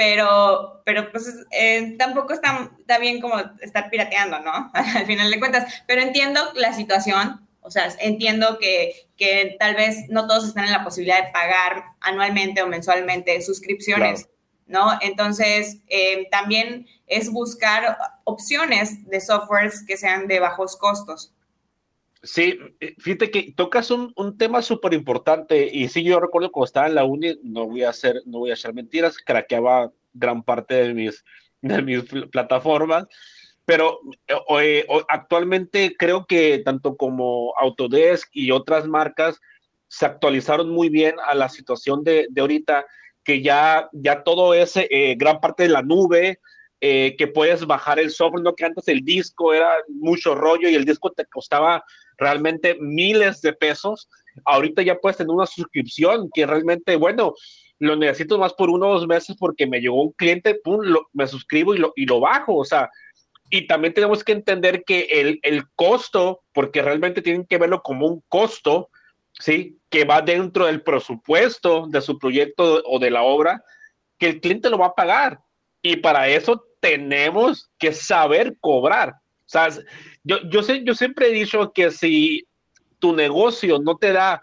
pero, 0.00 0.80
pero 0.86 1.12
pues 1.12 1.30
eh, 1.50 1.94
tampoco 1.98 2.32
está, 2.32 2.70
está 2.78 2.98
bien 2.98 3.20
como 3.20 3.34
estar 3.60 3.90
pirateando, 3.90 4.40
¿no? 4.40 4.70
Al 4.74 5.04
final 5.04 5.30
de 5.30 5.38
cuentas, 5.38 5.82
pero 5.86 6.00
entiendo 6.00 6.40
la 6.54 6.72
situación, 6.72 7.46
o 7.60 7.70
sea, 7.70 7.92
entiendo 8.00 8.58
que, 8.58 8.94
que, 9.18 9.56
tal 9.58 9.74
vez 9.74 10.08
no 10.08 10.26
todos 10.26 10.48
están 10.48 10.64
en 10.64 10.72
la 10.72 10.84
posibilidad 10.84 11.26
de 11.26 11.32
pagar 11.32 11.84
anualmente 12.00 12.62
o 12.62 12.66
mensualmente 12.66 13.42
suscripciones, 13.42 14.30
¿no? 14.66 14.98
Entonces, 15.02 15.82
eh, 15.88 16.28
también 16.30 16.86
es 17.06 17.30
buscar 17.30 17.98
opciones 18.24 19.06
de 19.06 19.20
softwares 19.20 19.84
que 19.86 19.98
sean 19.98 20.28
de 20.28 20.40
bajos 20.40 20.78
costos. 20.78 21.34
Sí, 22.22 22.58
eh, 22.80 22.94
fíjate 22.98 23.30
que 23.30 23.52
tocas 23.56 23.90
un, 23.90 24.12
un 24.16 24.36
tema 24.36 24.60
súper 24.62 24.92
importante 24.92 25.70
y 25.72 25.88
sí, 25.88 26.02
yo 26.04 26.20
recuerdo 26.20 26.52
cuando 26.52 26.66
estaba 26.66 26.86
en 26.86 26.94
la 26.94 27.04
uni, 27.04 27.38
no 27.42 27.66
voy 27.66 27.84
a 27.84 27.90
hacer, 27.90 28.22
no 28.26 28.40
voy 28.40 28.50
a 28.50 28.54
hacer 28.54 28.74
mentiras, 28.74 29.16
craqueaba 29.18 29.92
gran 30.12 30.42
parte 30.42 30.74
de 30.74 30.94
mis, 30.94 31.24
de 31.62 31.82
mis 31.82 32.04
plataformas 32.30 33.06
pero 33.70 34.00
eh, 34.58 34.84
actualmente 35.08 35.94
creo 35.96 36.26
que 36.26 36.58
tanto 36.64 36.96
como 36.96 37.54
Autodesk 37.56 38.28
y 38.32 38.50
otras 38.50 38.88
marcas 38.88 39.38
se 39.86 40.06
actualizaron 40.06 40.70
muy 40.70 40.88
bien 40.88 41.14
a 41.24 41.36
la 41.36 41.48
situación 41.48 42.02
de, 42.02 42.26
de 42.30 42.40
ahorita, 42.40 42.84
que 43.22 43.42
ya, 43.42 43.88
ya 43.92 44.24
todo 44.24 44.54
es 44.54 44.76
eh, 44.76 45.14
gran 45.16 45.40
parte 45.40 45.62
de 45.62 45.68
la 45.68 45.82
nube, 45.82 46.40
eh, 46.82 47.14
que 47.18 47.26
puedes 47.26 47.66
bajar 47.66 47.98
el 47.98 48.10
software, 48.10 48.42
no 48.42 48.54
que 48.54 48.64
antes 48.64 48.88
el 48.88 49.04
disco 49.04 49.52
era 49.52 49.70
mucho 49.88 50.34
rollo 50.34 50.66
y 50.66 50.74
el 50.74 50.86
disco 50.86 51.10
te 51.10 51.26
costaba 51.26 51.84
realmente 52.16 52.76
miles 52.80 53.42
de 53.42 53.52
pesos. 53.52 54.08
Ahorita 54.46 54.80
ya 54.80 54.98
puedes 54.98 55.18
tener 55.18 55.30
una 55.30 55.46
suscripción 55.46 56.30
que 56.32 56.46
realmente, 56.46 56.96
bueno, 56.96 57.34
lo 57.80 57.96
necesito 57.96 58.38
más 58.38 58.54
por 58.54 58.70
uno 58.70 58.88
o 58.88 58.94
dos 58.94 59.06
meses 59.06 59.36
porque 59.38 59.66
me 59.66 59.80
llegó 59.80 60.02
un 60.02 60.12
cliente, 60.12 60.54
pum, 60.54 60.80
me 61.12 61.26
suscribo 61.26 61.74
y 61.74 61.78
lo, 61.78 61.92
y 61.96 62.06
lo 62.06 62.20
bajo. 62.20 62.56
O 62.56 62.64
sea, 62.64 62.88
y 63.50 63.66
también 63.66 63.92
tenemos 63.92 64.24
que 64.24 64.32
entender 64.32 64.82
que 64.84 65.00
el, 65.10 65.38
el, 65.42 65.68
costo, 65.74 66.40
porque 66.54 66.80
realmente 66.80 67.20
tienen 67.20 67.44
que 67.44 67.58
verlo 67.58 67.82
como 67.82 68.06
un 68.06 68.22
costo, 68.28 68.88
¿sí? 69.32 69.78
Que 69.90 70.04
va 70.04 70.22
dentro 70.22 70.64
del 70.64 70.82
presupuesto 70.82 71.86
de 71.88 72.00
su 72.00 72.18
proyecto 72.18 72.82
o 72.86 72.98
de 72.98 73.10
la 73.10 73.22
obra, 73.22 73.62
que 74.16 74.28
el 74.28 74.40
cliente 74.40 74.70
lo 74.70 74.78
va 74.78 74.86
a 74.86 74.94
pagar. 74.94 75.40
Y 75.82 75.96
para 75.96 76.28
eso 76.28 76.66
tenemos 76.80 77.70
que 77.78 77.92
saber 77.92 78.56
cobrar. 78.60 79.10
O 79.10 79.48
sea, 79.52 79.68
yo, 80.24 80.38
yo, 80.48 80.62
sé, 80.62 80.82
yo 80.84 80.94
siempre 80.94 81.28
he 81.28 81.32
dicho 81.32 81.72
que 81.72 81.90
si 81.90 82.46
tu 82.98 83.14
negocio 83.14 83.78
no 83.78 83.96
te 83.96 84.12
da 84.12 84.42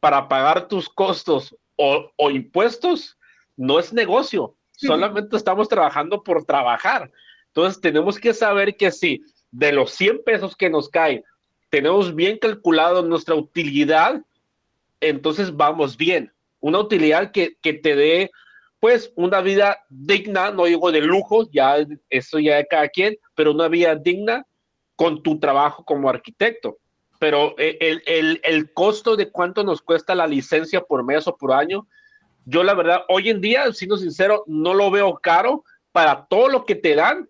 para 0.00 0.28
pagar 0.28 0.68
tus 0.68 0.88
costos 0.88 1.56
o, 1.76 2.10
o 2.16 2.30
impuestos, 2.30 3.16
no 3.56 3.78
es 3.78 3.92
negocio. 3.92 4.54
solamente 4.72 5.36
estamos 5.36 5.68
trabajando 5.68 6.22
por 6.22 6.44
trabajar. 6.44 7.10
Entonces 7.48 7.80
tenemos 7.80 8.18
que 8.18 8.32
saber 8.32 8.76
que 8.76 8.92
si 8.92 9.22
de 9.50 9.72
los 9.72 9.90
100 9.92 10.22
pesos 10.24 10.56
que 10.56 10.70
nos 10.70 10.88
caen, 10.88 11.24
tenemos 11.70 12.14
bien 12.14 12.38
calculado 12.38 13.02
nuestra 13.02 13.34
utilidad, 13.34 14.22
entonces 15.00 15.54
vamos 15.54 15.96
bien. 15.96 16.32
Una 16.60 16.78
utilidad 16.78 17.32
que, 17.32 17.56
que 17.60 17.74
te 17.74 17.96
dé 17.96 18.30
pues 18.80 19.12
una 19.16 19.40
vida 19.40 19.84
digna, 19.88 20.50
no 20.50 20.64
digo 20.64 20.92
de 20.92 21.00
lujo, 21.00 21.50
ya 21.50 21.76
eso 22.10 22.38
ya 22.38 22.56
de 22.56 22.66
cada 22.66 22.88
quien, 22.88 23.16
pero 23.34 23.52
una 23.52 23.68
vida 23.68 23.94
digna 23.96 24.46
con 24.96 25.22
tu 25.22 25.38
trabajo 25.38 25.84
como 25.84 26.08
arquitecto. 26.08 26.78
Pero 27.18 27.54
eh, 27.58 27.76
el, 27.80 28.02
el, 28.06 28.40
el, 28.44 28.72
costo 28.72 29.16
de 29.16 29.30
cuánto 29.30 29.64
nos 29.64 29.82
cuesta 29.82 30.14
la 30.14 30.26
licencia 30.26 30.80
por 30.80 31.04
mes 31.04 31.26
o 31.26 31.36
por 31.36 31.52
año, 31.52 31.88
yo 32.44 32.62
la 32.62 32.74
verdad, 32.74 33.04
hoy 33.08 33.28
en 33.28 33.40
día, 33.40 33.72
siendo 33.72 33.96
sincero, 33.96 34.44
no 34.46 34.74
lo 34.74 34.90
veo 34.90 35.18
caro 35.18 35.64
para 35.90 36.26
todo 36.26 36.48
lo 36.48 36.64
que 36.64 36.76
te 36.76 36.94
dan 36.94 37.28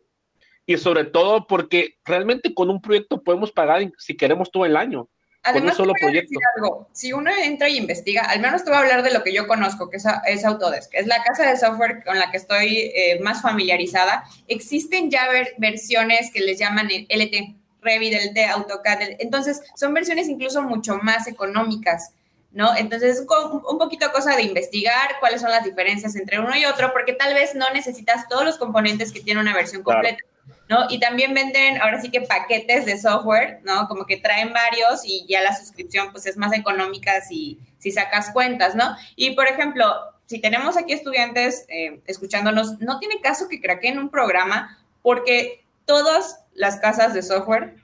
y 0.67 0.77
sobre 0.77 1.05
todo 1.05 1.47
porque 1.47 1.97
realmente 2.05 2.53
con 2.53 2.69
un 2.69 2.83
proyecto 2.83 3.23
podemos 3.23 3.51
pagar 3.51 3.91
si 3.97 4.17
queremos 4.17 4.51
todo 4.51 4.67
el 4.67 4.77
año. 4.77 5.09
Además, 5.43 5.77
solo 5.77 5.93
proyecto. 6.01 6.39
Algo. 6.57 6.89
Si 6.93 7.13
uno 7.13 7.31
entra 7.31 7.69
y 7.69 7.77
investiga, 7.77 8.23
al 8.23 8.41
menos 8.41 8.65
te 8.65 8.71
voy 8.71 8.79
a 8.79 8.83
hablar 8.83 9.03
de 9.03 9.13
lo 9.13 9.23
que 9.23 9.33
yo 9.33 9.47
conozco, 9.47 9.89
que 9.89 9.97
es, 9.97 10.05
es 10.27 10.45
Autodesk, 10.45 10.93
es 10.95 11.07
la 11.07 11.23
casa 11.23 11.49
de 11.49 11.57
software 11.57 12.03
con 12.05 12.19
la 12.19 12.31
que 12.31 12.37
estoy 12.37 12.93
eh, 12.95 13.21
más 13.23 13.41
familiarizada. 13.41 14.25
Existen 14.49 15.11
ya 15.11 15.29
versiones 15.59 16.31
que 16.33 16.41
les 16.41 16.59
llaman 16.59 16.89
LT, 16.89 17.57
Revit, 17.81 18.15
LT, 18.15 18.39
AutoCAD. 18.51 18.99
Entonces, 19.21 19.63
son 19.77 19.95
versiones 19.95 20.29
incluso 20.29 20.63
mucho 20.63 20.99
más 20.99 21.27
económicas. 21.29 22.13
¿no? 22.51 22.75
Entonces, 22.77 23.21
un, 23.21 23.63
un 23.69 23.79
poquito 23.79 24.11
cosa 24.11 24.35
de 24.35 24.43
investigar 24.43 25.13
cuáles 25.21 25.41
son 25.41 25.51
las 25.51 25.65
diferencias 25.65 26.17
entre 26.17 26.41
uno 26.41 26.57
y 26.57 26.65
otro, 26.65 26.93
porque 26.93 27.13
tal 27.13 27.35
vez 27.35 27.55
no 27.55 27.71
necesitas 27.71 28.27
todos 28.29 28.45
los 28.45 28.59
componentes 28.59 29.13
que 29.13 29.21
tiene 29.21 29.41
una 29.41 29.55
versión 29.55 29.83
completa. 29.83 30.23
¿No? 30.69 30.87
Y 30.91 31.01
también 31.01 31.35
venden 31.35 31.81
ahora 31.81 32.01
sí 32.01 32.11
que 32.11 32.21
paquetes 32.21 32.85
de 32.87 32.99
software, 32.99 33.61
¿no? 33.65 33.89
Como 33.89 34.05
que 34.05 34.19
traen 34.19 34.53
varios 34.53 35.03
y 35.05 35.25
ya 35.27 35.41
la 35.41 35.57
suscripción 35.57 36.11
pues 36.13 36.27
es 36.27 36.37
más 36.37 36.53
económica 36.53 37.21
si, 37.23 37.59
si 37.79 37.91
sacas 37.91 38.31
cuentas, 38.33 38.75
¿no? 38.75 38.97
Y 39.17 39.31
por 39.31 39.47
ejemplo, 39.47 39.87
si 40.27 40.41
tenemos 40.41 40.77
aquí 40.77 40.93
estudiantes 40.93 41.65
eh, 41.69 42.01
escuchándonos, 42.07 42.79
no 42.81 42.99
tiene 42.99 43.21
caso 43.21 43.49
que 43.49 43.61
craqueen 43.61 43.99
un 43.99 44.11
programa 44.11 44.79
porque 45.03 45.65
todas 45.87 46.41
las 46.55 46.77
casas 46.77 47.15
de 47.15 47.23
software, 47.23 47.77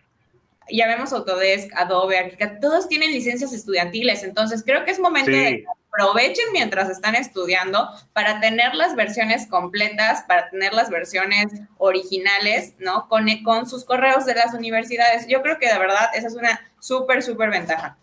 ya 0.70 0.87
vemos 0.87 1.12
Autodesk, 1.12 1.72
Adobe, 1.74 2.18
Archicad, 2.18 2.59
todos 2.61 2.89
tienen 2.89 3.12
licencias 3.12 3.53
estudiantiles, 3.53 4.24
entonces 4.24 4.62
creo 4.62 4.85
que 4.85 4.91
es 4.91 4.99
momento 4.99 5.30
de 5.30 5.64
aprovechen 5.95 6.47
mientras 6.53 6.91
están 6.91 7.15
estudiando 7.15 7.89
para 8.13 8.41
tener 8.41 8.75
las 8.75 8.97
versiones 8.97 9.47
completas, 9.47 10.25
para 10.27 10.51
tener 10.51 10.73
las 10.73 10.91
versiones 10.91 11.47
originales, 11.79 12.75
¿no? 12.79 13.09
Con, 13.09 13.27
con 13.45 13.69
sus 13.69 13.85
correos 13.85 14.27
de 14.27 14.35
las 14.35 14.55
universidades. 14.55 15.27
Yo 15.29 15.43
creo 15.43 15.59
que 15.59 15.73
de 15.73 15.79
verdad 15.79 16.11
esa 16.15 16.29
es 16.29 16.35
una 16.35 16.61
súper, 16.81 17.23
súper 17.23 17.51
ventaja. 17.51 17.97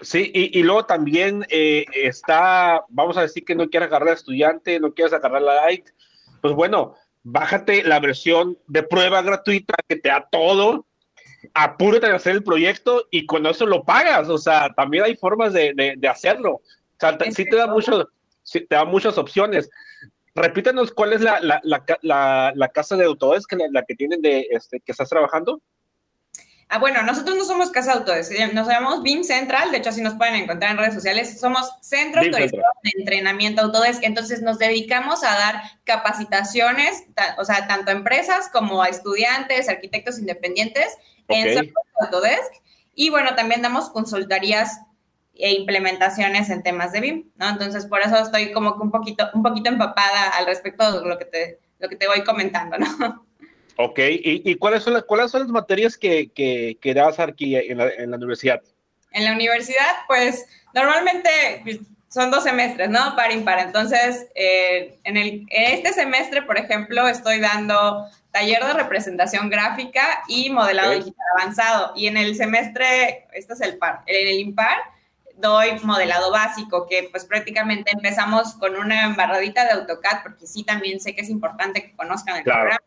Sí, 0.00 0.30
y, 0.34 0.58
y 0.58 0.62
luego 0.62 0.86
también 0.86 1.46
eh, 1.50 1.84
está, 1.94 2.84
vamos 2.88 3.16
a 3.16 3.22
decir 3.22 3.44
que 3.44 3.54
no 3.54 3.68
quieres 3.68 3.88
agarrar 3.88 4.08
al 4.08 4.14
estudiante, 4.14 4.80
no 4.80 4.92
quieres 4.92 5.12
agarrar 5.12 5.42
la 5.42 5.54
light, 5.66 5.88
pues 6.42 6.52
bueno, 6.54 6.96
bájate 7.22 7.84
la 7.84 8.00
versión 8.00 8.58
de 8.66 8.82
prueba 8.82 9.22
gratuita 9.22 9.74
que 9.88 9.96
te 9.96 10.08
da 10.08 10.28
todo, 10.30 10.84
apúrate 11.54 12.06
a 12.06 12.16
hacer 12.16 12.32
el 12.32 12.42
proyecto 12.42 13.06
y 13.10 13.24
con 13.24 13.46
eso 13.46 13.66
lo 13.66 13.84
pagas, 13.84 14.28
o 14.28 14.36
sea, 14.36 14.74
también 14.74 15.04
hay 15.04 15.16
formas 15.16 15.52
de, 15.52 15.72
de, 15.74 15.94
de 15.96 16.08
hacerlo 16.08 16.60
sí 17.32 17.44
te 17.48 17.56
da, 17.56 17.66
mucho, 17.66 18.08
te 18.50 18.66
da 18.70 18.84
muchas 18.84 19.18
opciones. 19.18 19.70
Repítanos 20.34 20.92
cuál 20.92 21.12
es 21.12 21.20
la, 21.20 21.40
la, 21.40 21.60
la, 22.02 22.52
la 22.54 22.68
casa 22.68 22.96
de 22.96 23.04
Autodesk, 23.04 23.52
la, 23.52 23.66
la 23.70 23.84
que 23.84 23.94
tienen 23.94 24.20
de 24.20 24.48
este, 24.50 24.80
que 24.80 24.92
estás 24.92 25.08
trabajando. 25.08 25.60
Ah, 26.68 26.78
bueno, 26.78 27.02
nosotros 27.02 27.36
no 27.36 27.44
somos 27.44 27.70
Casa 27.70 27.92
Autodesk, 27.92 28.32
nos 28.52 28.66
llamamos 28.66 29.02
BIM 29.02 29.22
Central, 29.22 29.70
de 29.70 29.76
hecho 29.78 29.90
así 29.90 30.00
nos 30.00 30.14
pueden 30.14 30.34
encontrar 30.34 30.70
en 30.72 30.78
redes 30.78 30.94
sociales, 30.94 31.38
somos 31.38 31.70
Centro 31.82 32.22
Autorizado 32.22 32.62
de 32.82 32.90
Entrenamiento 32.98 33.60
Autodesk, 33.60 34.02
entonces 34.02 34.40
nos 34.40 34.58
dedicamos 34.58 35.22
a 35.24 35.34
dar 35.34 35.62
capacitaciones, 35.84 37.04
o 37.36 37.44
sea, 37.44 37.68
tanto 37.68 37.90
a 37.90 37.94
empresas 37.94 38.48
como 38.50 38.82
a 38.82 38.88
estudiantes, 38.88 39.68
arquitectos 39.68 40.18
independientes 40.18 40.96
en 41.28 41.72
Autodesk, 42.00 42.54
y 42.94 43.10
bueno, 43.10 43.34
también 43.34 43.60
damos 43.60 43.90
consultorías 43.90 44.80
e 45.36 45.52
implementaciones 45.52 46.50
en 46.50 46.62
temas 46.62 46.92
de 46.92 47.00
BIM, 47.00 47.30
¿no? 47.36 47.48
Entonces, 47.48 47.86
por 47.86 48.00
eso 48.00 48.16
estoy 48.18 48.52
como 48.52 48.76
que 48.76 48.82
un 48.82 48.90
poquito, 48.90 49.28
un 49.34 49.42
poquito 49.42 49.68
empapada 49.68 50.30
al 50.30 50.46
respecto 50.46 51.00
de 51.00 51.08
lo 51.08 51.18
que 51.18 51.24
te, 51.24 51.58
lo 51.78 51.88
que 51.88 51.96
te 51.96 52.06
voy 52.06 52.22
comentando, 52.22 52.78
¿no? 52.78 53.24
Ok, 53.76 53.98
¿y, 53.98 54.48
y 54.48 54.54
cuáles, 54.54 54.84
son 54.84 54.92
las, 54.92 55.02
cuáles 55.02 55.32
son 55.32 55.42
las 55.42 55.50
materias 55.50 55.98
que, 55.98 56.30
que, 56.30 56.78
que 56.80 56.94
das 56.94 57.18
aquí 57.18 57.56
en 57.56 57.78
la, 57.78 57.88
en 57.88 58.10
la, 58.10 58.16
universidad? 58.16 58.62
En 59.10 59.24
la 59.24 59.32
universidad, 59.32 59.96
pues, 60.06 60.46
normalmente 60.72 61.28
pues, 61.64 61.80
son 62.08 62.30
dos 62.30 62.44
semestres, 62.44 62.88
¿no? 62.88 63.16
Par 63.16 63.32
impar. 63.32 63.58
Entonces, 63.58 64.28
eh, 64.36 64.96
en, 65.02 65.16
el, 65.16 65.46
en 65.50 65.74
este 65.74 65.92
semestre, 65.92 66.42
por 66.42 66.56
ejemplo, 66.56 67.08
estoy 67.08 67.40
dando 67.40 68.06
taller 68.30 68.64
de 68.64 68.72
representación 68.74 69.50
gráfica 69.50 70.22
y 70.28 70.50
modelado 70.50 70.92
digital 70.92 71.26
avanzado. 71.36 71.92
Y 71.96 72.06
en 72.06 72.16
el 72.16 72.36
semestre, 72.36 73.26
este 73.32 73.54
es 73.54 73.60
el 73.60 73.78
par, 73.78 74.02
en 74.06 74.28
el 74.28 74.40
impar, 74.40 74.78
doy 75.36 75.78
modelado 75.82 76.30
básico, 76.30 76.86
que 76.86 77.08
pues 77.10 77.24
prácticamente 77.24 77.90
empezamos 77.92 78.54
con 78.54 78.76
una 78.76 79.04
embarradita 79.04 79.64
de 79.64 79.72
AutoCAD, 79.72 80.22
porque 80.22 80.46
sí 80.46 80.64
también 80.64 81.00
sé 81.00 81.14
que 81.14 81.22
es 81.22 81.28
importante 81.28 81.82
que 81.82 81.96
conozcan 81.96 82.36
el 82.36 82.44
programa, 82.44 82.78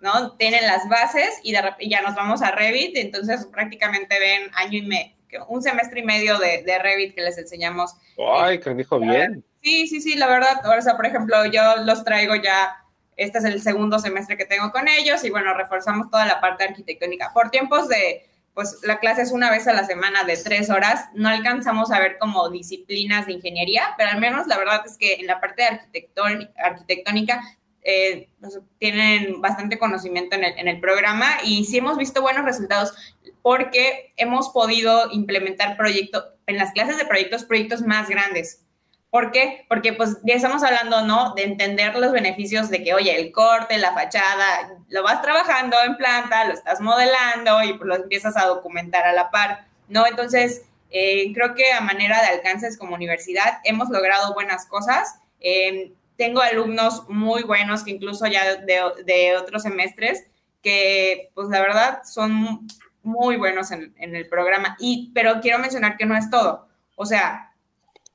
¿no? 0.00 0.32
Tienen 0.36 0.66
las 0.66 0.88
bases 0.88 1.40
y, 1.42 1.52
ya 1.52 2.02
nos 2.02 2.14
vamos 2.14 2.42
a 2.42 2.50
Revit, 2.50 2.96
entonces 2.96 3.46
prácticamente 3.46 4.18
ven 4.18 4.50
año 4.54 4.78
y 4.78 4.82
medio, 4.82 5.46
un 5.48 5.62
semestre 5.62 6.00
y 6.00 6.04
medio 6.04 6.38
de, 6.38 6.62
de 6.62 6.78
Revit 6.78 7.14
que 7.14 7.22
les 7.22 7.36
enseñamos. 7.38 7.94
Ay, 8.18 8.58
que 8.60 8.74
dijo 8.74 8.98
bien. 8.98 9.44
Sí, 9.62 9.86
sí, 9.86 10.00
sí, 10.00 10.14
la 10.14 10.26
verdad, 10.26 10.64
o 10.66 10.82
sea, 10.82 10.96
por 10.96 11.06
ejemplo, 11.06 11.44
yo 11.46 11.62
los 11.84 12.04
traigo 12.04 12.36
ya 12.36 12.82
este 13.16 13.38
es 13.38 13.44
el 13.44 13.62
segundo 13.62 13.98
semestre 13.98 14.36
que 14.36 14.44
tengo 14.44 14.70
con 14.70 14.88
ellos 14.88 15.24
y 15.24 15.30
bueno, 15.30 15.54
reforzamos 15.54 16.10
toda 16.10 16.26
la 16.26 16.40
parte 16.40 16.64
arquitectónica. 16.64 17.30
Por 17.32 17.50
tiempos 17.50 17.88
de, 17.88 18.28
pues 18.56 18.78
la 18.84 19.00
clase 19.00 19.20
es 19.20 19.32
una 19.32 19.50
vez 19.50 19.68
a 19.68 19.74
la 19.74 19.84
semana 19.84 20.24
de 20.24 20.34
tres 20.38 20.70
horas, 20.70 21.10
no 21.12 21.28
alcanzamos 21.28 21.92
a 21.92 22.00
ver 22.00 22.16
como 22.16 22.48
disciplinas 22.48 23.26
de 23.26 23.34
ingeniería, 23.34 23.94
pero 23.98 24.08
al 24.08 24.18
menos 24.18 24.46
la 24.46 24.56
verdad 24.56 24.80
es 24.86 24.96
que 24.96 25.16
en 25.16 25.26
la 25.26 25.40
parte 25.42 25.62
de 25.62 26.48
arquitectónica 26.56 27.42
eh, 27.82 28.30
pues, 28.40 28.58
tienen 28.78 29.42
bastante 29.42 29.78
conocimiento 29.78 30.36
en 30.36 30.44
el, 30.44 30.58
en 30.58 30.68
el, 30.68 30.80
programa 30.80 31.26
y 31.44 31.66
sí 31.66 31.76
hemos 31.76 31.98
visto 31.98 32.22
buenos 32.22 32.46
resultados 32.46 32.94
porque 33.42 34.14
hemos 34.16 34.48
podido 34.48 35.12
implementar 35.12 35.76
proyectos, 35.76 36.24
en 36.46 36.56
las 36.56 36.72
clases 36.72 36.96
de 36.96 37.04
proyectos, 37.04 37.44
proyectos 37.44 37.82
más 37.82 38.08
grandes. 38.08 38.65
¿Por 39.10 39.30
qué? 39.30 39.64
Porque 39.68 39.92
pues 39.92 40.18
ya 40.24 40.34
estamos 40.34 40.62
hablando, 40.62 41.02
¿no? 41.02 41.32
De 41.34 41.44
entender 41.44 41.96
los 41.96 42.12
beneficios 42.12 42.68
de 42.68 42.82
que, 42.82 42.92
oye, 42.92 43.18
el 43.18 43.32
corte, 43.32 43.78
la 43.78 43.94
fachada, 43.94 44.76
lo 44.88 45.02
vas 45.02 45.22
trabajando 45.22 45.76
en 45.84 45.96
planta, 45.96 46.44
lo 46.44 46.52
estás 46.52 46.80
modelando 46.80 47.62
y 47.62 47.74
pues 47.74 47.86
lo 47.86 47.94
empiezas 47.94 48.36
a 48.36 48.46
documentar 48.46 49.06
a 49.06 49.12
la 49.12 49.30
par, 49.30 49.68
¿no? 49.88 50.06
Entonces, 50.06 50.62
eh, 50.90 51.32
creo 51.32 51.54
que 51.54 51.72
a 51.72 51.80
manera 51.80 52.20
de 52.20 52.28
alcances 52.28 52.76
como 52.76 52.94
universidad 52.94 53.60
hemos 53.64 53.88
logrado 53.90 54.34
buenas 54.34 54.66
cosas. 54.66 55.18
Eh, 55.40 55.92
tengo 56.16 56.40
alumnos 56.40 57.08
muy 57.08 57.42
buenos 57.42 57.84
que 57.84 57.92
incluso 57.92 58.26
ya 58.26 58.56
de, 58.56 58.80
de, 59.04 59.36
otros 59.36 59.62
semestres 59.62 60.26
que, 60.62 61.30
pues 61.34 61.48
la 61.48 61.60
verdad, 61.60 62.00
son 62.04 62.66
muy 63.02 63.36
buenos 63.36 63.70
en, 63.70 63.94
en 63.98 64.16
el 64.16 64.28
programa. 64.28 64.76
Y, 64.80 65.12
pero 65.14 65.40
quiero 65.40 65.58
mencionar 65.58 65.96
que 65.96 66.06
no 66.06 66.16
es 66.16 66.28
todo. 66.28 66.66
O 66.96 67.06
sea, 67.06 67.52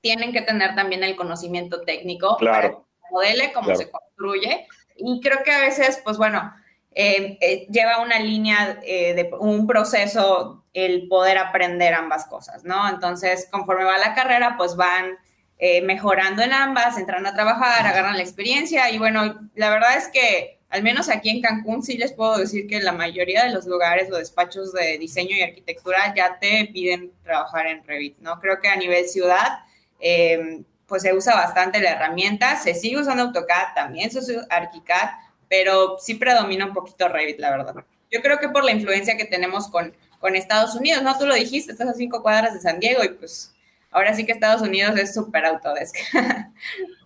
tienen 0.01 0.33
que 0.33 0.41
tener 0.41 0.75
también 0.75 1.03
el 1.03 1.15
conocimiento 1.15 1.81
técnico 1.81 2.37
claro. 2.37 2.61
para 2.61 2.69
que 2.69 3.11
modele, 3.11 3.53
cómo 3.53 3.75
se 3.75 3.89
construye. 3.89 4.67
Y 4.97 5.19
creo 5.21 5.43
que 5.43 5.51
a 5.51 5.59
veces, 5.59 6.01
pues 6.03 6.17
bueno, 6.17 6.53
eh, 6.93 7.37
eh, 7.39 7.67
lleva 7.69 8.01
una 8.01 8.19
línea 8.19 8.79
eh, 8.83 9.13
de 9.13 9.31
un 9.39 9.65
proceso 9.65 10.65
el 10.73 11.07
poder 11.07 11.37
aprender 11.37 11.93
ambas 11.93 12.25
cosas, 12.25 12.63
¿no? 12.63 12.89
Entonces, 12.89 13.47
conforme 13.51 13.83
va 13.83 13.97
la 13.97 14.13
carrera, 14.13 14.55
pues 14.57 14.75
van 14.75 15.17
eh, 15.63 15.83
mejorando 15.83 16.41
en 16.41 16.53
ambas, 16.53 16.97
entran 16.97 17.27
a 17.27 17.35
trabajar, 17.35 17.85
agarran 17.85 18.17
la 18.17 18.23
experiencia 18.23 18.89
y 18.89 18.97
bueno, 18.97 19.47
la 19.53 19.69
verdad 19.69 19.95
es 19.95 20.07
que 20.07 20.59
al 20.69 20.81
menos 20.81 21.07
aquí 21.07 21.29
en 21.29 21.39
Cancún 21.39 21.83
sí 21.83 21.99
les 21.99 22.13
puedo 22.13 22.35
decir 22.39 22.65
que 22.65 22.81
la 22.81 22.93
mayoría 22.93 23.43
de 23.43 23.51
los 23.51 23.67
lugares 23.67 24.11
o 24.11 24.17
despachos 24.17 24.73
de 24.73 24.97
diseño 24.97 25.35
y 25.35 25.43
arquitectura 25.43 26.15
ya 26.15 26.39
te 26.39 26.67
piden 26.73 27.11
trabajar 27.21 27.67
en 27.67 27.83
Revit, 27.83 28.17
¿no? 28.17 28.39
Creo 28.39 28.59
que 28.59 28.69
a 28.69 28.75
nivel 28.75 29.07
ciudad 29.07 29.59
eh, 30.01 30.63
pues 30.87 31.03
se 31.03 31.13
usa 31.13 31.35
bastante 31.35 31.81
la 31.81 31.91
herramienta, 31.91 32.57
se 32.57 32.73
sigue 32.73 32.99
usando 32.99 33.23
AutoCAD, 33.23 33.73
también 33.75 34.11
se 34.11 34.19
usa 34.19 34.45
ArchiCAD, 34.49 35.09
pero 35.47 35.97
sí 35.99 36.15
predomina 36.15 36.65
un 36.65 36.73
poquito 36.73 37.07
Revit, 37.07 37.39
la 37.39 37.51
verdad. 37.51 37.75
Yo 38.11 38.21
creo 38.21 38.39
que 38.39 38.49
por 38.49 38.65
la 38.65 38.71
influencia 38.71 39.15
que 39.15 39.25
tenemos 39.25 39.69
con, 39.69 39.93
con 40.19 40.35
Estados 40.35 40.75
Unidos, 40.75 41.01
¿no? 41.03 41.17
Tú 41.17 41.25
lo 41.25 41.35
dijiste, 41.35 41.71
estás 41.71 41.87
a 41.87 41.93
cinco 41.93 42.21
cuadras 42.21 42.53
de 42.53 42.59
San 42.59 42.79
Diego 42.79 43.03
y 43.03 43.09
pues 43.09 43.55
ahora 43.91 44.13
sí 44.13 44.25
que 44.25 44.33
Estados 44.33 44.61
Unidos 44.61 44.97
es 44.97 45.13
súper 45.13 45.45
Autodesk. 45.45 45.95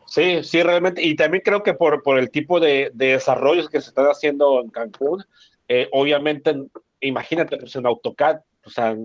Sí, 0.08 0.44
sí, 0.44 0.62
realmente. 0.64 1.02
Y 1.02 1.16
también 1.16 1.42
creo 1.44 1.64
que 1.64 1.74
por, 1.74 2.04
por 2.04 2.20
el 2.20 2.30
tipo 2.30 2.60
de, 2.60 2.92
desarrollos 2.94 3.70
que 3.70 3.82
se 3.82 3.90
están 3.90 4.06
haciendo 4.06 4.62
en 4.62 4.70
Cancún, 4.70 5.26
eh, 5.68 5.90
obviamente, 5.92 6.56
imagínate, 7.02 7.58
pues 7.58 7.76
en 7.76 7.86
AutoCAD, 7.86 8.38
o 8.66 8.70
sea, 8.70 8.96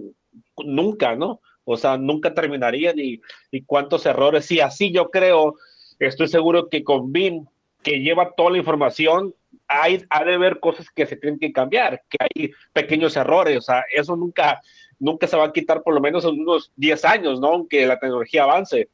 nunca, 0.59 1.16
¿no? 1.16 1.41
O 1.73 1.77
sea, 1.77 1.97
nunca 1.97 2.35
terminarían 2.35 2.99
y, 2.99 3.21
y 3.51 3.62
cuántos 3.62 4.07
errores. 4.07 4.51
Y 4.51 4.61
así 4.61 4.93
yo 4.93 5.11
creo, 5.11 5.57
estoy 5.99 6.29
seguro 6.29 6.68
que 6.68 6.83
con 6.83 7.12
BIM, 7.12 7.47
que 7.83 8.01
lleva 8.01 8.33
toda 8.35 8.51
la 8.51 8.59
información, 8.59 9.35
hay, 9.68 10.05
ha 10.11 10.25
de 10.25 10.35
haber 10.35 10.61
cosas 10.61 10.87
que 10.91 11.07
se 11.07 11.16
tienen 11.16 11.39
que 11.39 11.53
cambiar, 11.53 12.03
que 12.09 12.18
hay 12.21 12.51
pequeños 12.73 13.16
errores, 13.16 13.59
o 13.59 13.61
sea, 13.61 13.85
eso 13.93 14.16
nunca, 14.16 14.61
nunca 14.99 15.27
se 15.27 15.37
va 15.37 15.45
a 15.45 15.53
quitar 15.53 15.83
por 15.83 15.95
lo 15.95 16.01
menos 16.01 16.25
en 16.25 16.41
unos 16.41 16.73
10 16.77 17.05
años, 17.05 17.41
¿no? 17.41 17.49
Aunque 17.49 17.87
la 17.87 17.99
tecnología 17.99 18.45
avance. 18.45 18.89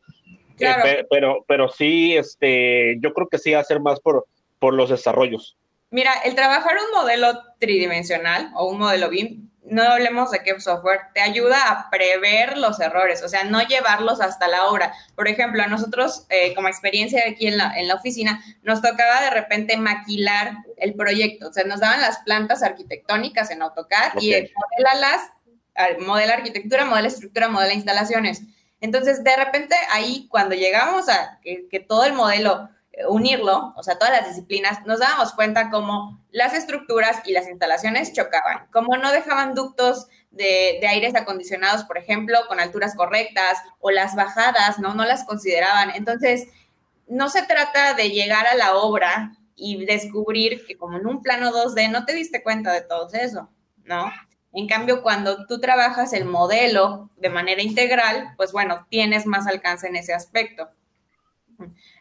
Eh, 0.59 1.07
pero, 1.11 1.45
pero 1.47 1.69
sí, 1.69 2.17
este, 2.17 2.99
yo 3.01 3.13
creo 3.13 3.29
que 3.29 3.39
sí 3.39 3.53
va 3.53 3.61
a 3.61 3.65
ser 3.65 3.81
más 3.81 4.01
por, 4.01 4.27
por 4.59 4.75
los 4.75 4.91
desarrollos. 4.91 5.57
Mira, 5.91 6.13
el 6.25 6.35
trabajar 6.35 6.77
un 6.77 6.99
modelo 6.99 7.39
tridimensional 7.59 8.51
o 8.55 8.69
un 8.69 8.79
modelo 8.79 9.09
BIM, 9.09 9.51
no 9.69 9.83
hablemos 9.83 10.31
de 10.31 10.43
qué 10.43 10.59
software, 10.61 11.01
te 11.13 11.21
ayuda 11.21 11.71
a 11.71 11.91
prever 11.91 12.57
los 12.57 12.81
errores, 12.81 13.23
o 13.23 13.29
sea, 13.29 13.45
no 13.45 13.61
llevarlos 13.63 14.21
hasta 14.21 14.49
la 14.49 14.67
hora. 14.67 14.93
Por 15.15 15.29
ejemplo, 15.29 15.63
a 15.63 15.67
nosotros, 15.67 16.27
eh, 16.31 16.55
como 16.55 16.69
experiencia 16.69 17.23
aquí 17.29 17.47
en 17.47 17.59
la, 17.59 17.77
en 17.77 17.89
la 17.89 17.95
oficina, 17.95 18.43
nos 18.63 18.81
tocaba 18.81 19.21
de 19.23 19.31
repente 19.31 19.77
maquilar 19.77 20.59
el 20.77 20.95
proyecto, 20.95 21.49
o 21.49 21.53
sea, 21.53 21.65
nos 21.65 21.81
daban 21.81 22.01
las 22.01 22.19
plantas 22.19 22.63
arquitectónicas 22.63 23.51
en 23.51 23.63
AutoCAD 23.63 24.21
y 24.21 24.31
modela 24.31 24.95
las, 25.01 26.01
modela 26.01 26.35
arquitectura, 26.35 26.85
modela 26.85 27.09
estructura, 27.09 27.49
modela 27.49 27.75
instalaciones. 27.75 28.43
Entonces, 28.81 29.25
de 29.25 29.37
repente 29.37 29.75
ahí, 29.91 30.27
cuando 30.31 30.55
llegamos 30.55 31.09
a 31.09 31.41
que, 31.43 31.85
todo 31.87 32.05
el 32.05 32.13
modelo 32.13 32.69
eh, 32.69 32.76
unirlo, 33.09 33.75
o 33.77 33.83
sea, 33.83 33.99
todas 33.99 34.13
las 34.13 34.29
disciplinas, 34.29 34.85
nos 34.87 35.01
dábamos 35.01 35.33
cuenta 35.35 35.71
cómo 35.71 36.25
las 36.31 36.55
estructuras 36.55 37.21
y 37.27 37.33
las 37.33 37.49
instalaciones 37.49 38.13
chocaban, 38.13 38.67
cómo 38.73 38.97
no 38.97 39.13
dejaban 39.13 39.55
ductos 39.55 40.07
de, 40.31 40.79
de, 40.81 40.89
aires 40.89 41.15
acondicionados, 41.15 41.85
por 41.85 41.99
ejemplo, 41.99 42.39
con 42.49 42.61
alturas 42.61 42.95
correctas, 42.95 43.59
o 43.81 43.91
las 43.91 44.15
bajadas, 44.15 44.79
¿no? 44.79 44.95
No 44.95 45.05
las 45.05 45.25
consideraban. 45.25 45.91
Entonces, 45.95 46.49
no 47.07 47.29
se 47.29 47.43
trata 47.43 47.95
de 47.95 48.11
llegar 48.11 48.47
a 48.47 48.55
la 48.55 48.77
obra 48.77 49.37
y 49.55 49.85
descubrir 49.85 50.67
que 50.67 50.77
como 50.77 50.99
en 50.99 51.07
un 51.07 51.23
plano 51.23 51.53
2D 51.53 51.91
no 51.91 52.05
te 52.05 52.13
diste 52.15 52.43
cuenta 52.43 52.73
de 52.73 52.83
todo 52.83 53.09
eso, 53.13 53.49
¿no? 53.85 54.13
En 54.53 54.67
cambio, 54.67 55.03
cuando 55.03 55.47
tú 55.47 55.61
trabajas 55.61 56.13
el 56.13 56.25
modelo 56.25 57.11
de 57.17 57.29
manera 57.29 57.63
integral, 57.63 58.33
pues 58.37 58.53
bueno, 58.53 58.87
tienes 58.89 59.27
más 59.27 59.47
alcance 59.47 59.87
en 59.87 59.97
ese 59.97 60.15
aspecto. 60.15 60.69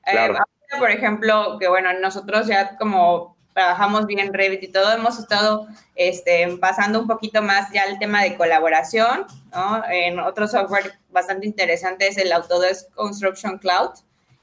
Eh, 0.05 0.29
por 0.77 0.91
ejemplo, 0.91 1.57
que 1.59 1.67
bueno, 1.67 1.91
nosotros 1.99 2.47
ya 2.47 2.75
como 2.77 3.35
trabajamos 3.53 4.05
bien 4.05 4.33
Revit 4.33 4.63
y 4.63 4.67
todo, 4.67 4.91
hemos 4.91 5.17
estado 5.17 5.67
este, 5.95 6.57
pasando 6.59 6.99
un 6.99 7.07
poquito 7.07 7.41
más 7.41 7.71
ya 7.71 7.83
el 7.83 7.97
tema 7.99 8.21
de 8.21 8.35
colaboración, 8.35 9.25
¿no? 9.53 9.81
En 9.89 10.19
otro 10.19 10.47
software 10.47 10.93
bastante 11.09 11.47
interesante 11.47 12.07
es 12.07 12.17
el 12.17 12.33
Autodesk 12.33 12.93
Construction 12.93 13.57
Cloud, 13.57 13.91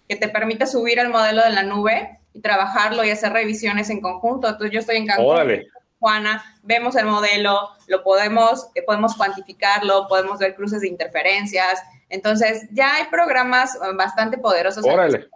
que 0.08 0.16
te 0.16 0.28
permite 0.28 0.66
subir 0.66 0.98
el 0.98 1.10
modelo 1.10 1.42
de 1.42 1.50
la 1.50 1.62
nube 1.62 2.18
y 2.32 2.40
trabajarlo 2.40 3.04
y 3.04 3.10
hacer 3.10 3.32
revisiones 3.32 3.90
en 3.90 4.00
conjunto. 4.00 4.48
Entonces 4.48 4.72
yo 4.72 4.80
estoy 4.80 4.96
en 4.96 5.06
Cancún. 5.06 5.66
Juana, 6.02 6.42
vemos 6.64 6.96
el 6.96 7.06
modelo, 7.06 7.68
lo 7.86 8.02
podemos, 8.02 8.70
eh, 8.74 8.82
podemos 8.82 9.14
cuantificarlo, 9.14 10.08
podemos 10.08 10.40
ver 10.40 10.56
cruces 10.56 10.80
de 10.80 10.88
interferencias. 10.88 11.80
Entonces, 12.08 12.66
ya 12.72 12.96
hay 12.96 13.04
programas 13.04 13.76
eh, 13.76 13.78
bastante 13.94 14.36
poderosos. 14.36 14.84
Órale. 14.84 15.28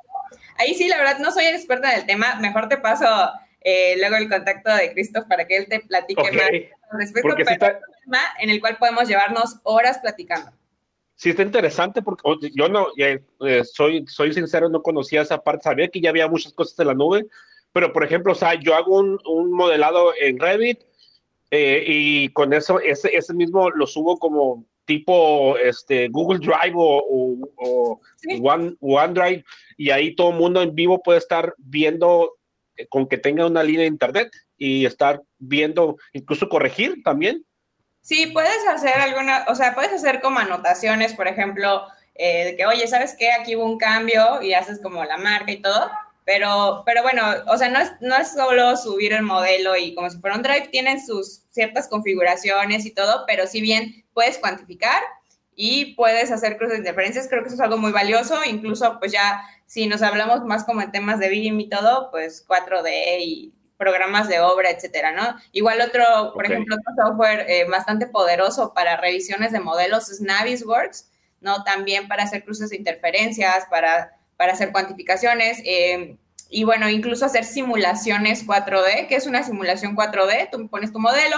Ahí 0.59 0.75
sí, 0.75 0.89
la 0.89 0.99
verdad, 0.99 1.19
no 1.19 1.33
soy 1.33 1.47
experta 1.47 1.93
en 1.93 2.01
el 2.01 2.07
tema. 2.07 2.37
Mejor 2.41 2.69
te 2.69 2.77
paso 2.79 3.07
eh, 3.61 3.97
luego 3.99 4.17
el 4.17 4.29
contacto 4.29 4.75
de 4.75 4.93
Christoph 4.93 5.27
para 5.27 5.47
que 5.47 5.57
él 5.57 5.67
te 5.69 5.81
platique 5.81 6.33
más 6.33 6.51
respecto 6.99 7.33
a 7.33 7.37
tema 7.37 8.21
en 8.41 8.51
el 8.51 8.61
cual 8.61 8.77
podemos 8.79 9.09
llevarnos 9.09 9.57
horas 9.65 9.99
platicando. 9.99 10.53
Sí, 11.15 11.31
está 11.31 11.43
interesante 11.43 12.03
porque 12.03 12.51
yo 12.55 12.69
no, 12.69 12.89
soy, 13.65 14.05
soy 14.07 14.35
sincero, 14.35 14.69
no 14.69 14.83
conocía 14.83 15.23
esa 15.23 15.43
parte. 15.43 15.65
Sabía 15.65 15.89
que 15.89 16.01
ya 16.01 16.11
había 16.11 16.29
muchas 16.29 16.53
cosas 16.53 16.79
en 16.79 16.89
la 16.89 16.95
nube, 16.95 17.27
pero, 17.73 17.93
por 17.93 18.05
ejemplo, 18.05 18.33
o 18.33 18.35
sea, 18.35 18.55
yo 18.55 18.75
hago 18.75 18.99
un, 18.99 19.19
un 19.27 19.53
modelado 19.53 20.13
en 20.19 20.39
Revit 20.39 20.81
eh, 21.51 21.85
y 21.87 22.29
con 22.31 22.53
eso, 22.53 22.81
ese, 22.81 23.15
ese 23.17 23.35
mismo 23.35 23.71
lo 23.71 23.87
subo 23.87 24.19
como 24.19 24.65
tipo 24.87 25.57
este, 25.59 26.09
Google 26.09 26.39
Drive 26.39 26.75
o, 26.75 27.37
o, 27.57 28.01
One, 28.43 28.77
OneDrive 28.81 29.45
y 29.77 29.91
ahí 29.91 30.15
todo 30.15 30.31
el 30.31 30.37
mundo 30.37 30.63
en 30.63 30.75
vivo 30.75 31.03
puede 31.03 31.19
estar 31.19 31.55
viendo 31.59 32.37
eh, 32.77 32.87
con 32.89 33.09
que 33.09 33.19
tenga 33.19 33.47
una 33.47 33.63
línea 33.63 33.83
de 33.83 33.89
internet 33.89 34.31
y 34.57 34.87
estar 34.87 35.23
viendo, 35.39 35.97
incluso 36.13 36.49
corregir 36.49 37.03
también. 37.05 37.45
Sí, 38.01 38.29
puedes 38.29 38.67
hacer 38.69 38.95
alguna, 38.95 39.45
o 39.49 39.55
sea, 39.55 39.75
puedes 39.75 39.93
hacer 39.93 40.21
como 40.21 40.39
anotaciones, 40.39 41.13
por 41.15 41.27
ejemplo, 41.29 41.87
eh, 42.15 42.45
de 42.45 42.57
que, 42.57 42.65
oye, 42.65 42.87
¿sabes 42.87 43.17
qué? 43.19 43.33
Aquí 43.33 43.57
hubo 43.57 43.65
un 43.65 43.79
cambio 43.79 44.41
y 44.41 44.55
haces 44.55 44.81
como 44.81 45.05
la 45.05 45.19
marca 45.19 45.53
y 45.53 45.61
todo. 45.61 45.91
Pero, 46.25 46.83
pero 46.85 47.03
bueno, 47.03 47.23
o 47.47 47.57
sea, 47.57 47.69
no 47.69 47.79
es, 47.79 47.93
no 48.01 48.17
es 48.17 48.33
solo 48.33 48.77
subir 48.77 49.13
el 49.13 49.23
modelo 49.23 49.77
y 49.77 49.95
como 49.95 50.11
si 50.11 50.19
fuera 50.19 50.37
un 50.37 50.43
drive, 50.43 50.69
tienen 50.69 51.05
sus 51.05 51.43
ciertas 51.51 51.89
configuraciones 51.89 52.85
y 52.85 52.93
todo, 52.93 53.25
pero 53.29 53.47
si 53.47 53.61
bien 53.61 54.05
puedes 54.13 54.39
cuantificar 54.39 55.01
y 55.57 55.95
puedes 55.95 56.31
hacer 56.31 56.57
cruces 56.57 56.75
de 56.75 56.79
interferencias, 56.79 57.27
creo 57.29 57.43
que 57.43 57.49
eso 57.49 57.57
es 57.57 57.61
algo 57.61 57.79
muy 57.79 57.91
valioso, 57.91 58.37
incluso 58.45 58.99
pues 59.01 59.11
ya 59.11 59.43
si 59.67 59.89
nos 59.89 60.03
hablamos 60.03 60.45
más 60.45 60.65
como 60.65 60.83
en 60.83 60.93
temas 60.93 61.19
de 61.19 61.29
BIM 61.29 61.59
y 61.59 61.69
todo, 61.69 62.11
pues 62.13 62.47
4D 62.47 63.17
y 63.21 63.53
programas 63.77 64.29
de 64.29 64.41
obra, 64.41 64.71
etcétera, 64.71 65.13
¿no? 65.13 65.37
Igual 65.53 65.81
otro, 65.81 66.33
por 66.35 66.47
ejemplo, 66.47 66.77
otro 66.77 67.05
software 67.05 67.47
eh, 67.49 67.67
bastante 67.69 68.07
poderoso 68.07 68.73
para 68.73 68.97
revisiones 68.97 69.51
de 69.51 69.61
modelos 69.61 70.11
es 70.11 70.21
Navisworks, 70.21 71.11
¿no? 71.41 71.65
También 71.65 72.07
para 72.07 72.23
hacer 72.23 72.45
cruces 72.45 72.71
de 72.71 72.77
interferencias, 72.77 73.67
para 73.71 74.17
para 74.37 74.53
hacer 74.53 74.73
cuantificaciones. 74.73 75.61
Eh, 75.65 76.17
y 76.49 76.65
bueno, 76.65 76.89
incluso 76.89 77.25
hacer 77.25 77.45
simulaciones 77.45 78.47
4D, 78.47 79.09
que 79.09 79.17
es 79.17 79.27
una 79.27 79.43
simulación 79.43 79.97
4D, 79.97 80.49
tú 80.51 80.69
pones 80.69 80.93
tu 80.93 81.01
modelo 81.01 81.37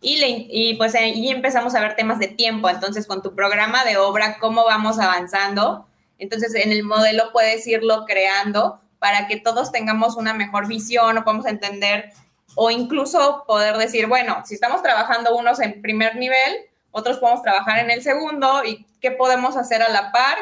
y, 0.00 0.46
y 0.50 0.74
pues 0.76 0.94
ahí 0.94 1.28
empezamos 1.28 1.74
a 1.74 1.80
ver 1.80 1.96
temas 1.96 2.18
de 2.18 2.28
tiempo, 2.28 2.68
entonces 2.68 3.06
con 3.06 3.22
tu 3.22 3.34
programa 3.34 3.84
de 3.84 3.96
obra, 3.96 4.38
cómo 4.38 4.64
vamos 4.64 4.98
avanzando, 4.98 5.86
entonces 6.18 6.54
en 6.54 6.72
el 6.72 6.84
modelo 6.84 7.30
puedes 7.32 7.66
irlo 7.66 8.04
creando 8.06 8.80
para 8.98 9.26
que 9.26 9.38
todos 9.38 9.72
tengamos 9.72 10.16
una 10.16 10.34
mejor 10.34 10.66
visión 10.66 11.18
o 11.18 11.24
podamos 11.24 11.46
entender 11.46 12.12
o 12.54 12.70
incluso 12.70 13.44
poder 13.46 13.76
decir, 13.76 14.06
bueno, 14.06 14.42
si 14.44 14.54
estamos 14.54 14.82
trabajando 14.82 15.36
unos 15.36 15.60
en 15.60 15.80
primer 15.80 16.16
nivel, 16.16 16.56
otros 16.90 17.18
podemos 17.18 17.42
trabajar 17.42 17.78
en 17.78 17.90
el 17.90 18.02
segundo 18.02 18.64
y 18.64 18.86
qué 19.00 19.12
podemos 19.12 19.56
hacer 19.56 19.82
a 19.82 19.88
la 19.88 20.10
par 20.10 20.38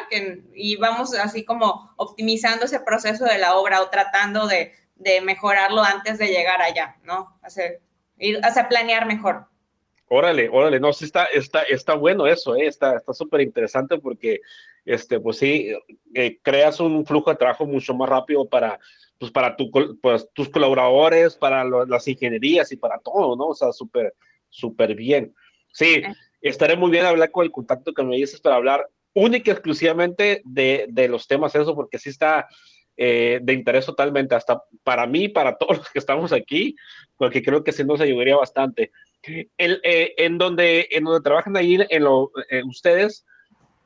y 0.55 0.75
vamos 0.77 1.13
así 1.13 1.45
como 1.45 1.93
optimizando 1.97 2.65
ese 2.65 2.79
proceso 2.79 3.25
de 3.25 3.37
la 3.37 3.55
obra 3.55 3.81
o 3.81 3.89
tratando 3.89 4.47
de, 4.47 4.73
mejorarlo 5.23 5.83
antes 5.83 6.17
de 6.17 6.27
llegar 6.27 6.59
allá, 6.59 6.97
¿no? 7.03 7.37
Hacer, 7.43 7.81
ir, 8.19 8.39
hacer 8.43 8.67
planear 8.67 9.05
mejor. 9.05 9.45
Órale, 10.09 10.47
órale, 10.49 10.79
no, 10.79 10.93
sí 10.93 11.05
está, 11.05 11.25
está, 11.25 11.63
está 11.63 11.93
bueno 11.93 12.27
eso, 12.27 12.55
¿eh? 12.55 12.67
está 12.67 13.01
súper 13.11 13.41
interesante 13.41 13.97
porque, 13.97 14.39
este, 14.85 15.19
pues 15.19 15.37
sí, 15.37 15.73
eh, 16.13 16.39
creas 16.41 16.79
un 16.79 17.05
flujo 17.05 17.29
de 17.29 17.35
trabajo 17.35 17.65
mucho 17.65 17.93
más 17.93 18.07
rápido 18.07 18.47
para, 18.47 18.79
pues 19.19 19.31
para 19.31 19.57
tu, 19.57 19.69
pues, 20.01 20.29
tus 20.33 20.47
colaboradores, 20.47 21.35
para 21.35 21.65
las 21.65 22.07
ingenierías 22.07 22.71
y 22.71 22.77
para 22.77 22.99
todo, 22.99 23.35
¿no? 23.35 23.47
O 23.47 23.53
sea, 23.53 23.73
súper, 23.73 24.13
súper 24.49 24.95
bien. 24.95 25.33
Sí, 25.73 26.01
estaré 26.41 26.77
muy 26.77 26.89
bien 26.89 27.05
hablar 27.05 27.29
con 27.31 27.43
el 27.43 27.51
contacto 27.51 27.93
que 27.93 28.03
me 28.03 28.15
dices 28.15 28.39
para 28.39 28.55
hablar 28.55 28.87
única 29.13 29.51
y 29.51 29.53
exclusivamente 29.53 30.41
de, 30.45 30.85
de 30.89 31.09
los 31.09 31.27
temas 31.27 31.53
eso, 31.53 31.75
porque 31.75 31.99
sí 31.99 32.09
está 32.09 32.47
eh, 32.97 33.39
de 33.41 33.53
interés 33.53 33.85
totalmente, 33.85 34.35
hasta 34.35 34.61
para 34.83 35.07
mí, 35.07 35.29
para 35.29 35.57
todos 35.57 35.77
los 35.77 35.89
que 35.89 35.99
estamos 35.99 36.33
aquí, 36.33 36.75
porque 37.15 37.41
creo 37.41 37.63
que 37.63 37.71
sí 37.71 37.83
nos 37.83 38.01
ayudaría 38.01 38.35
bastante. 38.35 38.91
El, 39.57 39.81
eh, 39.83 40.13
en, 40.17 40.37
donde, 40.37 40.87
en 40.91 41.03
donde 41.03 41.21
trabajan 41.21 41.55
ahí 41.57 41.77
en 41.89 42.03
lo, 42.03 42.31
ustedes, 42.65 43.25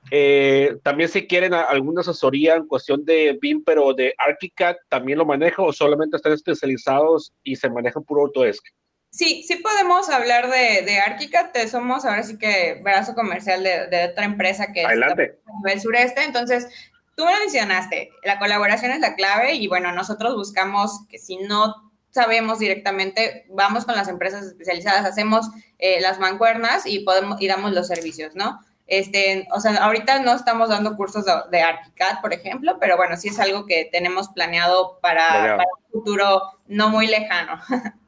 eh, 0.09 0.77
también 0.83 1.09
si 1.09 1.27
quieren 1.27 1.53
alguna 1.53 2.01
asesoría 2.01 2.55
en 2.55 2.67
cuestión 2.67 3.05
de 3.05 3.37
BIM, 3.39 3.63
pero 3.63 3.93
de 3.93 4.15
ArchiCAD, 4.17 4.77
¿también 4.89 5.19
lo 5.19 5.25
maneja 5.25 5.61
o 5.61 5.71
solamente 5.71 6.17
están 6.17 6.33
especializados 6.33 7.33
y 7.43 7.55
se 7.55 7.69
manejan 7.69 8.03
puro 8.03 8.21
Autodesk? 8.21 8.65
Sí, 9.11 9.43
sí 9.45 9.57
podemos 9.57 10.09
hablar 10.09 10.49
de, 10.49 10.83
de 10.85 10.99
Archicad, 10.99 11.49
somos 11.69 12.05
ahora 12.05 12.23
sí 12.23 12.37
que 12.37 12.79
brazo 12.81 13.13
comercial 13.13 13.61
de, 13.61 14.09
otra 14.09 14.23
empresa 14.23 14.71
que 14.71 14.83
es 14.83 14.87
a 14.87 14.91
nivel 14.93 15.81
sureste, 15.81 16.23
entonces 16.23 16.69
tú 17.15 17.25
me 17.25 17.39
mencionaste, 17.39 18.11
la 18.23 18.39
colaboración 18.39 18.91
es 18.91 18.99
la 18.99 19.15
clave 19.15 19.53
y 19.53 19.67
bueno, 19.67 19.91
nosotros 19.91 20.35
buscamos 20.35 21.05
que 21.09 21.17
si 21.17 21.37
no 21.37 21.91
sabemos 22.09 22.59
directamente, 22.59 23.45
vamos 23.49 23.85
con 23.85 23.95
las 23.95 24.07
empresas 24.07 24.45
especializadas, 24.45 25.05
hacemos 25.05 25.49
eh, 25.79 26.01
las 26.01 26.19
mancuernas 26.19 26.85
y 26.85 26.99
podemos 26.99 27.41
y 27.41 27.47
damos 27.47 27.71
los 27.71 27.87
servicios, 27.87 28.35
¿no? 28.35 28.59
Este, 28.87 29.47
o 29.53 29.61
sea, 29.61 29.77
ahorita 29.77 30.19
no 30.19 30.33
estamos 30.33 30.67
dando 30.67 30.97
cursos 30.97 31.23
de, 31.49 31.61
ArchiCAD, 31.61 32.19
por 32.21 32.33
ejemplo, 32.33 32.77
pero 32.77 32.97
bueno, 32.97 33.15
sí 33.15 33.29
es 33.29 33.39
algo 33.39 33.65
que 33.65 33.87
tenemos 33.89 34.27
planeado 34.29 34.99
para, 35.01 35.55
un 35.55 35.91
futuro 35.91 36.41
no 36.67 36.89
muy 36.89 37.07
lejano. 37.07 37.59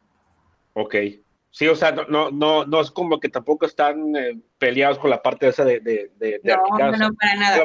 Ok. 0.76 0.96
Sí, 1.54 1.68
o 1.68 1.76
sea, 1.76 1.92
no, 1.92 2.32
no, 2.32 2.66
no 2.66 2.82
es 2.82 2.90
como 2.90 3.20
que 3.20 3.30
tampoco 3.30 3.68
están 3.68 4.16
eh, 4.16 4.40
peleados 4.58 4.98
con 4.98 5.12
la 5.12 5.22
parte 5.22 5.48
esa 5.48 5.64
de, 5.64 5.80
de, 5.82 6.12
de, 6.18 6.42
no, 6.44 6.58
No, 6.98 7.14
para 7.14 7.36
nada. 7.36 7.64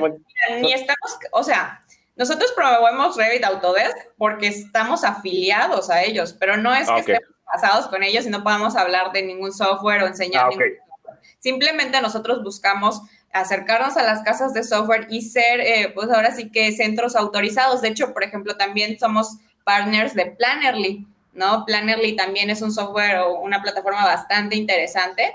Ni 0.61 0.75
estamos, 0.75 1.19
o 1.33 1.43
sea, 1.43 1.83
nosotros 2.15 2.53
promovemos 2.55 3.17
Revit 3.17 3.43
Autodesk 3.45 3.97
porque 4.19 4.49
estamos 4.49 5.05
afiliados 5.05 5.89
a 5.89 6.03
ellos, 6.03 6.37
pero 6.39 6.59
no 6.59 6.75
es 6.75 6.87
que 6.87 7.13
estemos 7.13 7.35
pasados 7.51 7.87
con 7.87 8.03
ellos 8.03 8.27
y 8.27 8.31
no 8.31 8.43
podamos 8.43 8.77
hablar 8.77 9.11
de 9.13 9.23
ningún 9.23 9.55
software 9.55 10.03
o 10.03 10.07
enseñar 10.07 10.45
ah, 10.45 10.49
ningún 10.51 10.67
software. 10.67 11.23
Simplemente 11.39 11.99
nosotros 12.03 12.43
buscamos 12.43 13.01
acercarnos 13.33 13.97
a 13.97 14.03
las 14.03 14.23
casas 14.23 14.53
de 14.53 14.65
software 14.65 15.07
y 15.09 15.23
ser, 15.23 15.61
eh, 15.61 15.93
pues 15.95 16.11
ahora 16.11 16.33
sí 16.33 16.51
que 16.51 16.73
centros 16.73 17.17
autorizados. 17.17 17.81
De 17.81 17.89
hecho, 17.89 18.13
por 18.13 18.23
ejemplo, 18.23 18.59
también 18.59 18.99
somos 18.99 19.39
partners 19.65 20.13
de 20.15 20.27
Plannerly. 20.27 21.07
¿No? 21.39 21.65
Plannerly 21.65 22.17
también 22.17 22.51
es 22.51 22.61
un 22.61 22.73
software 22.73 23.19
o 23.19 23.41
una 23.41 23.63
plataforma 23.63 24.05
bastante 24.05 24.57
interesante 24.57 25.33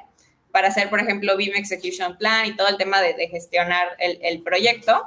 para 0.51 0.67
hacer, 0.67 0.89
por 0.89 0.99
ejemplo, 0.99 1.35
BIM 1.35 1.55
Execution 1.55 2.17
Plan 2.17 2.45
y 2.45 2.55
todo 2.55 2.67
el 2.67 2.77
tema 2.77 3.01
de, 3.01 3.27
gestionar 3.29 3.87
el, 3.97 4.43
proyecto. 4.43 5.03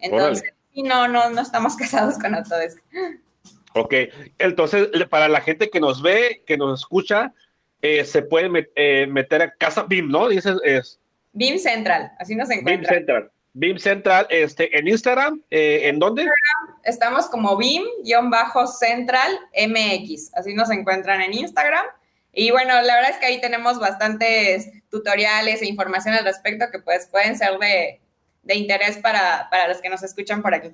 Entonces, 0.00 0.52
no, 0.74 1.06
no, 1.06 1.30
no 1.30 1.40
estamos 1.40 1.76
casados 1.76 2.18
con 2.18 2.34
Autodesk. 2.34 2.80
Ok, 3.74 3.94
entonces, 4.38 4.88
para 5.08 5.28
la 5.28 5.40
gente 5.40 5.70
que 5.70 5.78
nos 5.78 6.02
ve, 6.02 6.42
que 6.46 6.56
nos 6.56 6.80
escucha, 6.80 7.32
eh, 7.82 8.04
se 8.04 8.22
puede 8.22 8.68
eh, 8.74 9.06
meter 9.06 9.42
a 9.42 9.52
Casa 9.52 9.84
BIM, 9.84 10.08
¿no? 10.08 10.28
Dices, 10.28 10.56
es... 10.64 10.98
BIM 11.32 11.58
Central, 11.58 12.10
así 12.18 12.34
nos 12.34 12.50
encuentra. 12.50 12.90
BIM 12.90 12.98
Central. 12.98 13.30
BIM 13.52 13.78
Central, 13.78 14.26
este, 14.30 14.76
en 14.78 14.88
Instagram, 14.88 15.42
eh, 15.50 15.88
¿en 15.88 15.98
dónde? 15.98 16.26
Estamos 16.84 17.26
como 17.26 17.56
BIM-Central 17.56 19.38
MX, 19.54 20.34
así 20.34 20.54
nos 20.54 20.70
encuentran 20.70 21.20
en 21.20 21.34
Instagram. 21.34 21.84
Y 22.32 22.50
bueno, 22.50 22.80
la 22.82 22.94
verdad 22.94 23.10
es 23.10 23.16
que 23.16 23.26
ahí 23.26 23.40
tenemos 23.40 23.78
bastantes 23.78 24.70
tutoriales 24.90 25.60
e 25.62 25.66
información 25.66 26.14
al 26.14 26.24
respecto 26.24 26.66
que 26.70 26.78
pues 26.78 27.08
pueden 27.08 27.36
ser 27.36 27.58
de, 27.58 28.00
interés 28.54 28.98
para, 28.98 29.50
los 29.66 29.80
que 29.80 29.88
nos 29.88 30.02
escuchan 30.02 30.40
por 30.42 30.54
aquí. 30.54 30.70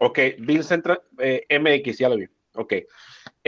Ok, 0.00 0.18
BIM 0.38 0.62
Central 0.62 1.02
eh, 1.18 1.46
MX, 1.60 1.98
ya 1.98 2.08
lo 2.08 2.16
vi. 2.16 2.28
Ok. 2.54 2.74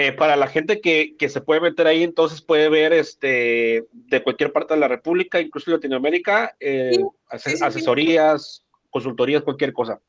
Eh, 0.03 0.13
para 0.13 0.35
la 0.35 0.47
gente 0.47 0.81
que, 0.81 1.15
se 1.29 1.43
puede 1.43 1.61
meter 1.61 1.87
ahí, 1.87 2.03
entonces 2.03 2.41
puede 2.41 2.71
ver 2.71 2.95
este 2.95 3.85
de 3.93 4.23
cualquier 4.23 4.51
parte 4.51 4.73
de 4.73 4.81
la 4.81 4.89
República, 4.89 5.43
incluso 5.43 5.71
Latinoamérica, 5.71 6.57
eh, 6.59 6.99
asesorías, 7.29 8.65
consultorías, 8.89 9.43
cualquier 9.43 9.75
cosa. 9.75 10.01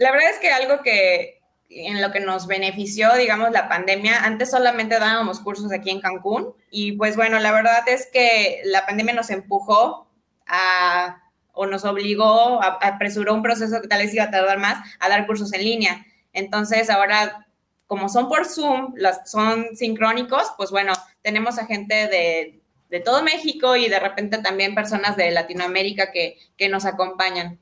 La 0.00 0.10
verdad 0.10 0.30
es 0.30 0.40
que 0.40 0.50
algo 0.50 0.82
que 0.82 1.38
en 1.68 2.02
lo 2.02 2.10
que 2.10 2.18
nos 2.18 2.48
benefició, 2.48 3.14
digamos, 3.14 3.52
la 3.52 3.68
pandemia, 3.68 4.24
antes 4.24 4.50
solamente 4.50 4.98
dábamos 4.98 5.38
cursos 5.38 5.70
aquí 5.70 5.90
en 5.90 6.00
Cancún 6.00 6.52
y 6.72 6.92
pues 6.96 7.14
bueno, 7.14 7.38
la 7.38 7.52
verdad 7.52 7.88
es 7.88 8.10
que 8.12 8.60
la 8.64 8.86
pandemia 8.86 9.14
nos 9.14 9.30
empujó 9.30 10.10
a 10.48 11.22
o 11.52 11.66
nos 11.66 11.84
obligó, 11.84 12.60
a, 12.60 12.78
apresuró 12.82 13.34
un 13.34 13.42
proceso 13.42 13.80
que 13.80 13.86
tal 13.86 14.02
vez 14.02 14.12
iba 14.12 14.24
a 14.24 14.32
tardar 14.32 14.58
más, 14.58 14.84
a 14.98 15.08
dar 15.08 15.28
cursos 15.28 15.52
en 15.52 15.62
línea. 15.62 16.06
Entonces 16.32 16.90
ahora 16.90 17.47
como 17.88 18.10
son 18.10 18.28
por 18.28 18.46
Zoom, 18.46 18.92
las, 18.96 19.28
son 19.28 19.74
sincrónicos, 19.74 20.52
pues 20.56 20.70
bueno, 20.70 20.92
tenemos 21.22 21.58
a 21.58 21.66
gente 21.66 21.94
de, 22.06 23.00
todo 23.02 23.22
México 23.22 23.76
y 23.76 23.88
de 23.88 23.98
repente 23.98 24.38
también 24.38 24.74
personas 24.74 25.16
de 25.16 25.30
Latinoamérica 25.30 26.12
que, 26.12 26.38
nos 26.68 26.84
acompañan. 26.84 27.58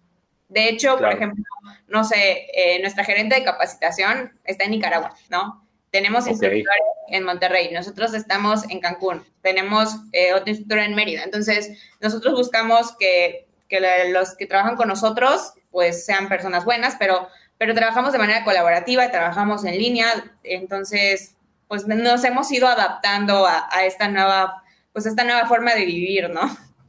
De 0.49 0.68
hecho, 0.68 0.99
por 0.99 1.12
ejemplo, 1.12 1.43
no 1.87 2.05
sé, 2.05 2.49
eh, 2.53 2.81
nuestra 2.81 3.05
gerente 3.05 3.37
de 3.37 3.45
capacitación 3.45 4.39
está 4.45 4.64
en 4.64 4.72
Nicaragua, 4.72 5.14
¿no? 5.31 5.64
Tenemos 5.91 6.27
instructores 6.27 6.66
en 7.09 7.24
Monterrey, 7.24 7.70
nosotros 7.72 8.12
estamos 8.12 8.68
en 8.68 8.81
Cancún, 8.81 9.24
tenemos 9.43 9.97
eh, 10.12 10.35
otro 10.35 10.51
instructor 10.51 10.81
en 10.81 10.95
Mérida. 10.97 11.22
Entonces, 11.22 11.81
nosotros 12.01 12.35
buscamos 12.35 12.97
que, 12.99 13.47
que 13.68 13.81
los 14.11 14.37
que 14.37 14.47
trabajan 14.47 14.77
con 14.77 14.89
nosotros, 14.89 15.53
pues 15.70 16.05
sean 16.05 16.29
personas 16.29 16.64
buenas, 16.64 16.97
pero 16.99 17.29
pero 17.59 17.75
trabajamos 17.75 18.13
de 18.13 18.19
manera 18.19 18.45
colaborativa, 18.45 19.11
trabajamos 19.11 19.65
en 19.65 19.79
línea, 19.79 20.07
entonces, 20.43 21.37
pues 21.69 21.87
nos 21.87 22.25
hemos 22.25 22.51
ido 22.53 22.69
adaptando 22.69 23.47
a, 23.47 23.69
esta 23.85 24.09
nueva, 24.09 24.63
pues 24.93 25.07
esta 25.07 25.25
nueva 25.25 25.47
forma 25.47 25.75
de 25.75 25.85
vivir, 25.85 26.31
¿no? 26.31 26.43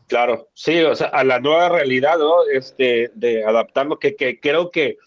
Claro, 0.08 0.50
sí, 0.54 0.82
o 0.82 0.96
sea, 0.96 1.08
a 1.08 1.24
la 1.24 1.40
nueva 1.40 1.70
realidad, 1.70 2.18
¿no? 2.18 2.44
Este, 2.52 3.12
de 3.14 3.44
adaptando, 3.44 4.00
que, 4.00 4.16
que 4.16 4.40
creo 4.40 4.72
que 4.72 4.98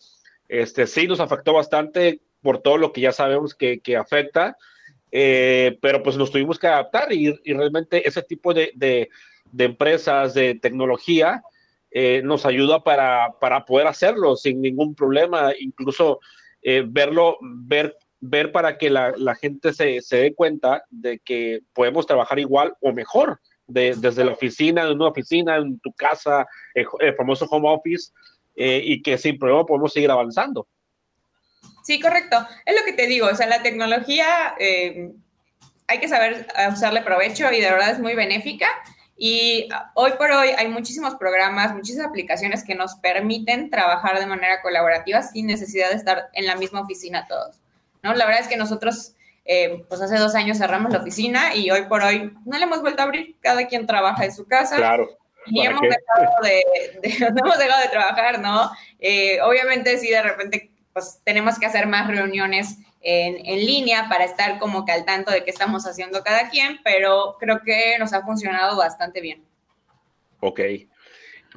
este, 0.49 0.87
sí 0.87 1.07
nos 1.07 1.21
afectó 1.21 1.53
bastante 1.55 2.21
por 2.43 2.59
todo 2.59 2.77
lo 2.77 2.93
que 2.93 3.03
ya 3.03 3.13
sabemos 3.13 3.55
que, 3.55 3.81
que 3.81 3.97
afecta, 3.97 4.57
eh, 5.13 5.79
pero 5.81 6.03
pues 6.03 6.17
nos 6.17 6.31
tuvimos 6.31 6.59
que 6.59 6.67
adaptar 6.67 7.13
y, 7.13 7.39
y 7.45 7.53
realmente 7.53 8.07
ese 8.07 8.23
tipo 8.23 8.55
de, 8.55 8.73
de, 8.75 9.09
de, 9.53 9.65
empresas 9.65 10.35
de 10.35 10.55
tecnología 10.55 11.43
eh, 11.93 12.23
nos 12.23 12.47
ayuda 12.47 12.85
para, 12.85 13.35
para, 13.41 13.65
poder 13.65 13.89
hacerlo 13.89 14.37
sin 14.37 14.61
ningún 14.63 14.95
problema, 14.95 15.53
incluso 15.59 16.21
eh, 16.63 16.85
verlo, 16.87 17.37
ver, 17.41 17.97
ver 18.21 18.53
para 18.53 18.79
que 18.79 18.91
la, 18.91 19.13
la 19.17 19.35
gente 19.35 19.73
se, 19.73 20.01
se, 20.01 20.19
dé 20.19 20.35
cuenta 20.35 20.85
de 20.91 21.19
que 21.19 21.63
podemos 21.73 22.07
trabajar 22.07 22.39
igual 22.39 22.75
o 22.81 22.93
mejor 22.93 23.41
de, 23.67 23.97
desde 23.97 24.25
la 24.25 24.33
oficina, 24.33 24.83
en 24.83 24.93
una 24.93 25.09
oficina, 25.09 25.57
en 25.57 25.81
tu 25.81 25.93
casa, 25.93 26.47
el, 26.75 26.87
famoso 27.17 27.47
home 27.47 27.69
office, 27.69 28.13
eh, 28.55 28.81
y 28.85 29.03
que 29.03 29.19
sin 29.19 29.37
problema 29.37 29.67
podemos 29.67 29.93
seguir 29.93 30.13
avanzando. 30.13 30.69
Sí, 31.83 31.99
correcto. 31.99 32.37
Es 32.67 32.79
lo 32.79 32.85
que 32.85 32.93
te 32.93 33.09
digo, 33.09 33.27
o 33.27 33.35
sea, 33.35 33.49
la 33.49 33.63
tecnología 33.63 34.55
hay 35.89 35.99
que 35.99 36.09
saber 36.09 36.47
usarle 36.73 37.03
provecho 37.03 37.51
y 37.51 37.61
de 37.61 37.71
verdad 37.71 37.91
es 37.91 37.99
muy 37.99 38.15
benéfica. 38.15 38.69
Y 39.23 39.69
hoy 39.93 40.13
por 40.13 40.31
hoy 40.31 40.49
hay 40.57 40.69
muchísimos 40.69 41.17
programas, 41.17 41.75
muchísimas 41.75 42.07
aplicaciones 42.07 42.65
que 42.65 42.75
nos 42.75 42.95
permiten 42.95 43.69
trabajar 43.69 44.19
de 44.19 44.25
manera 44.25 44.63
colaborativa 44.63 45.21
sin 45.21 45.47
necesidad 45.47 45.91
de 45.91 45.97
estar 45.97 46.31
en 46.33 46.47
la 46.47 46.57
misma 46.57 46.81
oficina 46.81 47.27
todos. 47.29 47.57
¿no? 48.03 48.15
La 48.15 48.25
verdad 48.25 48.41
es 48.41 48.49
que 48.49 48.57
nosotros, 48.57 49.13
eh, 49.45 49.85
pues 49.91 50.01
hace 50.01 50.17
dos 50.17 50.35
años 50.35 50.57
cerramos 50.57 50.91
la 50.91 51.01
oficina 51.01 51.55
y 51.55 51.71
hoy 51.71 51.83
por 51.83 52.03
hoy 52.03 52.35
no 52.47 52.57
le 52.57 52.65
hemos 52.65 52.81
vuelto 52.81 53.03
a 53.03 53.05
abrir. 53.05 53.37
Cada 53.43 53.67
quien 53.67 53.87
trabaja 53.87 54.25
en 54.25 54.33
su 54.33 54.47
casa. 54.47 54.77
Claro. 54.77 55.07
Y 55.45 55.67
hemos 55.67 55.83
dejado 55.83 56.43
de, 56.43 56.63
hemos 57.43 57.59
dejado 57.59 57.83
de 57.83 57.89
trabajar, 57.91 58.39
¿no? 58.39 58.71
Eh, 59.01 59.39
obviamente, 59.43 59.99
sí, 59.99 60.09
de 60.09 60.23
repente, 60.23 60.71
pues 60.95 61.21
tenemos 61.25 61.59
que 61.59 61.67
hacer 61.67 61.87
más 61.87 62.09
reuniones 62.09 62.79
en, 63.01 63.67
línea 63.67 64.09
para 64.09 64.25
estar 64.25 64.59
como 64.59 64.85
que 64.85 64.93
al 64.93 65.05
tanto 65.05 65.31
de 65.31 65.43
qué 65.43 65.51
estamos 65.51 65.87
haciendo 65.87 66.23
cada 66.23 66.51
quien, 66.51 66.79
pero 66.85 67.37
creo 67.39 67.61
que 67.63 67.97
nos 67.99 68.13
ha 68.13 68.23
funcionado 68.23 68.77
bastante 68.77 69.21
bien. 69.21 69.43
Ok. 70.41 70.61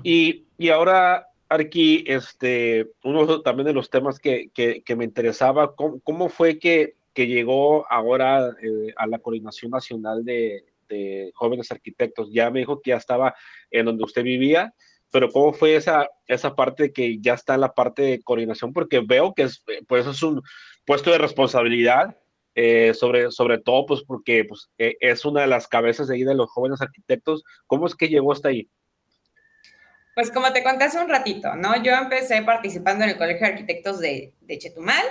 Y, 0.03 0.45
y 0.57 0.69
ahora, 0.69 1.27
Arqui, 1.49 2.03
este, 2.07 2.91
uno 3.03 3.41
también 3.41 3.67
de 3.67 3.73
los 3.73 3.89
temas 3.89 4.19
que, 4.19 4.49
que, 4.53 4.95
me 4.95 5.05
interesaba, 5.05 5.75
¿cómo, 5.75 6.29
fue 6.29 6.59
que, 6.59 6.95
que, 7.13 7.27
llegó 7.27 7.85
ahora 7.91 8.49
eh, 8.61 8.93
a 8.97 9.07
la 9.07 9.19
Coordinación 9.19 9.71
Nacional 9.71 10.25
de, 10.25 10.65
de, 10.87 11.31
Jóvenes 11.35 11.71
Arquitectos? 11.71 12.29
Ya 12.31 12.49
me 12.49 12.59
dijo 12.59 12.81
que 12.81 12.91
ya 12.91 12.97
estaba 12.97 13.35
en 13.69 13.85
donde 13.85 14.03
usted 14.03 14.23
vivía, 14.23 14.73
pero 15.11 15.29
¿cómo 15.29 15.53
fue 15.53 15.75
esa, 15.75 16.09
esa 16.25 16.55
parte 16.55 16.91
que 16.91 17.19
ya 17.19 17.35
está 17.35 17.53
en 17.53 17.61
la 17.61 17.73
parte 17.73 18.01
de 18.01 18.21
coordinación? 18.23 18.73
Porque 18.73 18.99
veo 18.99 19.33
que 19.35 19.43
es, 19.43 19.63
pues 19.87 20.07
es 20.07 20.23
un, 20.23 20.41
puesto 20.85 21.11
de 21.11 21.17
responsabilidad, 21.17 22.17
eh, 22.55 22.93
sobre, 22.93 23.31
sobre 23.31 23.57
todo 23.57 23.85
pues 23.87 24.03
porque 24.05 24.45
pues, 24.45 24.69
eh, 24.77 24.95
es 24.99 25.25
una 25.25 25.41
de 25.41 25.47
las 25.47 25.67
cabezas 25.67 26.07
de 26.07 26.15
ahí 26.15 26.23
de 26.23 26.35
los 26.35 26.51
jóvenes 26.51 26.81
arquitectos. 26.81 27.43
¿Cómo 27.65 27.87
es 27.87 27.95
que 27.95 28.09
llegó 28.09 28.31
hasta 28.31 28.49
ahí? 28.49 28.69
Pues 30.15 30.29
como 30.29 30.53
te 30.53 30.63
conté 30.63 30.83
hace 30.83 30.99
un 30.99 31.09
ratito, 31.09 31.55
¿no? 31.55 31.81
Yo 31.81 31.93
empecé 31.93 32.43
participando 32.43 33.03
en 33.03 33.11
el 33.11 33.17
Colegio 33.17 33.47
de 33.47 33.53
Arquitectos 33.53 33.99
de, 33.99 34.33
de 34.41 34.59
Chetumal, 34.59 35.03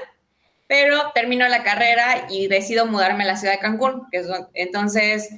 pero 0.68 1.10
termino 1.12 1.48
la 1.48 1.64
carrera 1.64 2.28
y 2.30 2.46
decido 2.46 2.86
mudarme 2.86 3.24
a 3.24 3.26
la 3.26 3.36
ciudad 3.36 3.54
de 3.54 3.58
Cancún, 3.58 4.06
que 4.12 4.18
es 4.18 4.28
entonces, 4.54 5.28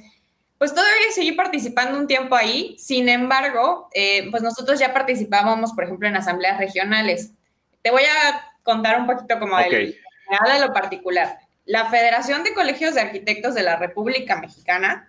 pues 0.59 0.75
todavía 0.75 1.11
seguí 1.11 1.31
participando 1.31 1.97
un 1.97 2.05
tiempo 2.05 2.35
ahí, 2.35 2.75
sin 2.77 3.09
embargo, 3.09 3.89
eh, 3.95 4.29
pues 4.29 4.43
nosotros 4.43 4.79
ya 4.79 4.93
participábamos, 4.93 5.73
por 5.73 5.85
ejemplo, 5.85 6.07
en 6.07 6.17
asambleas 6.17 6.59
regionales. 6.59 7.31
Te 7.81 7.89
voy 7.89 8.03
a 8.03 8.53
contar 8.61 8.99
un 8.99 9.07
poquito 9.07 9.39
como 9.39 9.57
okay 9.57 9.97
de 10.53 10.59
lo 10.59 10.73
particular. 10.73 11.39
La 11.65 11.89
Federación 11.89 12.43
de 12.43 12.53
Colegios 12.53 12.93
de 12.93 13.01
Arquitectos 13.01 13.55
de 13.55 13.63
la 13.63 13.75
República 13.75 14.35
Mexicana 14.39 15.07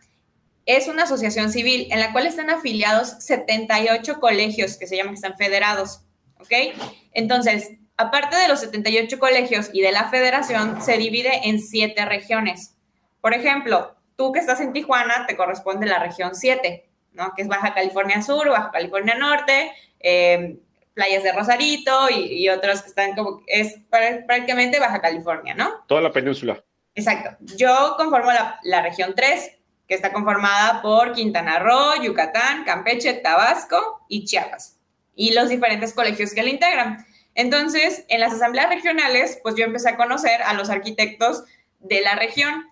es 0.64 0.88
una 0.88 1.04
asociación 1.04 1.50
civil 1.50 1.86
en 1.90 2.00
la 2.00 2.12
cual 2.12 2.26
están 2.26 2.50
afiliados 2.50 3.16
78 3.20 4.18
colegios 4.20 4.76
que 4.76 4.86
se 4.86 4.96
llaman 4.96 5.12
que 5.12 5.16
están 5.16 5.36
federados, 5.36 6.02
¿ok? 6.40 6.74
Entonces, 7.12 7.72
aparte 7.96 8.36
de 8.36 8.48
los 8.48 8.60
78 8.60 9.18
colegios 9.18 9.70
y 9.72 9.80
de 9.80 9.92
la 9.92 10.08
federación, 10.10 10.82
se 10.82 10.98
divide 10.98 11.48
en 11.48 11.60
siete 11.60 12.04
regiones. 12.04 12.74
Por 13.20 13.34
ejemplo, 13.34 13.96
tú 14.16 14.32
que 14.32 14.40
estás 14.40 14.60
en 14.60 14.72
Tijuana, 14.72 15.26
te 15.26 15.36
corresponde 15.36 15.86
la 15.86 15.98
región 15.98 16.34
7, 16.34 16.88
¿no? 17.12 17.32
Que 17.36 17.42
es 17.42 17.48
Baja 17.48 17.74
California 17.74 18.22
Sur, 18.22 18.48
Baja 18.48 18.70
California 18.72 19.14
Norte, 19.14 19.72
eh, 20.00 20.58
playas 20.96 21.22
de 21.22 21.30
Rosarito 21.32 22.08
y, 22.10 22.48
otros 22.48 22.80
que 22.80 22.88
están 22.88 23.14
como, 23.14 23.42
es 23.46 23.76
prácticamente 23.90 24.80
Baja 24.80 25.02
California, 25.02 25.54
¿no? 25.54 25.84
Toda 25.86 26.00
la 26.00 26.10
península. 26.10 26.64
Exacto. 26.94 27.36
Yo 27.54 27.94
conformo 27.98 28.32
la, 28.32 28.58
la 28.62 28.80
región 28.80 29.12
3, 29.14 29.58
que 29.86 29.94
está 29.94 30.10
conformada 30.10 30.80
por 30.80 31.12
Quintana 31.12 31.58
Roo, 31.58 32.02
Yucatán, 32.02 32.64
Campeche, 32.64 33.12
Tabasco 33.12 34.06
y 34.08 34.24
Chiapas, 34.24 34.78
y 35.14 35.34
los 35.34 35.50
diferentes 35.50 35.92
colegios 35.92 36.32
que 36.32 36.42
la 36.42 36.48
integran. 36.48 37.06
Entonces, 37.34 38.06
en 38.08 38.20
las 38.20 38.32
asambleas 38.32 38.70
regionales, 38.70 39.38
pues 39.42 39.54
yo 39.54 39.66
empecé 39.66 39.90
a 39.90 39.96
conocer 39.96 40.42
a 40.42 40.54
los 40.54 40.70
arquitectos 40.70 41.44
de 41.78 42.00
la 42.00 42.14
región. 42.14 42.64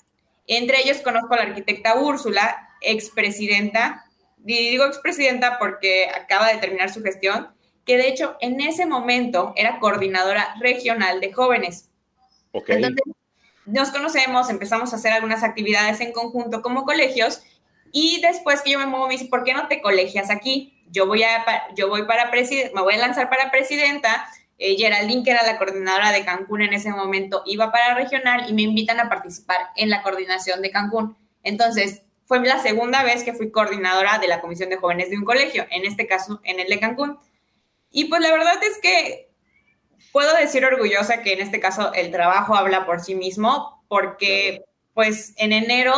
Entre 0.46 0.80
ellos 0.80 1.02
conozco 1.02 1.34
a 1.34 1.36
la 1.36 1.42
arquitecta 1.42 1.96
Úrsula, 1.96 2.70
expresidenta, 2.80 4.06
digo 4.38 4.86
expresidenta 4.86 5.58
porque 5.58 6.08
acaba 6.08 6.48
de 6.48 6.56
terminar 6.56 6.90
su 6.90 7.02
gestión, 7.02 7.53
que 7.84 7.96
de 7.96 8.08
hecho 8.08 8.36
en 8.40 8.60
ese 8.60 8.86
momento 8.86 9.52
era 9.56 9.78
coordinadora 9.78 10.54
regional 10.60 11.20
de 11.20 11.32
jóvenes. 11.32 11.90
Okay. 12.52 12.76
Entonces, 12.76 13.02
nos 13.66 13.90
conocemos, 13.90 14.50
empezamos 14.50 14.92
a 14.92 14.96
hacer 14.96 15.12
algunas 15.12 15.42
actividades 15.42 16.00
en 16.00 16.12
conjunto 16.12 16.62
como 16.62 16.84
colegios 16.84 17.42
y 17.92 18.20
después 18.20 18.60
que 18.62 18.72
yo 18.72 18.78
me 18.78 18.86
muevo 18.86 19.06
me 19.06 19.14
dice, 19.14 19.26
¿por 19.26 19.44
qué 19.44 19.54
no 19.54 19.68
te 19.68 19.80
colegias 19.80 20.30
aquí? 20.30 20.82
Yo 20.90 21.06
voy 21.06 21.22
a, 21.22 21.44
yo 21.76 21.88
voy 21.88 22.04
para 22.04 22.30
me 22.30 22.82
voy 22.82 22.94
a 22.94 22.98
lanzar 22.98 23.30
para 23.30 23.50
presidenta. 23.50 24.26
Eh, 24.58 24.76
Geraldine, 24.76 25.24
que 25.24 25.30
era 25.30 25.44
la 25.44 25.58
coordinadora 25.58 26.12
de 26.12 26.24
Cancún 26.24 26.62
en 26.62 26.72
ese 26.72 26.90
momento, 26.90 27.42
iba 27.46 27.72
para 27.72 27.94
regional 27.94 28.48
y 28.48 28.52
me 28.52 28.62
invitan 28.62 29.00
a 29.00 29.08
participar 29.08 29.58
en 29.76 29.90
la 29.90 30.02
coordinación 30.02 30.62
de 30.62 30.70
Cancún. 30.70 31.16
Entonces, 31.42 32.02
fue 32.24 32.40
la 32.40 32.58
segunda 32.58 33.02
vez 33.02 33.22
que 33.22 33.32
fui 33.32 33.50
coordinadora 33.50 34.18
de 34.18 34.28
la 34.28 34.40
Comisión 34.40 34.70
de 34.70 34.76
Jóvenes 34.76 35.10
de 35.10 35.18
un 35.18 35.24
colegio, 35.24 35.66
en 35.70 35.84
este 35.84 36.06
caso 36.06 36.40
en 36.44 36.60
el 36.60 36.68
de 36.68 36.80
Cancún. 36.80 37.18
Y 37.96 38.06
pues 38.06 38.20
la 38.20 38.32
verdad 38.32 38.56
es 38.60 38.76
que 38.82 39.30
puedo 40.10 40.36
decir 40.36 40.64
orgullosa 40.64 41.22
que 41.22 41.34
en 41.34 41.40
este 41.40 41.60
caso 41.60 41.94
el 41.94 42.10
trabajo 42.10 42.56
habla 42.56 42.86
por 42.86 43.00
sí 43.00 43.14
mismo, 43.14 43.84
porque 43.86 44.64
pues 44.94 45.32
en 45.36 45.52
enero 45.52 45.94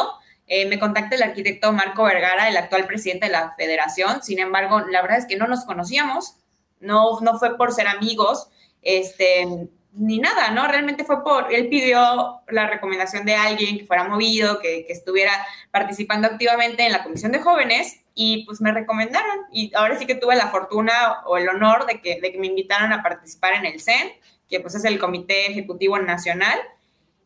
eh, 0.47 0.67
me 0.67 0.79
contacta 0.79 1.17
el 1.17 1.23
arquitecto 1.23 1.73
Marco 1.73 2.03
Vergara, 2.03 2.51
el 2.51 2.57
actual 2.59 2.87
presidente 2.87 3.27
de 3.27 3.33
la 3.33 3.55
federación. 3.57 4.23
Sin 4.23 4.41
embargo, 4.41 4.81
la 4.81 5.01
verdad 5.01 5.17
es 5.17 5.25
que 5.25 5.37
no 5.37 5.47
nos 5.47 5.65
conocíamos, 5.65 6.37
no, 6.81 7.19
no 7.21 7.39
fue 7.39 7.57
por 7.57 7.73
ser 7.73 7.89
amigos, 7.89 8.51
este, 8.83 9.47
ni 9.93 10.19
nada, 10.19 10.51
¿no? 10.51 10.69
Realmente 10.69 11.03
fue 11.03 11.25
por, 11.25 11.51
él 11.51 11.71
pidió 11.71 12.43
la 12.49 12.67
recomendación 12.67 13.25
de 13.25 13.37
alguien 13.37 13.79
que 13.79 13.87
fuera 13.87 14.05
movido, 14.05 14.59
que, 14.59 14.85
que 14.87 14.93
estuviera 14.93 15.33
participando 15.71 16.29
activamente 16.29 16.85
en 16.85 16.93
la 16.93 17.03
comisión 17.03 17.33
de 17.33 17.41
jóvenes 17.41 18.03
y 18.19 18.47
pues 18.47 18.63
me 18.63 18.73
recomendaron 18.73 19.41
y 19.53 19.71
ahora 19.75 19.97
sí 19.99 20.07
que 20.07 20.15
tuve 20.15 20.35
la 20.37 20.49
fortuna 20.49 21.21
o 21.27 21.37
el 21.37 21.49
honor 21.51 21.85
de 21.85 22.01
que, 22.01 22.19
de 22.19 22.33
que 22.33 22.39
me 22.39 22.47
invitaran 22.47 22.91
a 22.95 23.03
participar 23.03 23.53
en 23.53 23.67
el 23.67 23.79
CEN, 23.79 24.11
que 24.49 24.59
pues 24.59 24.75
es 24.75 24.87
el 24.87 24.99
Comité 24.99 25.51
Ejecutivo 25.51 25.99
Nacional. 25.99 26.59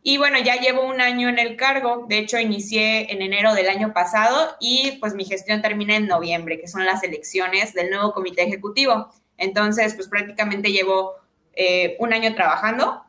Y 0.02 0.18
bueno, 0.18 0.38
ya 0.40 0.56
llevo 0.56 0.82
un 0.82 1.00
año 1.00 1.28
en 1.28 1.38
el 1.38 1.56
cargo, 1.56 2.06
de 2.08 2.18
hecho 2.18 2.40
inicié 2.40 3.12
en 3.12 3.22
enero 3.22 3.54
del 3.54 3.68
año 3.68 3.92
pasado 3.92 4.56
y 4.58 4.98
pues 5.00 5.14
mi 5.14 5.24
gestión 5.24 5.62
termina 5.62 5.94
en 5.94 6.08
noviembre, 6.08 6.58
que 6.58 6.66
son 6.66 6.84
las 6.84 7.04
elecciones 7.04 7.72
del 7.72 7.90
nuevo 7.90 8.12
Comité 8.12 8.42
Ejecutivo. 8.42 9.10
Entonces, 9.36 9.94
pues 9.94 10.08
prácticamente 10.08 10.72
llevo 10.72 11.14
eh, 11.54 11.96
un 12.00 12.12
año 12.12 12.34
trabajando. 12.34 13.04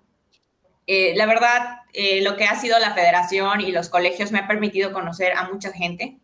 Eh, 0.86 1.14
la 1.16 1.26
verdad, 1.26 1.80
eh, 1.94 2.22
lo 2.22 2.38
que 2.38 2.44
ha 2.44 2.56
sido 2.60 2.78
la 2.78 2.94
federación 2.94 3.62
y 3.62 3.72
los 3.72 3.90
colegios 3.90 4.32
me 4.32 4.40
ha 4.40 4.48
permitido 4.48 4.94
conocer 4.94 5.34
a 5.36 5.50
mucha 5.50 5.72
gente, 5.72 6.20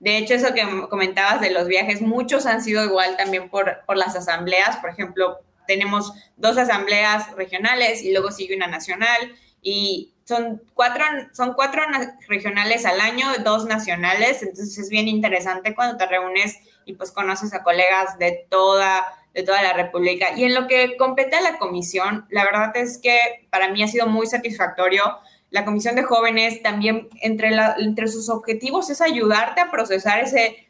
de 0.00 0.18
hecho, 0.18 0.34
eso 0.34 0.52
que 0.52 0.64
comentabas 0.88 1.40
de 1.40 1.50
los 1.50 1.66
viajes, 1.66 2.02
muchos 2.02 2.46
han 2.46 2.62
sido 2.62 2.84
igual 2.84 3.16
también 3.16 3.48
por, 3.48 3.84
por 3.86 3.96
las 3.96 4.14
asambleas. 4.14 4.76
Por 4.76 4.90
ejemplo, 4.90 5.38
tenemos 5.66 6.12
dos 6.36 6.58
asambleas 6.58 7.34
regionales 7.36 8.02
y 8.02 8.12
luego 8.12 8.30
sigue 8.30 8.56
una 8.56 8.66
nacional 8.66 9.34
y 9.62 10.12
son 10.24 10.62
cuatro, 10.74 11.04
son 11.32 11.54
cuatro 11.54 11.82
regionales 12.28 12.86
al 12.86 13.00
año, 13.00 13.26
dos 13.44 13.66
nacionales, 13.66 14.42
entonces 14.42 14.78
es 14.78 14.88
bien 14.88 15.08
interesante 15.08 15.74
cuando 15.74 15.96
te 15.96 16.06
reúnes 16.06 16.58
y 16.86 16.94
pues 16.94 17.10
conoces 17.10 17.52
a 17.54 17.62
colegas 17.62 18.18
de 18.18 18.46
toda, 18.48 19.06
de 19.32 19.42
toda 19.42 19.62
la 19.62 19.72
República. 19.74 20.28
Y 20.36 20.44
en 20.44 20.54
lo 20.54 20.66
que 20.66 20.96
compete 20.96 21.36
a 21.36 21.42
la 21.42 21.58
comisión, 21.58 22.26
la 22.30 22.44
verdad 22.44 22.76
es 22.76 22.98
que 22.98 23.18
para 23.50 23.68
mí 23.68 23.82
ha 23.82 23.88
sido 23.88 24.06
muy 24.06 24.26
satisfactorio 24.26 25.18
la 25.54 25.64
Comisión 25.64 25.94
de 25.94 26.02
Jóvenes 26.02 26.62
también 26.62 27.08
entre, 27.20 27.56
entre 27.78 28.08
sus 28.08 28.28
objetivos 28.28 28.90
es 28.90 29.00
ayudarte 29.00 29.60
a 29.60 29.70
procesar 29.70 30.18
ese, 30.18 30.66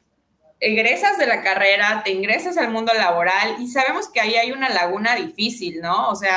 egresas 0.61 1.17
de 1.17 1.27
la 1.27 1.43
carrera, 1.43 2.03
te 2.05 2.11
ingresas 2.11 2.59
al 2.59 2.71
mundo 2.71 2.93
laboral 2.95 3.57
y 3.61 3.69
sabemos 3.69 4.11
que 4.11 4.21
ahí 4.21 4.35
hay 4.35 4.53
una 4.53 4.69
laguna 4.69 5.17
difícil, 5.17 5.81
¿no? 5.81 6.11
O 6.11 6.15
sea, 6.15 6.37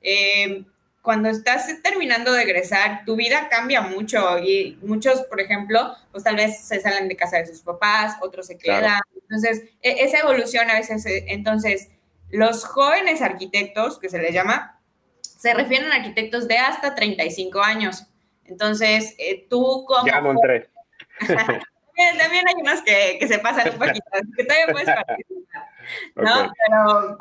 eh, 0.00 0.64
cuando 1.02 1.28
estás 1.28 1.66
terminando 1.82 2.32
de 2.32 2.44
egresar, 2.44 3.02
tu 3.04 3.14
vida 3.14 3.50
cambia 3.50 3.82
mucho 3.82 4.38
y 4.38 4.78
muchos, 4.80 5.20
por 5.24 5.42
ejemplo, 5.42 5.94
pues 6.12 6.24
tal 6.24 6.36
vez 6.36 6.64
se 6.64 6.80
salen 6.80 7.08
de 7.08 7.16
casa 7.16 7.36
de 7.36 7.46
sus 7.46 7.60
papás, 7.60 8.16
otros 8.22 8.46
se 8.46 8.56
quedan. 8.56 9.02
Entonces, 9.20 9.64
e, 9.82 10.02
esa 10.02 10.20
evolución 10.20 10.70
a 10.70 10.76
veces, 10.76 11.04
eh, 11.04 11.26
entonces, 11.28 11.90
los 12.30 12.64
jóvenes 12.64 13.20
arquitectos, 13.20 13.98
que 13.98 14.08
se 14.08 14.18
les 14.18 14.32
llama, 14.32 14.81
se 15.42 15.54
refieren 15.54 15.90
a 15.90 15.96
arquitectos 15.96 16.46
de 16.46 16.56
hasta 16.56 16.94
35 16.94 17.60
años. 17.60 18.06
Entonces, 18.44 19.16
eh, 19.18 19.44
tú 19.50 19.84
como... 19.88 20.06
Ya 20.06 20.20
no 20.20 20.30
entré. 20.30 20.70
también, 21.18 22.46
hay 22.46 22.54
unos 22.60 22.80
que, 22.82 23.26
se 23.26 23.40
pasan 23.40 23.72
un 23.72 23.78
poquito, 23.80 24.06
que 24.36 24.44
todavía 24.44 24.72
puedes 24.72 24.86
participar, 25.04 25.68
¿no? 26.14 26.52
Pero, 26.64 27.18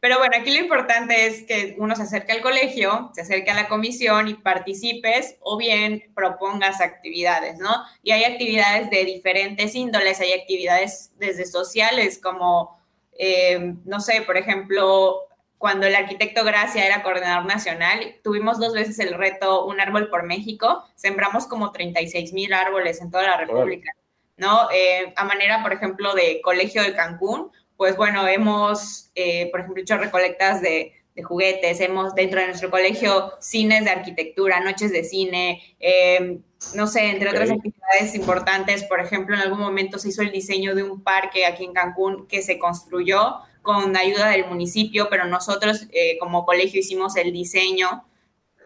pero 0.00 0.18
bueno, 0.20 0.38
aquí 0.40 0.54
lo 0.56 0.64
importante 0.64 1.26
es 1.26 1.42
que 1.42 1.74
uno 1.76 1.94
se 1.94 2.04
acerque 2.04 2.32
al 2.32 2.40
colegio, 2.40 3.10
se 3.12 3.20
acerque 3.20 3.50
a 3.50 3.54
la 3.54 3.68
comisión 3.68 4.26
y 4.28 4.34
participes 4.36 5.36
o 5.40 5.58
bien 5.58 6.10
propongas 6.14 6.80
actividades, 6.80 7.58
¿no? 7.58 7.84
Y 8.02 8.12
hay 8.12 8.24
actividades 8.24 8.88
de 8.88 9.04
diferentes 9.04 9.74
índoles, 9.74 10.18
hay 10.18 10.32
actividades 10.32 11.12
desde 11.18 11.44
sociales 11.44 12.18
como, 12.22 12.80
eh, 13.18 13.74
no 13.84 14.00
sé, 14.00 14.22
por 14.22 14.38
ejemplo, 14.38 15.28
cuando 15.64 15.86
el 15.86 15.94
arquitecto 15.94 16.44
Gracia 16.44 16.84
era 16.84 17.02
coordinador 17.02 17.46
nacional, 17.46 18.16
tuvimos 18.22 18.58
dos 18.58 18.74
veces 18.74 18.98
el 18.98 19.14
reto 19.14 19.64
Un 19.64 19.80
árbol 19.80 20.10
por 20.10 20.24
México, 20.24 20.84
sembramos 20.94 21.46
como 21.46 21.72
36 21.72 22.34
mil 22.34 22.52
árboles 22.52 23.00
en 23.00 23.10
toda 23.10 23.22
la 23.22 23.38
República, 23.38 23.90
¿no? 24.36 24.70
Eh, 24.70 25.14
a 25.16 25.24
manera, 25.24 25.62
por 25.62 25.72
ejemplo, 25.72 26.12
de 26.12 26.42
Colegio 26.42 26.82
de 26.82 26.92
Cancún, 26.92 27.50
pues 27.78 27.96
bueno, 27.96 28.28
hemos, 28.28 29.10
eh, 29.14 29.48
por 29.50 29.60
ejemplo, 29.60 29.80
hecho 29.80 29.96
recolectas 29.96 30.60
de, 30.60 30.92
juguetes, 31.24 31.80
hemos 31.80 32.14
dentro 32.14 32.40
de 32.40 32.48
nuestro 32.48 32.70
colegio 32.70 33.32
cines 33.40 33.86
de 33.86 33.90
arquitectura, 33.90 34.60
noches 34.60 34.92
de 34.92 35.02
cine, 35.02 35.62
eh, 35.80 36.40
no 36.74 36.86
sé, 36.86 37.06
entre 37.06 37.30
otras 37.30 37.50
actividades 37.50 38.14
importantes, 38.14 38.84
por 38.84 39.00
ejemplo, 39.00 39.34
en 39.34 39.40
algún 39.40 39.60
momento 39.60 39.98
se 39.98 40.10
hizo 40.10 40.20
el 40.20 40.30
diseño 40.30 40.74
de 40.74 40.82
un 40.82 41.02
parque 41.02 41.46
aquí 41.46 41.64
en 41.64 41.72
Cancún 41.72 42.26
que 42.26 42.42
se 42.42 42.58
construyó 42.58 43.38
con 43.64 43.96
ayuda 43.96 44.28
del 44.28 44.46
municipio, 44.46 45.08
pero 45.10 45.24
nosotros 45.26 45.88
eh, 45.90 46.16
como 46.18 46.44
colegio 46.46 46.78
hicimos 46.78 47.16
el 47.16 47.32
diseño 47.32 48.04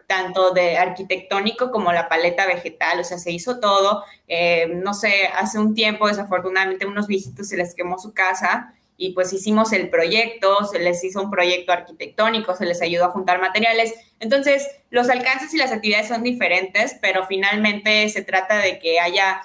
tanto 0.05 0.51
de 0.51 0.77
arquitectónico 0.77 1.69
como 1.69 1.93
la 1.93 2.09
paleta 2.09 2.47
vegetal, 2.47 2.99
o 2.99 3.03
sea, 3.03 3.19
se 3.19 3.31
hizo 3.31 3.59
todo. 3.59 4.03
Eh, 4.27 4.67
no 4.67 4.95
sé, 4.95 5.27
hace 5.35 5.59
un 5.59 5.75
tiempo, 5.75 6.07
desafortunadamente, 6.07 6.87
unos 6.87 7.05
viejitos 7.05 7.47
se 7.47 7.57
les 7.57 7.75
quemó 7.75 7.99
su 7.99 8.13
casa 8.13 8.73
y 8.97 9.13
pues 9.13 9.31
hicimos 9.31 9.71
el 9.71 9.89
proyecto, 9.89 10.65
se 10.65 10.79
les 10.79 11.03
hizo 11.03 11.21
un 11.21 11.29
proyecto 11.29 11.71
arquitectónico, 11.71 12.55
se 12.55 12.65
les 12.65 12.81
ayudó 12.81 13.05
a 13.05 13.11
juntar 13.11 13.39
materiales. 13.39 13.93
Entonces, 14.19 14.67
los 14.89 15.09
alcances 15.09 15.53
y 15.53 15.57
las 15.57 15.71
actividades 15.71 16.07
son 16.07 16.23
diferentes, 16.23 16.97
pero 17.01 17.25
finalmente 17.27 18.09
se 18.09 18.23
trata 18.23 18.57
de 18.57 18.79
que 18.79 18.99
haya 18.99 19.41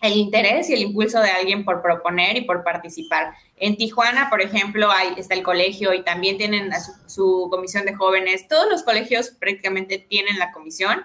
el 0.00 0.16
interés 0.16 0.70
y 0.70 0.74
el 0.74 0.82
impulso 0.82 1.20
de 1.20 1.30
alguien 1.30 1.64
por 1.64 1.82
proponer 1.82 2.36
y 2.36 2.42
por 2.42 2.62
participar. 2.62 3.34
En 3.56 3.76
Tijuana, 3.76 4.30
por 4.30 4.40
ejemplo, 4.40 4.90
hay, 4.90 5.14
está 5.16 5.34
el 5.34 5.42
colegio 5.42 5.92
y 5.92 6.02
también 6.02 6.38
tienen 6.38 6.70
su, 7.06 7.48
comisión 7.50 7.84
de 7.84 7.94
jóvenes. 7.94 8.46
Todos 8.48 8.68
los 8.70 8.82
colegios 8.82 9.30
prácticamente 9.30 9.98
tienen 9.98 10.38
la 10.38 10.52
comisión 10.52 11.02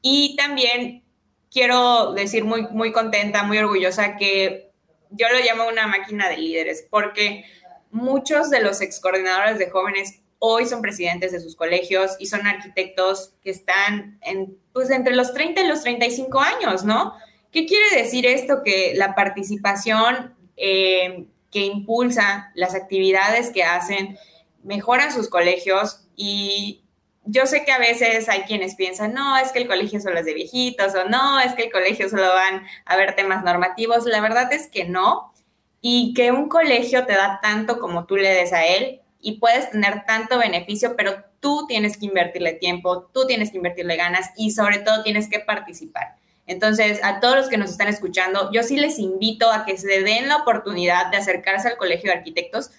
y 0.00 0.36
también 0.36 1.02
quiero 1.50 2.12
decir 2.12 2.44
muy, 2.44 2.68
muy 2.68 2.92
contenta, 2.92 3.42
muy 3.42 3.58
orgullosa 3.58 4.16
que 4.16 4.70
yo 5.10 5.26
lo 5.28 5.38
llamo 5.40 5.68
una 5.68 5.86
máquina 5.86 6.28
de 6.28 6.36
líderes 6.36 6.86
porque 6.88 7.44
muchos 7.90 8.50
de 8.50 8.60
los 8.60 8.80
ex 8.80 9.00
coordinadores 9.00 9.58
de 9.58 9.70
jóvenes 9.70 10.20
hoy 10.38 10.66
son 10.66 10.82
presidentes 10.82 11.32
de 11.32 11.40
sus 11.40 11.56
colegios 11.56 12.12
y 12.18 12.26
son 12.26 12.46
arquitectos 12.46 13.32
que 13.42 13.50
están 13.50 14.18
en, 14.22 14.56
pues, 14.72 14.90
entre 14.90 15.16
los 15.16 15.32
30 15.32 15.62
y 15.62 15.66
los 15.66 15.82
35 15.82 16.40
años, 16.40 16.84
¿no? 16.84 17.14
¿Qué 17.52 17.66
quiere 17.66 18.02
decir 18.02 18.26
esto? 18.26 18.62
Que 18.64 18.94
la 18.96 19.14
participación 19.14 20.34
eh, 20.56 21.26
que 21.50 21.60
impulsa 21.60 22.50
las 22.54 22.74
actividades 22.74 23.50
que 23.50 23.64
hacen 23.64 24.18
mejora 24.62 25.10
sus 25.10 25.28
colegios 25.28 26.06
y 26.16 26.82
yo 27.26 27.46
sé 27.46 27.64
que 27.64 27.72
a 27.72 27.78
veces 27.78 28.28
hay 28.28 28.42
quienes 28.42 28.76
piensan, 28.76 29.12
no, 29.12 29.36
es 29.36 29.50
que 29.52 29.58
el 29.58 29.66
colegio 29.66 30.00
solo 30.00 30.18
es 30.18 30.26
de 30.26 30.34
viejitos 30.34 30.94
o 30.94 31.08
no, 31.08 31.40
es 31.40 31.54
que 31.54 31.64
el 31.64 31.72
colegio 31.72 32.08
solo 32.08 32.28
van 32.28 32.64
a 32.84 32.96
ver 32.96 33.16
temas 33.16 33.44
normativos. 33.44 34.06
La 34.06 34.20
verdad 34.20 34.52
es 34.52 34.68
que 34.68 34.84
no. 34.84 35.32
y 35.80 36.14
que 36.14 36.32
un 36.32 36.48
colegio 36.48 37.06
te 37.06 37.12
da 37.12 37.38
tanto 37.42 37.78
como 37.78 38.06
tú 38.06 38.16
le 38.16 38.30
des 38.30 38.52
a 38.52 38.66
él 38.66 39.02
y 39.20 39.38
puedes 39.38 39.70
tener 39.70 40.04
tanto 40.04 40.38
beneficio, 40.38 40.96
pero 40.96 41.24
tú 41.40 41.66
tienes 41.68 41.96
que 41.96 42.06
invertirle 42.06 42.54
tiempo, 42.54 43.04
tú 43.12 43.26
tienes 43.26 43.50
que 43.50 43.58
invertirle 43.58 43.96
ganas 43.96 44.30
y 44.36 44.50
sobre 44.52 44.78
todo 44.78 45.02
tienes 45.02 45.28
que 45.28 45.40
participar. 45.40 46.16
Entonces, 46.46 47.00
a 47.02 47.20
todos 47.20 47.36
los 47.36 47.48
que 47.48 47.58
nos 47.58 47.70
están 47.70 47.88
escuchando, 47.88 48.50
yo 48.52 48.62
sí 48.62 48.76
les 48.76 48.98
invito 48.98 49.50
a 49.50 49.64
que 49.64 49.76
se 49.76 50.00
den 50.02 50.28
la 50.28 50.36
oportunidad 50.36 51.10
de 51.10 51.16
acercarse 51.16 51.68
al 51.68 51.76
Colegio 51.76 52.10
de 52.10 52.18
Arquitectos 52.18 52.70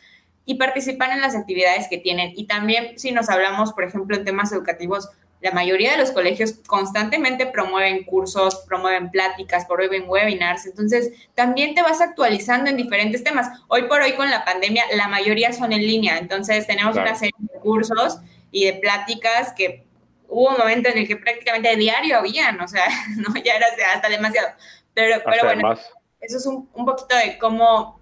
y 0.45 0.55
participar 0.55 1.11
en 1.11 1.21
las 1.21 1.35
actividades 1.35 1.87
que 1.89 1.97
tienen. 1.97 2.31
Y 2.35 2.45
también 2.45 2.97
si 2.97 3.11
nos 3.11 3.29
hablamos, 3.29 3.73
por 3.73 3.83
ejemplo, 3.83 4.15
en 4.15 4.23
temas 4.23 4.51
educativos, 4.53 5.09
la 5.41 5.51
mayoría 5.51 5.91
de 5.91 5.97
los 5.97 6.11
colegios 6.11 6.55
constantemente 6.65 7.45
promueven 7.45 8.03
cursos, 8.05 8.63
promueven 8.67 9.11
pláticas, 9.11 9.65
promueven 9.65 10.05
webinars, 10.07 10.65
entonces 10.65 11.11
también 11.35 11.75
te 11.75 11.83
vas 11.83 12.01
actualizando 12.01 12.69
en 12.69 12.77
diferentes 12.77 13.23
temas. 13.23 13.47
Hoy 13.67 13.83
por 13.83 14.01
hoy 14.01 14.13
con 14.13 14.31
la 14.31 14.45
pandemia, 14.45 14.85
la 14.95 15.07
mayoría 15.07 15.53
son 15.53 15.73
en 15.73 15.81
línea, 15.81 16.17
entonces 16.17 16.65
tenemos 16.65 16.95
una 16.95 17.15
serie 17.15 17.35
de 17.37 17.59
cursos 17.59 18.19
y 18.51 18.65
de 18.65 18.73
pláticas 18.73 19.53
que 19.53 19.85
hubo 20.27 20.49
un 20.49 20.57
momento 20.57 20.89
en 20.89 20.99
el 20.99 21.07
que 21.07 21.17
prácticamente 21.17 21.75
diario 21.75 22.17
habían, 22.17 22.59
o 22.59 22.67
sea, 22.67 22.87
no, 23.17 23.33
ya 23.43 23.55
era 23.55 23.67
hasta 23.93 24.09
demasiado. 24.09 24.49
Pero, 24.93 25.21
pero 25.23 25.43
bueno, 25.43 25.73
eso 26.19 26.37
es 26.37 26.45
un, 26.45 26.69
un, 26.73 26.85
poquito 26.85 27.15
de 27.15 27.37
cómo, 27.37 27.99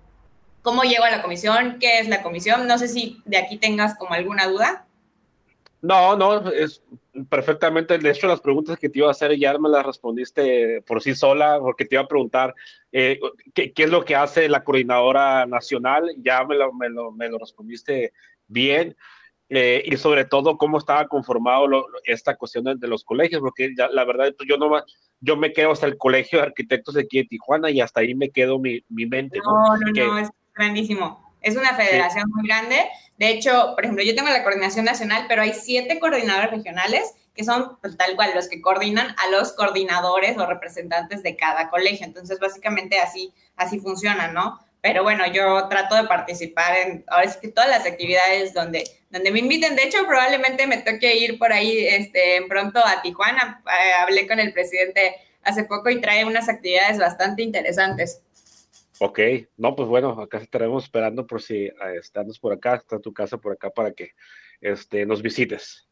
cómo 0.61 0.83
llego 0.83 1.03
a 1.03 1.11
la 1.11 1.21
comisión, 1.21 1.77
qué 1.79 1.99
es 1.99 2.07
la 2.07 2.23
comisión. 2.23 2.67
No 2.67 2.77
sé 2.77 2.87
si 2.87 3.21
de 3.25 3.37
aquí 3.37 3.57
tengas 3.57 3.97
como 3.97 4.13
alguna 4.13 4.47
duda. 4.47 4.85
No, 5.81 6.15
no, 6.15 6.49
es 6.49 6.81
perfectamente. 7.29 7.97
De 7.97 8.09
hecho, 8.09 8.27
las 8.27 8.41
preguntas 8.41 8.79
que 8.79 8.89
te 8.89 8.99
iba 8.99 9.07
a 9.07 9.11
hacer 9.11 9.37
ya 9.37 9.57
me 9.57 9.69
las 9.69 9.85
respondiste 9.85 10.81
por 10.81 11.01
sí 11.01 11.13
sola, 11.13 11.59
porque 11.59 11.85
te 11.85 11.95
iba 11.95 12.03
a 12.03 12.07
preguntar 12.07 12.55
eh, 12.91 13.19
¿qué, 13.53 13.71
¿qué, 13.71 13.83
es 13.83 13.89
lo 13.89 14.03
que 14.03 14.15
hace 14.15 14.49
la 14.49 14.63
coordinadora 14.63 15.45
nacional. 15.45 16.09
Ya 16.17 16.43
me 16.43 16.55
lo, 16.55 16.73
me 16.73 16.89
lo, 16.89 17.11
me 17.11 17.29
lo 17.29 17.37
respondiste 17.37 18.13
bien. 18.47 18.95
Eh, 19.49 19.83
y 19.85 19.95
sobre 19.97 20.25
todo 20.25 20.57
cómo 20.57 20.79
estaba 20.79 21.07
conformado 21.07 21.67
lo, 21.67 21.85
esta 22.05 22.35
cuestión 22.35 22.63
de, 22.63 22.75
de, 22.77 22.87
los 22.87 23.03
colegios, 23.03 23.41
porque 23.41 23.73
ya, 23.77 23.87
la 23.89 24.03
verdad 24.03 24.33
pues 24.35 24.49
yo 24.49 24.57
no 24.57 24.71
yo 25.21 25.37
me 25.37 25.53
quedo 25.53 25.71
hasta 25.71 25.85
el 25.85 25.97
colegio 25.97 26.39
de 26.39 26.45
arquitectos 26.45 26.95
de 26.95 27.01
aquí 27.01 27.17
de 27.19 27.25
Tijuana 27.25 27.69
y 27.69 27.79
hasta 27.79 28.01
ahí 28.01 28.15
me 28.15 28.31
quedo 28.31 28.59
mi, 28.59 28.83
mi 28.89 29.05
mente. 29.05 29.39
No, 29.43 29.51
no, 29.51 29.77
no, 29.77 29.93
que, 29.93 30.05
no, 30.05 30.17
es 30.17 30.29
grandísimo. 30.55 31.33
Es 31.41 31.55
una 31.55 31.75
federación 31.75 32.25
sí. 32.25 32.33
muy 32.33 32.47
grande. 32.47 32.75
De 33.17 33.29
hecho, 33.29 33.73
por 33.75 33.83
ejemplo, 33.83 34.03
yo 34.03 34.15
tengo 34.15 34.29
la 34.29 34.43
coordinación 34.43 34.85
nacional, 34.85 35.25
pero 35.27 35.41
hay 35.41 35.53
siete 35.53 35.99
coordinadores 35.99 36.51
regionales 36.51 37.13
que 37.35 37.43
son 37.43 37.77
pues, 37.81 37.97
tal 37.97 38.15
cual 38.15 38.31
los 38.33 38.47
que 38.47 38.61
coordinan 38.61 39.07
a 39.07 39.29
los 39.29 39.53
coordinadores 39.53 40.37
o 40.37 40.45
representantes 40.45 41.21
de 41.21 41.35
cada 41.35 41.69
colegio. 41.69 42.05
Entonces, 42.05 42.39
básicamente 42.39 42.99
así, 42.99 43.33
así 43.57 43.79
funciona, 43.79 44.29
¿no? 44.29 44.59
Pero 44.85 45.01
bueno, 45.01 45.23
yo 45.33 45.67
trato 45.67 45.95
de 45.95 46.03
participar 46.03 46.77
en 46.77 47.03
ahora 47.07 47.27
sí 47.27 47.39
que 47.41 47.47
todas 47.47 47.67
las 47.67 47.87
actividades 47.87 48.53
donde, 48.53 48.83
donde 49.09 49.31
me 49.31 49.39
inviten. 49.39 49.75
De 49.75 49.83
hecho, 49.83 50.05
probablemente 50.05 50.67
me 50.67 50.77
toque 50.77 51.17
ir 51.17 51.39
por 51.39 51.51
ahí 51.51 51.87
este, 51.87 52.45
pronto 52.47 52.77
a 52.85 53.01
Tijuana. 53.01 53.63
Eh, 53.65 53.93
hablé 53.93 54.27
con 54.27 54.39
el 54.39 54.53
presidente 54.53 55.15
hace 55.41 55.63
poco 55.63 55.89
y 55.89 55.99
trae 55.99 56.23
unas 56.23 56.49
actividades 56.49 56.99
bastante 56.99 57.41
interesantes. 57.41 58.21
Ok, 58.99 59.19
no, 59.57 59.75
pues 59.75 59.89
bueno, 59.89 60.21
acá 60.21 60.37
estaremos 60.37 60.83
esperando 60.83 61.25
por 61.25 61.41
si 61.41 61.67
estamos 61.99 62.37
por 62.37 62.53
acá, 62.53 62.75
está 62.75 62.99
tu 62.99 63.11
casa 63.11 63.39
por 63.39 63.53
acá 63.53 63.71
para 63.71 63.91
que 63.91 64.11
este, 64.61 65.03
nos 65.07 65.23
visites. 65.23 65.87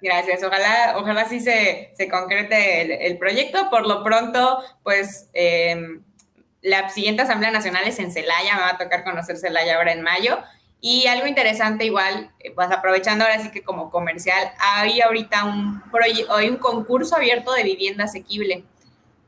Gracias, 0.00 0.44
ojalá, 0.44 0.94
ojalá 0.96 1.28
sí 1.28 1.40
se, 1.40 1.90
se 1.96 2.08
concrete 2.08 2.82
el, 2.82 2.92
el, 2.92 3.18
proyecto. 3.18 3.68
Por 3.68 3.84
lo 3.84 4.04
pronto, 4.04 4.62
pues... 4.84 5.28
Eh, 5.34 5.98
la 6.62 6.88
siguiente 6.88 7.22
Asamblea 7.22 7.50
Nacional 7.50 7.86
es 7.86 7.98
en 7.98 8.12
Celaya, 8.12 8.54
me 8.54 8.62
va 8.62 8.70
a 8.70 8.78
tocar 8.78 9.04
conocer 9.04 9.36
Celaya 9.36 9.76
ahora 9.76 9.92
en 9.92 10.02
mayo. 10.02 10.38
Y 10.80 11.06
algo 11.06 11.26
interesante 11.26 11.84
igual, 11.84 12.30
pues 12.54 12.70
aprovechando 12.70 13.24
ahora 13.24 13.40
sí 13.40 13.50
que 13.50 13.62
como 13.62 13.90
comercial, 13.90 14.52
hay 14.58 15.00
ahorita 15.00 15.44
un, 15.44 15.82
hay 16.30 16.48
un 16.48 16.56
concurso 16.56 17.14
abierto 17.14 17.52
de 17.52 17.62
vivienda 17.62 18.04
asequible. 18.04 18.64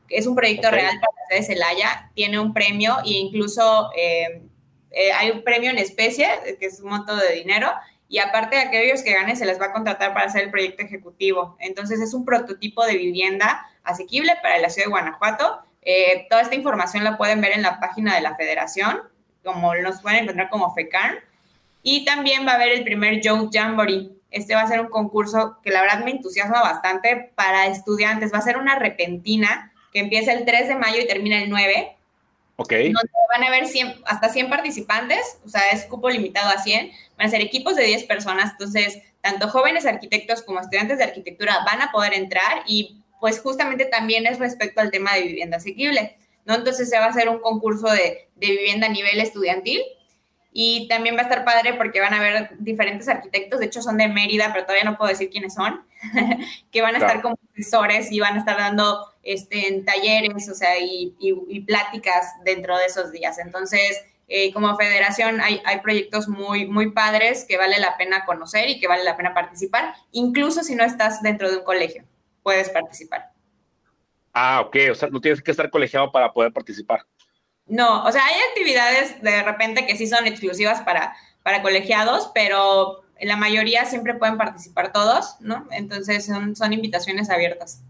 Es 0.09 0.27
un 0.27 0.35
proyecto 0.35 0.67
okay. 0.67 0.81
real 0.81 0.99
para 0.99 1.13
la 1.13 1.27
ciudad 1.27 1.39
de 1.39 1.53
Celaya, 1.53 2.11
tiene 2.13 2.39
un 2.39 2.53
premio 2.53 2.97
e 3.05 3.11
incluso 3.11 3.89
eh, 3.95 4.41
eh, 4.91 5.11
hay 5.13 5.31
un 5.31 5.43
premio 5.43 5.69
en 5.69 5.77
especie, 5.77 6.27
que 6.59 6.65
es 6.65 6.79
un 6.81 6.89
monto 6.89 7.15
de 7.15 7.33
dinero, 7.35 7.71
y 8.07 8.19
aparte 8.19 8.57
de 8.57 8.61
aquellos 8.63 9.01
que 9.01 9.13
ganen 9.13 9.35
se 9.35 9.45
les 9.45 9.59
va 9.59 9.67
a 9.67 9.73
contratar 9.73 10.13
para 10.13 10.27
hacer 10.27 10.43
el 10.43 10.51
proyecto 10.51 10.83
ejecutivo. 10.83 11.57
Entonces 11.59 11.99
es 12.01 12.13
un 12.13 12.23
prototipo 12.23 12.85
de 12.85 12.97
vivienda 12.97 13.65
asequible 13.83 14.33
para 14.41 14.59
la 14.59 14.69
ciudad 14.69 14.87
de 14.87 14.91
Guanajuato 14.91 15.63
eh, 15.85 16.25
toda 16.29 16.41
esta 16.41 16.55
información 16.55 17.03
la 17.03 17.17
pueden 17.17 17.39
ver 17.41 17.51
en 17.51 17.61
la 17.61 17.79
página 17.79 18.15
de 18.15 18.21
la 18.21 18.35
federación, 18.35 19.01
como 19.43 19.73
nos 19.75 20.01
pueden 20.01 20.23
encontrar 20.23 20.49
como 20.49 20.73
FECAN. 20.73 21.19
Y 21.83 22.03
también 22.03 22.45
va 22.47 22.53
a 22.53 22.55
haber 22.55 22.73
el 22.73 22.83
primer 22.83 23.21
Joe 23.23 23.47
Jamboree. 23.53 24.09
Este 24.31 24.55
va 24.55 24.61
a 24.61 24.67
ser 24.67 24.81
un 24.81 24.89
concurso 24.89 25.59
que 25.63 25.69
la 25.69 25.81
verdad 25.81 26.03
me 26.03 26.09
entusiasma 26.09 26.61
bastante 26.61 27.31
para 27.35 27.67
estudiantes. 27.67 28.33
Va 28.33 28.39
a 28.39 28.41
ser 28.41 28.57
una 28.57 28.75
repentina 28.79 29.71
que 29.93 29.99
empieza 29.99 30.33
el 30.33 30.43
3 30.43 30.67
de 30.69 30.75
mayo 30.75 30.99
y 30.99 31.07
termina 31.07 31.37
el 31.37 31.49
9. 31.49 31.95
Ok. 32.57 32.71
Donde 32.71 33.11
van 33.33 33.43
a 33.43 33.47
haber 33.47 33.67
100, 33.67 34.01
hasta 34.05 34.29
100 34.29 34.49
participantes, 34.49 35.39
o 35.45 35.49
sea, 35.49 35.61
es 35.71 35.85
cupo 35.85 36.09
limitado 36.09 36.49
a 36.49 36.61
100. 36.61 36.91
Van 37.17 37.27
a 37.27 37.29
ser 37.29 37.41
equipos 37.41 37.75
de 37.75 37.83
10 37.83 38.05
personas, 38.05 38.53
entonces 38.53 39.01
tanto 39.21 39.49
jóvenes 39.49 39.85
arquitectos 39.85 40.41
como 40.41 40.59
estudiantes 40.59 40.97
de 40.97 41.03
arquitectura 41.03 41.59
van 41.65 41.81
a 41.81 41.91
poder 41.91 42.13
entrar 42.13 42.63
y 42.67 43.01
pues 43.25 43.39
justamente 43.39 43.85
también 43.85 44.27
es 44.27 44.37
respecto 44.37 44.81
al 44.81 44.91
tema 44.91 45.15
de 45.15 45.23
vivienda 45.23 45.57
asequible, 45.57 46.15
¿no? 46.45 46.53
Entonces 46.53 46.87
se 46.87 46.99
va 46.99 47.05
a 47.05 47.09
hacer 47.09 47.27
un 47.27 47.39
concurso 47.39 47.89
de, 47.89 48.29
de 48.35 48.51
vivienda 48.51 48.85
a 48.85 48.91
nivel 48.91 49.19
estudiantil 49.19 49.81
y 50.53 50.87
también 50.89 51.15
va 51.15 51.21
a 51.21 51.23
estar 51.23 51.43
padre 51.43 51.73
porque 51.73 52.01
van 52.01 52.13
a 52.13 52.17
haber 52.17 52.51
diferentes 52.59 53.07
arquitectos, 53.07 53.59
de 53.59 53.65
hecho 53.65 53.81
son 53.81 53.97
de 53.97 54.09
Mérida, 54.09 54.51
pero 54.53 54.65
todavía 54.65 54.83
no 54.83 54.95
puedo 54.95 55.09
decir 55.09 55.31
quiénes 55.31 55.55
son, 55.55 55.87
que 56.71 56.83
van 56.83 56.93
a 56.93 56.99
claro. 56.99 57.13
estar 57.13 57.21
como 57.23 57.35
profesores 57.37 58.11
y 58.11 58.19
van 58.19 58.35
a 58.35 58.39
estar 58.41 58.57
dando 58.59 59.11
este, 59.23 59.69
en 59.69 59.85
talleres, 59.85 60.47
o 60.47 60.53
sea, 60.53 60.77
y, 60.77 61.15
y, 61.19 61.33
y 61.49 61.61
pláticas 61.61 62.27
dentro 62.43 62.77
de 62.77 62.85
esos 62.85 63.11
días. 63.11 63.39
Entonces, 63.39 64.03
eh, 64.27 64.53
como 64.53 64.77
federación 64.77 65.41
hay, 65.41 65.63
hay, 65.65 65.79
proyectos 65.79 66.27
muy, 66.27 66.67
muy 66.67 66.91
padres 66.91 67.43
que 67.43 67.57
vale 67.57 67.79
la 67.79 67.97
pena 67.97 68.23
conocer 68.23 68.69
y 68.69 68.79
que 68.79 68.87
vale 68.87 69.03
la 69.03 69.17
pena 69.17 69.33
participar, 69.33 69.95
incluso 70.11 70.61
si 70.61 70.75
no 70.75 70.83
estás 70.83 71.23
dentro 71.23 71.49
de 71.49 71.57
un 71.57 71.63
colegio 71.63 72.03
puedes 72.45 72.69
participar. 72.69 73.31
Ah, 74.31 74.61
ok, 74.61 74.77
o 74.91 74.95
sea, 74.95 75.09
no 75.09 75.19
tienes 75.19 75.41
que 75.41 75.49
estar 75.49 75.67
colegiado 75.71 76.11
para 76.11 76.31
poder 76.31 76.53
participar. 76.53 77.01
No, 77.65 78.05
o 78.05 78.11
sea, 78.11 78.23
hay 78.23 78.35
actividades 78.49 79.19
de 79.23 79.41
repente 79.41 79.87
que 79.87 79.95
sí 79.95 80.05
son 80.05 80.27
exclusivas 80.27 80.81
para, 80.81 81.15
para 81.41 81.63
colegiados, 81.63 82.29
pero 82.35 83.01
la 83.19 83.35
mayoría 83.35 83.85
siempre 83.85 84.13
pueden 84.13 84.37
participar 84.37 84.91
todos, 84.91 85.37
¿no? 85.39 85.67
Entonces 85.71 86.23
son, 86.23 86.55
son 86.55 86.71
invitaciones 86.71 87.31
abiertas. 87.31 87.81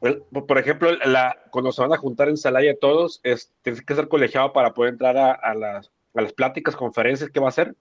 Por 0.00 0.58
ejemplo, 0.58 0.90
la, 1.04 1.36
cuando 1.52 1.70
se 1.70 1.80
van 1.80 1.92
a 1.92 1.96
juntar 1.96 2.28
en 2.28 2.36
Salaya 2.36 2.76
todos, 2.80 3.20
es, 3.22 3.52
tienes 3.62 3.82
que 3.82 3.94
ser 3.94 4.08
colegiado 4.08 4.52
para 4.52 4.74
poder 4.74 4.94
entrar 4.94 5.16
a, 5.16 5.30
a, 5.30 5.54
las, 5.54 5.92
a 6.14 6.22
las 6.22 6.32
pláticas, 6.32 6.74
conferencias 6.74 7.30
que 7.30 7.38
va 7.38 7.46
a 7.46 7.50
hacer. 7.50 7.76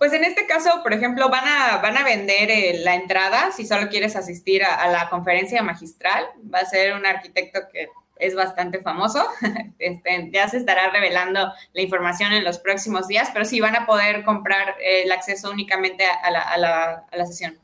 Pues 0.00 0.14
en 0.14 0.24
este 0.24 0.46
caso, 0.46 0.82
por 0.82 0.94
ejemplo, 0.94 1.28
van 1.28 1.46
a, 1.46 1.76
van 1.82 1.98
a 1.98 2.04
vender 2.04 2.50
eh, 2.50 2.80
la 2.82 2.94
entrada 2.94 3.52
si 3.52 3.66
solo 3.66 3.90
quieres 3.90 4.16
asistir 4.16 4.64
a, 4.64 4.76
a, 4.76 4.88
la 4.88 5.10
conferencia 5.10 5.62
magistral. 5.62 6.24
Va 6.42 6.60
a 6.60 6.64
ser 6.64 6.94
un 6.94 7.04
arquitecto 7.04 7.60
que 7.70 7.90
es 8.16 8.34
bastante 8.34 8.80
famoso. 8.80 9.22
Este, 9.78 10.30
ya 10.30 10.48
se 10.48 10.56
estará 10.56 10.90
revelando 10.90 11.52
la 11.72 11.82
información 11.82 12.32
en 12.32 12.44
los 12.44 12.58
próximos 12.58 13.08
días, 13.08 13.30
pero 13.32 13.44
sí 13.44 13.60
van 13.60 13.76
a 13.76 13.84
poder 13.84 14.24
comprar 14.24 14.76
eh, 14.80 15.02
el 15.04 15.12
acceso 15.12 15.50
únicamente 15.50 16.04
a 16.04 16.30
la, 16.30 16.40
a, 16.40 16.56
la, 16.56 17.04
a 17.10 17.16
la 17.16 17.26
sesión. 17.26 17.58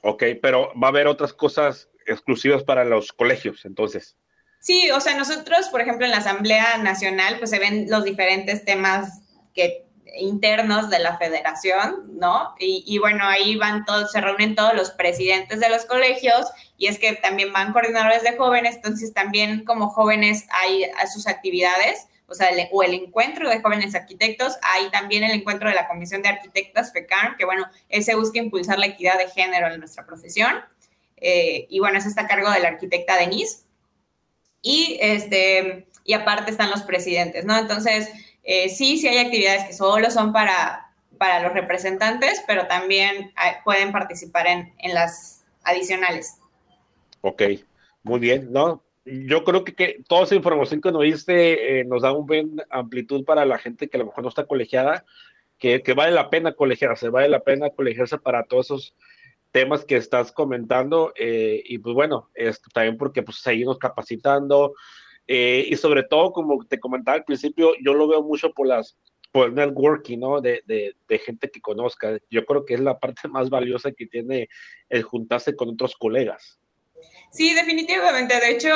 Ok, 0.00 0.24
pero 0.42 0.72
va 0.80 0.88
a 0.88 0.90
haber 0.90 1.06
otras 1.06 1.32
cosas 1.32 1.88
exclusivas 2.06 2.64
para 2.64 2.84
los 2.84 3.12
colegios, 3.12 3.64
entonces. 3.64 4.16
Sí, 4.58 4.90
o 4.90 5.00
sea, 5.00 5.16
nosotros, 5.16 5.68
por 5.68 5.80
ejemplo, 5.80 6.06
en 6.06 6.10
la 6.12 6.18
Asamblea 6.18 6.78
Nacional, 6.78 7.38
pues 7.38 7.50
se 7.50 7.60
ven 7.60 7.86
los 7.88 8.02
diferentes 8.02 8.64
temas 8.64 9.22
que 9.54 9.81
internos 10.18 10.90
de 10.90 10.98
la 10.98 11.16
federación, 11.18 12.18
¿no? 12.18 12.54
Y, 12.58 12.84
y, 12.86 12.98
bueno, 12.98 13.24
ahí 13.26 13.56
van 13.56 13.84
todos, 13.84 14.12
se 14.12 14.20
reúnen 14.20 14.54
todos 14.54 14.74
los 14.74 14.90
presidentes 14.90 15.60
de 15.60 15.68
los 15.68 15.84
colegios 15.86 16.46
y 16.76 16.86
es 16.86 16.98
que 16.98 17.14
también 17.14 17.52
van 17.52 17.72
coordinadores 17.72 18.22
de 18.22 18.36
jóvenes, 18.36 18.76
entonces 18.76 19.14
también 19.14 19.64
como 19.64 19.88
jóvenes 19.88 20.46
hay 20.50 20.84
sus 21.12 21.26
actividades, 21.26 22.08
o 22.26 22.34
sea, 22.34 22.48
el, 22.48 22.66
o 22.72 22.82
el 22.82 22.94
encuentro 22.94 23.48
de 23.48 23.60
jóvenes 23.60 23.94
arquitectos, 23.94 24.56
hay 24.62 24.90
también 24.90 25.22
el 25.22 25.32
encuentro 25.32 25.68
de 25.68 25.74
la 25.74 25.86
Comisión 25.86 26.22
de 26.22 26.30
Arquitectas, 26.30 26.92
FECAR, 26.92 27.36
que 27.36 27.44
bueno, 27.44 27.66
ese 27.88 28.14
busca 28.14 28.38
impulsar 28.38 28.78
la 28.78 28.86
equidad 28.86 29.18
de 29.18 29.28
género 29.28 29.68
en 29.68 29.78
nuestra 29.78 30.06
profesión, 30.06 30.60
eh, 31.18 31.66
y 31.68 31.78
bueno, 31.78 31.98
eso 31.98 32.08
está 32.08 32.22
a 32.22 32.26
cargo 32.26 32.50
de 32.50 32.60
la 32.60 32.68
arquitecta 32.68 33.16
Denise, 33.16 33.64
y 34.60 34.98
este, 35.00 35.86
y 36.04 36.14
aparte 36.14 36.50
están 36.50 36.70
los 36.70 36.82
presidentes, 36.82 37.44
¿no? 37.44 37.56
Entonces, 37.56 38.08
eh, 38.42 38.68
sí, 38.68 38.98
sí 38.98 39.08
hay 39.08 39.18
actividades 39.18 39.64
que 39.64 39.72
solo 39.72 40.10
son 40.10 40.32
para, 40.32 40.92
para 41.18 41.40
los 41.40 41.52
representantes, 41.52 42.42
pero 42.46 42.66
también 42.66 43.32
hay, 43.36 43.52
pueden 43.64 43.92
participar 43.92 44.46
en, 44.46 44.74
en, 44.78 44.94
las 44.94 45.44
adicionales. 45.64 46.38
Ok, 47.20 47.42
muy 48.02 48.20
bien, 48.20 48.52
¿no? 48.52 48.82
yo 49.04 49.44
creo 49.44 49.64
que, 49.64 50.02
toda 50.08 50.24
esa 50.24 50.34
información 50.34 50.80
que 50.80 50.92
nos 50.92 51.02
diste 51.02 51.80
eh, 51.80 51.84
nos 51.84 52.02
da 52.02 52.12
un 52.12 52.26
buen 52.26 52.62
amplitud 52.70 53.24
para 53.24 53.44
la 53.44 53.58
gente 53.58 53.88
que 53.88 53.96
a 53.96 54.00
lo 54.00 54.06
mejor 54.06 54.22
no 54.22 54.28
está 54.28 54.46
colegiada, 54.46 55.04
que, 55.58 55.82
que 55.82 55.94
vale 55.94 56.12
la 56.12 56.30
pena 56.30 56.52
colegiarse, 56.52 57.08
vale 57.08 57.28
la 57.28 57.40
pena 57.40 57.70
colegiarse 57.70 58.18
para 58.18 58.44
todos 58.44 58.66
esos 58.66 58.96
temas 59.50 59.84
que 59.84 59.96
estás 59.96 60.32
comentando 60.32 61.12
eh, 61.16 61.62
y 61.64 61.78
pues 61.78 61.94
bueno, 61.94 62.30
esto 62.34 62.70
también 62.72 62.96
porque 62.96 63.22
pues 63.22 63.38
seguimos 63.38 63.78
capacitando 63.78 64.74
eh, 65.26 65.66
y 65.68 65.76
sobre 65.76 66.02
todo 66.02 66.32
como 66.32 66.64
te 66.64 66.80
comentaba 66.80 67.16
al 67.16 67.24
principio, 67.24 67.72
yo 67.82 67.94
lo 67.94 68.08
veo 68.08 68.22
mucho 68.22 68.52
por 68.52 68.66
las 68.66 68.96
por 69.32 69.48
el 69.48 69.54
networking, 69.54 70.18
¿no? 70.18 70.40
De, 70.42 70.62
de, 70.66 70.94
de, 71.08 71.18
gente 71.18 71.50
que 71.50 71.60
conozca. 71.60 72.18
Yo 72.30 72.44
creo 72.44 72.66
que 72.66 72.74
es 72.74 72.80
la 72.80 72.98
parte 72.98 73.28
más 73.28 73.48
valiosa 73.48 73.90
que 73.90 74.06
tiene 74.06 74.48
el 74.90 75.02
juntarse 75.02 75.56
con 75.56 75.70
otros 75.70 75.96
colegas. 75.96 76.58
Sí, 77.30 77.54
definitivamente. 77.54 78.38
De 78.38 78.50
hecho, 78.50 78.68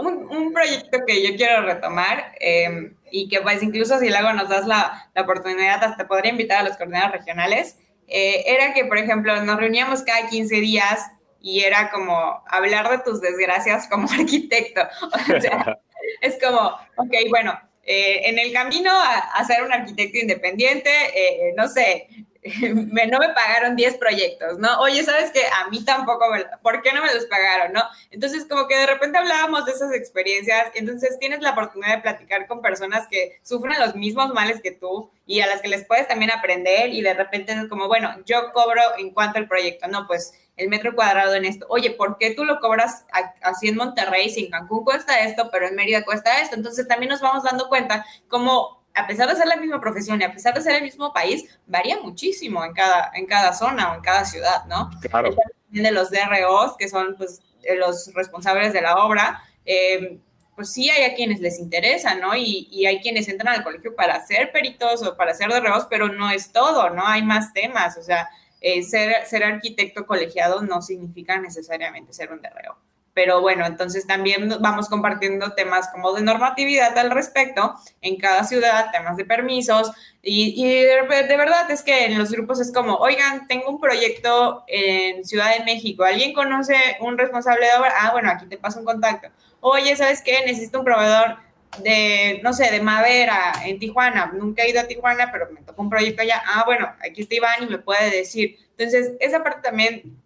un, 0.00 0.28
un 0.30 0.52
proyecto 0.52 0.98
que 1.06 1.26
yo 1.26 1.36
quiero 1.36 1.62
retomar 1.62 2.32
eh, 2.38 2.92
y 3.10 3.28
que 3.28 3.40
pues 3.40 3.62
incluso 3.62 3.98
si 3.98 4.10
luego 4.10 4.32
nos 4.34 4.50
das 4.50 4.66
la, 4.66 5.10
la 5.14 5.22
oportunidad, 5.22 5.82
hasta 5.82 6.06
podría 6.06 6.32
invitar 6.32 6.58
a 6.58 6.68
los 6.68 6.76
coordinadores 6.76 7.20
regionales, 7.20 7.78
eh, 8.06 8.44
era 8.46 8.74
que, 8.74 8.84
por 8.84 8.98
ejemplo, 8.98 9.42
nos 9.42 9.56
reuníamos 9.58 10.02
cada 10.02 10.28
15 10.28 10.56
días 10.56 11.10
y 11.40 11.60
era 11.60 11.90
como 11.90 12.42
hablar 12.46 12.90
de 12.90 12.98
tus 12.98 13.20
desgracias 13.20 13.88
como 13.88 14.08
arquitecto. 14.12 14.82
O 15.02 15.40
sea, 15.40 15.78
es 16.20 16.38
como, 16.42 16.78
ok, 16.96 17.14
bueno, 17.30 17.58
eh, 17.84 18.28
en 18.28 18.38
el 18.38 18.52
camino 18.52 18.90
a, 18.92 19.44
ser 19.44 19.62
un 19.62 19.72
arquitecto 19.72 20.18
independiente, 20.18 20.90
eh, 21.14 21.54
no 21.56 21.68
sé, 21.68 22.08
me, 22.72 23.06
no 23.06 23.18
me 23.18 23.30
pagaron 23.30 23.76
10 23.76 23.96
proyectos, 23.96 24.58
¿no? 24.58 24.80
Oye, 24.80 25.02
¿sabes 25.04 25.30
qué? 25.32 25.42
A 25.46 25.68
mí 25.68 25.84
tampoco, 25.84 26.26
¿por 26.62 26.82
qué 26.82 26.92
no 26.92 27.02
me 27.02 27.12
los 27.12 27.26
pagaron, 27.26 27.72
no? 27.72 27.82
Entonces, 28.10 28.46
como 28.48 28.68
que 28.68 28.76
de 28.76 28.86
repente 28.86 29.18
hablábamos 29.18 29.64
de 29.64 29.72
esas 29.72 29.92
experiencias, 29.92 30.70
entonces 30.74 31.18
tienes 31.18 31.40
la 31.40 31.50
oportunidad 31.50 31.96
de 31.96 32.02
platicar 32.02 32.46
con 32.46 32.62
personas 32.62 33.06
que 33.08 33.38
sufren 33.42 33.78
los 33.78 33.94
mismos 33.94 34.32
males 34.32 34.60
que 34.62 34.72
tú 34.72 35.10
y 35.26 35.40
a 35.40 35.46
las 35.46 35.62
que 35.62 35.68
les 35.68 35.84
puedes 35.84 36.08
también 36.08 36.30
aprender 36.30 36.90
y 36.90 37.02
de 37.02 37.14
repente 37.14 37.52
es 37.52 37.68
como, 37.68 37.88
bueno, 37.88 38.14
yo 38.24 38.52
cobro 38.52 38.82
en 38.98 39.10
cuanto 39.10 39.38
al 39.38 39.48
proyecto, 39.48 39.88
no, 39.88 40.06
pues 40.06 40.34
el 40.58 40.68
metro 40.68 40.94
cuadrado 40.94 41.34
en 41.34 41.44
esto. 41.44 41.66
Oye, 41.70 41.92
¿por 41.92 42.18
qué 42.18 42.34
tú 42.34 42.44
lo 42.44 42.60
cobras 42.60 43.06
así 43.42 43.68
en 43.68 43.76
Monterrey? 43.76 44.28
Si 44.28 44.44
en 44.44 44.50
Cancún 44.50 44.84
cuesta 44.84 45.20
esto, 45.20 45.48
pero 45.50 45.66
en 45.66 45.76
Mérida 45.76 46.04
cuesta 46.04 46.40
esto. 46.40 46.56
Entonces 46.56 46.86
también 46.86 47.10
nos 47.10 47.20
vamos 47.20 47.44
dando 47.44 47.68
cuenta 47.68 48.04
cómo 48.28 48.78
a 48.94 49.06
pesar 49.06 49.28
de 49.28 49.36
ser 49.36 49.46
la 49.46 49.56
misma 49.56 49.80
profesión 49.80 50.20
y 50.20 50.24
a 50.24 50.32
pesar 50.32 50.54
de 50.54 50.60
ser 50.60 50.74
el 50.74 50.82
mismo 50.82 51.12
país, 51.12 51.58
varía 51.66 52.00
muchísimo 52.00 52.64
en 52.64 52.72
cada, 52.72 53.12
en 53.14 53.26
cada 53.26 53.52
zona 53.52 53.92
o 53.92 53.94
en 53.94 54.00
cada 54.00 54.24
ciudad, 54.24 54.64
¿no? 54.66 54.90
Claro. 55.00 55.36
De 55.68 55.92
los 55.92 56.10
DROs, 56.10 56.76
que 56.76 56.88
son 56.88 57.14
pues, 57.16 57.40
los 57.78 58.12
responsables 58.14 58.72
de 58.72 58.80
la 58.80 58.96
obra, 58.96 59.42
eh, 59.64 60.18
pues 60.56 60.72
sí 60.72 60.90
hay 60.90 61.04
a 61.04 61.14
quienes 61.14 61.40
les 61.40 61.60
interesa, 61.60 62.16
¿no? 62.16 62.34
Y, 62.34 62.66
y, 62.72 62.86
hay 62.86 63.00
quienes 63.00 63.28
entran 63.28 63.54
al 63.54 63.62
colegio 63.62 63.94
para 63.94 64.26
ser 64.26 64.50
peritos 64.50 65.06
o 65.06 65.16
para 65.16 65.32
ser 65.32 65.50
DROs, 65.50 65.86
pero 65.88 66.08
no 66.08 66.30
es 66.30 66.50
todo, 66.50 66.90
¿no? 66.90 67.06
Hay 67.06 67.22
más 67.22 67.52
temas, 67.52 67.96
o 67.96 68.02
sea, 68.02 68.28
eh, 68.60 68.82
ser, 68.82 69.26
ser 69.26 69.44
arquitecto 69.44 70.06
colegiado 70.06 70.62
no 70.62 70.82
significa 70.82 71.38
necesariamente 71.38 72.12
ser 72.12 72.32
un 72.32 72.40
DRO 72.40 72.76
pero 73.18 73.40
bueno, 73.40 73.66
entonces 73.66 74.06
también 74.06 74.48
vamos 74.60 74.88
compartiendo 74.88 75.52
temas 75.54 75.88
como 75.88 76.12
de 76.12 76.22
normatividad 76.22 76.96
al 76.96 77.10
respecto 77.10 77.74
en 78.00 78.16
cada 78.16 78.44
ciudad, 78.44 78.92
temas 78.92 79.16
de 79.16 79.24
permisos, 79.24 79.90
y, 80.22 80.64
de, 80.64 81.02
verdad 81.36 81.68
es 81.68 81.82
que 81.82 82.06
en 82.06 82.16
los 82.16 82.30
grupos 82.30 82.60
es 82.60 82.72
como, 82.72 82.94
oigan, 82.94 83.48
tengo 83.48 83.70
un 83.70 83.80
proyecto 83.80 84.62
en 84.68 85.24
Ciudad 85.24 85.56
de 85.58 85.64
México, 85.64 86.04
¿alguien 86.04 86.32
conoce 86.32 86.76
un 87.00 87.18
responsable 87.18 87.66
de 87.66 87.74
obra? 87.74 87.92
Ah, 87.98 88.12
bueno, 88.12 88.30
aquí 88.30 88.46
te 88.46 88.56
paso 88.56 88.78
un 88.78 88.84
contacto. 88.84 89.30
Oye, 89.58 89.96
¿sabes 89.96 90.22
qué? 90.22 90.44
Necesito 90.46 90.78
un 90.78 90.84
proveedor 90.84 91.38
de, 91.82 92.40
no 92.42 92.52
sé, 92.52 92.70
de 92.70 92.80
madera 92.80 93.52
en 93.64 93.78
Tijuana. 93.78 94.32
Nunca 94.34 94.62
he 94.62 94.70
ido 94.70 94.80
a 94.80 94.86
Tijuana, 94.86 95.30
pero 95.30 95.50
me 95.50 95.62
tocó 95.62 95.82
un 95.82 95.90
proyecto 95.90 96.22
allá. 96.22 96.42
Ah, 96.46 96.64
bueno, 96.66 96.88
aquí 97.00 97.22
está 97.22 97.34
Iván 97.34 97.62
y 97.62 97.66
me 97.66 97.78
puede 97.78 98.10
decir. 98.10 98.56
Entonces, 98.76 99.12
esa 99.20 99.42
parte 99.42 99.62
también 99.62 100.16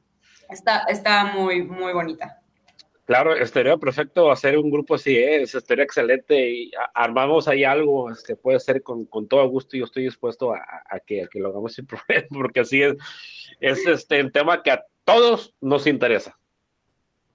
está, 0.49 0.85
está 0.89 1.25
muy, 1.25 1.63
muy 1.63 1.93
bonita. 1.93 2.43
Claro, 3.05 3.35
estaría 3.35 3.77
perfecto 3.77 4.31
hacer 4.31 4.57
un 4.57 4.71
grupo 4.71 4.95
así, 4.95 5.17
¿eh? 5.17 5.43
estaría 5.43 5.85
excelente 5.85 6.51
y 6.51 6.71
armamos 6.95 7.49
ahí 7.49 7.65
algo 7.65 8.11
este, 8.11 8.37
puede 8.37 8.61
ser 8.61 8.83
con, 8.83 9.07
con, 9.07 9.27
todo 9.27 9.47
gusto 9.49 9.77
y 9.77 9.81
yo 9.81 9.87
estoy 9.87 10.05
dispuesto 10.05 10.55
a, 10.55 10.63
a, 10.89 11.01
que, 11.01 11.25
a, 11.25 11.27
que, 11.27 11.41
lo 11.41 11.49
hagamos 11.49 11.75
sin 11.75 11.87
problema, 11.87 12.29
porque 12.31 12.61
así 12.61 12.81
es, 12.81 12.95
es 13.61 13.87
este, 13.89 14.23
un 14.23 14.31
tema 14.31 14.63
que 14.63 14.71
a 14.71 14.85
todos 15.05 15.53
nos 15.61 15.87
interesa. 15.89 16.39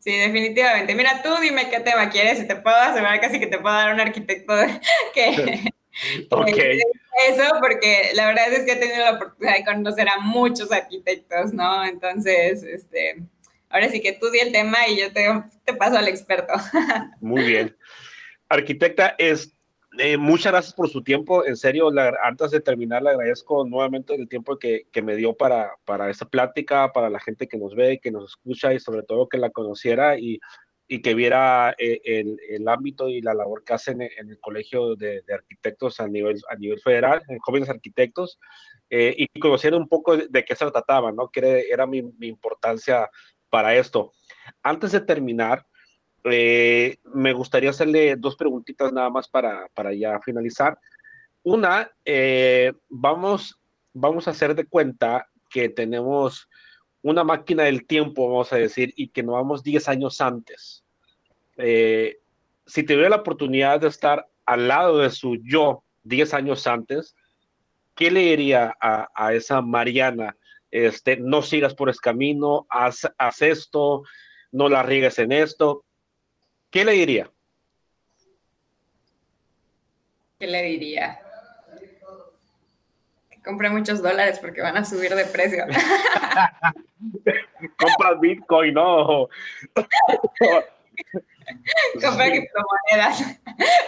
Sí, 0.08 0.16
definitivamente. 0.16 0.96
Mira, 0.96 1.22
tú 1.22 1.36
dime 1.42 1.70
qué 1.70 1.82
tema 1.82 2.10
quieres 2.10 2.40
y 2.40 2.48
te 2.48 2.56
puedo 2.56 2.78
asegurar 2.78 3.20
casi 3.20 3.42
que 3.42 3.48
te 3.48 3.60
puedo 3.60 3.76
dar 3.76 3.94
un 3.94 4.00
arquitecto 4.00 4.54
que... 5.14 5.70
okay. 6.30 6.80
Eso, 7.28 7.44
porque 7.60 8.12
la 8.14 8.28
verdad 8.28 8.54
es 8.54 8.64
que 8.64 8.72
he 8.72 8.76
tenido 8.78 9.00
la 9.00 9.16
oportunidad 9.16 9.58
de 9.58 9.66
conocer 9.66 10.08
a 10.08 10.20
muchos 10.20 10.72
arquitectos, 10.72 11.52
¿no? 11.52 11.84
Entonces, 11.84 12.64
este, 12.64 13.22
ahora 13.70 13.90
sí 13.90 14.00
que 14.00 14.14
tú 14.14 14.30
di 14.30 14.40
el 14.40 14.54
tema 14.54 14.88
y 14.88 14.98
yo 14.98 15.12
te, 15.12 15.28
te 15.66 15.74
paso 15.74 15.98
al 15.98 16.08
experto. 16.08 16.54
Muy 17.20 17.44
bien. 17.44 17.76
Arquitecta, 18.48 19.14
es, 19.18 19.57
eh, 20.00 20.18
muchas 20.18 20.52
gracias 20.52 20.74
por 20.74 20.90
su 20.90 21.04
tiempo. 21.04 21.46
En 21.46 21.56
serio, 21.58 21.92
la, 21.92 22.14
antes 22.24 22.52
de 22.52 22.60
terminar, 22.60 23.04
le 23.04 23.12
agradezco 23.12 23.66
nuevamente 23.66 24.16
el 24.16 24.28
tiempo 24.28 24.58
que, 24.58 24.88
que, 24.92 25.02
me 25.02 25.16
dio 25.16 25.36
para, 25.36 25.72
para 25.86 26.10
esta 26.10 26.26
plática, 26.26 26.92
para 26.94 27.10
la 27.10 27.20
gente 27.20 27.48
que 27.48 27.58
nos 27.58 27.76
ve, 27.76 28.00
que 28.02 28.12
nos 28.12 28.32
escucha 28.32 28.74
y 28.74 28.80
sobre 28.80 29.04
todo 29.04 29.30
que 29.30 29.38
la 29.38 29.50
conociera 29.50 30.18
y, 30.18 30.40
y 30.88 31.02
que 31.02 31.14
viera 31.14 31.76
eh, 31.78 32.02
el, 32.06 32.40
el, 32.50 32.68
ámbito 32.68 33.10
y 33.10 33.22
la 33.22 33.34
labor 33.34 33.64
que 33.64 33.74
hacen 33.74 34.02
en, 34.02 34.30
el 34.30 34.40
Colegio 34.40 34.96
de, 34.96 35.22
de, 35.22 35.34
Arquitectos 35.34 36.00
a 36.00 36.08
nivel, 36.08 36.42
a 36.50 36.56
nivel 36.56 36.80
federal, 36.80 37.22
en 37.28 37.40
jóvenes 37.40 37.70
arquitectos, 37.70 38.40
eh, 38.90 39.14
y 39.18 39.40
conociera 39.40 39.76
un 39.76 39.88
poco 39.88 40.16
de, 40.16 40.28
de, 40.30 40.46
qué 40.46 40.56
se 40.56 40.70
trataba, 40.72 41.12
¿no? 41.12 41.30
Que 41.30 41.40
era, 41.42 41.60
era 41.60 41.86
mi, 41.86 42.02
mi 42.04 42.28
importancia 42.28 43.10
para 43.50 43.76
esto. 43.76 44.14
Antes 44.64 44.94
de 44.94 45.02
terminar, 45.02 45.66
eh, 46.24 46.98
me 47.14 47.34
gustaría 47.34 47.70
hacerle 47.70 48.16
dos 48.16 48.36
preguntitas 48.36 48.92
nada 48.92 49.10
más 49.10 49.28
para, 49.28 49.68
para 49.74 49.94
ya 49.94 50.20
finalizar. 50.20 50.78
Una, 51.44 51.90
eh, 52.04 52.74
vamos, 52.90 53.60
vamos 53.94 54.28
a 54.28 54.32
hacer 54.32 54.56
de 54.56 54.66
cuenta 54.66 55.28
que 55.50 55.70
tenemos 55.70 56.50
una 57.02 57.24
máquina 57.24 57.64
del 57.64 57.86
tiempo, 57.86 58.30
vamos 58.30 58.52
a 58.52 58.58
decir, 58.58 58.94
y 58.98 59.10
que 59.10 59.24
nos 59.24 59.36
vamos 59.36 59.64
10 59.64 59.88
años 59.88 60.20
antes. 60.20 60.84
Eh, 61.58 62.18
si 62.66 62.84
tuviera 62.84 63.10
la 63.10 63.16
oportunidad 63.18 63.80
de 63.80 63.88
estar 63.88 64.28
al 64.46 64.68
lado 64.68 65.00
de 65.00 65.10
su 65.10 65.38
yo 65.44 65.84
10 66.04 66.34
años 66.34 66.68
antes, 66.68 67.16
¿qué 67.96 68.12
le 68.12 68.22
diría 68.22 68.76
a, 68.82 69.08
a 69.16 69.34
esa 69.34 69.62
Mariana 69.62 70.36
este, 70.72 71.18
no 71.18 71.42
sigas 71.42 71.74
por 71.74 71.90
ese 71.90 72.00
camino, 72.00 72.68
haz, 72.70 73.08
haz 73.18 73.42
esto, 73.42 74.04
no 74.52 74.70
la 74.70 74.84
riegues 74.84 75.20
en 75.20 75.32
esto. 75.32 75.86
¿Qué 76.70 76.84
le 76.84 76.92
diría? 76.94 77.32
¿Qué 80.40 80.48
le 80.48 80.64
diría? 80.64 81.20
Que 83.30 83.42
compre 83.42 83.70
muchos 83.70 84.02
dólares 84.02 84.40
porque 84.40 84.62
van 84.62 84.78
a 84.78 84.86
subir 84.86 85.16
de 85.16 85.26
precio. 85.26 85.66
Compra 87.80 88.14
Bitcoin, 88.20 88.74
no. 88.74 89.30
Compra 92.02 92.30
criptomonedas. 92.30 93.40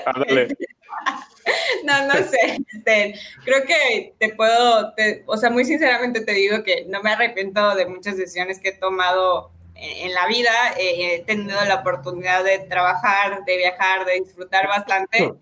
no, 1.84 2.07
no 2.07 2.13
sé. 2.15 2.59
Este, 2.73 3.19
creo 3.43 3.65
que 3.65 4.15
te 4.17 4.34
puedo, 4.34 4.93
te, 4.93 5.23
o 5.27 5.38
sea, 5.38 5.49
muy 5.49 5.65
sinceramente 5.65 6.21
te 6.21 6.32
digo 6.34 6.63
que 6.63 6.86
no 6.88 7.01
me 7.03 7.11
arrepiento 7.11 7.75
de 7.75 7.86
muchas 7.86 8.17
decisiones 8.17 8.59
que 8.59 8.69
he 8.69 8.77
tomado 8.77 9.51
en, 9.80 10.13
la 10.13 10.27
vida. 10.27 10.51
Eh, 10.77 11.15
he 11.15 11.23
tenido 11.23 11.63
la 11.65 11.75
oportunidad 11.75 12.43
de 12.43 12.59
trabajar, 12.59 13.43
de 13.45 13.57
viajar, 13.57 14.05
de 14.05 14.21
disfrutar 14.21 14.67
bastante. 14.67 15.34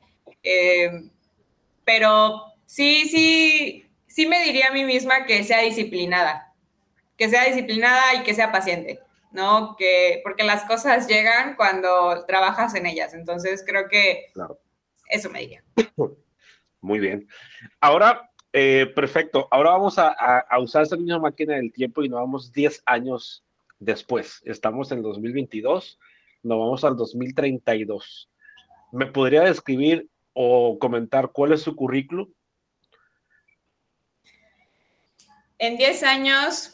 Eh, 0.44 1.10
pero 1.84 2.44
sí, 2.66 3.08
sí, 3.10 3.90
sí 4.08 4.28
me 4.28 4.44
diría 4.44 4.68
a 4.68 4.74
mí 4.74 4.84
misma 4.84 5.26
que 5.26 5.44
sea 5.44 5.62
disciplinada, 5.62 6.54
que 7.18 7.30
sea 7.30 7.46
disciplinada 7.46 8.16
y 8.16 8.24
que 8.24 8.34
sea 8.34 8.52
paciente. 8.52 9.00
¿no? 9.32 9.76
Que, 9.78 10.22
porque 10.24 10.44
las 10.44 10.64
cosas 10.64 11.08
llegan 11.08 11.56
cuando 11.56 12.26
trabajas 12.26 12.74
en 12.76 12.86
ellas. 12.86 13.14
Entonces 13.14 13.64
creo 13.68 13.88
que 13.88 14.28
claro. 14.34 14.60
Eso 15.10 15.30
me 15.30 15.40
diría. 15.40 15.64
Muy 16.82 17.00
bien. 17.00 17.28
Ahora, 17.80 18.30
eh, 18.54 18.92
perfecto. 18.96 19.48
Ahora 19.52 19.72
vamos 19.72 19.98
a, 19.98 20.10
a, 20.10 20.40
a, 20.40 20.60
usar 20.60 20.84
esta 20.84 20.98
misma 20.98 21.20
máquina 21.20 21.56
del 21.56 21.72
tiempo 21.72 22.04
y 22.04 22.10
nos 22.10 22.20
vamos 22.20 22.52
10 22.52 22.84
años 22.86 23.44
después. 23.80 24.42
Estamos 24.46 24.92
en 24.92 25.02
2022, 25.02 26.00
nos 26.44 26.60
vamos 26.60 26.84
al 26.84 26.96
2032. 26.96 28.30
¿Me 28.92 29.06
podría 29.08 29.42
describir 29.42 30.08
o 30.34 30.78
comentar 30.80 31.32
cuál 31.32 31.54
es 31.54 31.62
su 31.62 31.76
currículum? 31.76 32.32
En 35.60 35.78
10 35.78 36.04
años 36.04 36.74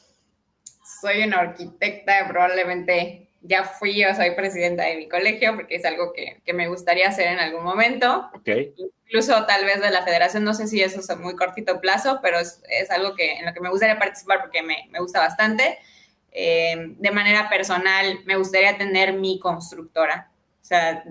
soy 1.01 1.23
una 1.23 1.39
arquitecta 1.39 2.27
probablemente 2.27 3.23
ya 3.43 3.65
fui 3.65 3.99
yo, 3.99 4.13
soy 4.15 4.31
presidenta 4.31 4.83
de 4.83 4.95
mi 4.95 5.09
colegio, 5.09 5.55
porque 5.55 5.75
es 5.75 5.85
algo 5.85 6.13
que, 6.13 6.41
que 6.45 6.53
me 6.53 6.69
gustaría 6.69 7.09
hacer 7.09 7.27
en 7.27 7.39
algún 7.39 7.63
momento. 7.63 8.29
Okay. 8.35 8.73
Incluso 9.05 9.45
tal 9.45 9.65
vez 9.65 9.81
de 9.81 9.91
la 9.91 10.03
federación, 10.03 10.45
no 10.45 10.53
sé 10.53 10.67
si 10.67 10.81
eso 10.81 11.01
es 11.01 11.09
a 11.09 11.17
muy 11.17 11.35
cortito 11.35 11.81
plazo, 11.81 12.19
pero 12.21 12.39
es, 12.39 12.63
es 12.69 12.89
algo 12.89 13.15
que, 13.15 13.33
en 13.33 13.45
lo 13.45 13.53
que 13.53 13.59
me 13.59 13.69
gustaría 13.69 13.99
participar 13.99 14.39
porque 14.41 14.63
me, 14.63 14.87
me 14.91 14.99
gusta 14.99 15.19
bastante. 15.19 15.77
Eh, 16.35 16.95
de 16.97 17.11
manera 17.11 17.47
personal, 17.47 18.19
me 18.25 18.35
gustaría 18.35 18.75
tener 18.77 19.13
mi 19.13 19.39
constructora, 19.39 20.31
o 20.61 20.65
sea, 20.65 21.03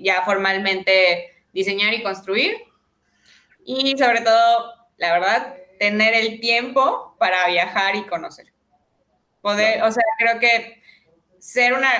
ya 0.00 0.22
formalmente 0.22 1.44
diseñar 1.52 1.92
y 1.92 2.02
construir. 2.02 2.56
Y 3.64 3.96
sobre 3.98 4.22
todo, 4.22 4.74
la 4.96 5.12
verdad, 5.12 5.54
tener 5.78 6.14
el 6.14 6.40
tiempo 6.40 7.14
para 7.18 7.46
viajar 7.48 7.94
y 7.94 8.06
conocer. 8.06 8.52
Poder, 9.42 9.82
o 9.82 9.92
sea, 9.92 10.02
creo 10.18 10.38
que 10.38 10.82
ser 11.38 11.74
una, 11.74 11.90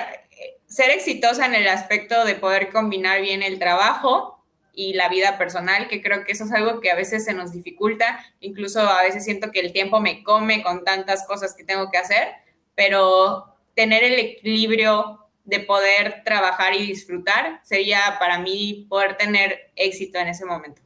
ser 0.67 0.89
exitosa 0.89 1.45
en 1.45 1.53
el 1.53 1.67
aspecto 1.67 2.25
de 2.25 2.35
poder 2.35 2.69
combinar 2.69 3.21
bien 3.21 3.43
el 3.43 3.59
trabajo 3.59 4.43
y 4.73 4.93
la 4.93 5.09
vida 5.09 5.37
personal, 5.37 5.87
que 5.87 6.01
creo 6.01 6.23
que 6.23 6.31
eso 6.31 6.45
es 6.45 6.51
algo 6.51 6.79
que 6.79 6.91
a 6.91 6.95
veces 6.95 7.25
se 7.25 7.33
nos 7.33 7.51
dificulta, 7.51 8.25
incluso 8.39 8.79
a 8.79 9.03
veces 9.03 9.25
siento 9.25 9.51
que 9.51 9.59
el 9.59 9.73
tiempo 9.73 9.99
me 9.99 10.23
come 10.23 10.63
con 10.63 10.83
tantas 10.83 11.27
cosas 11.27 11.53
que 11.55 11.63
tengo 11.63 11.91
que 11.91 11.97
hacer, 11.97 12.29
pero 12.81 13.45
tener 13.75 14.03
el 14.03 14.17
equilibrio 14.17 15.19
de 15.43 15.59
poder 15.59 16.23
trabajar 16.25 16.73
y 16.73 16.87
disfrutar 16.87 17.59
sería 17.61 17.99
para 18.17 18.39
mí 18.39 18.87
poder 18.89 19.17
tener 19.17 19.71
éxito 19.75 20.17
en 20.17 20.29
ese 20.29 20.47
momento. 20.47 20.81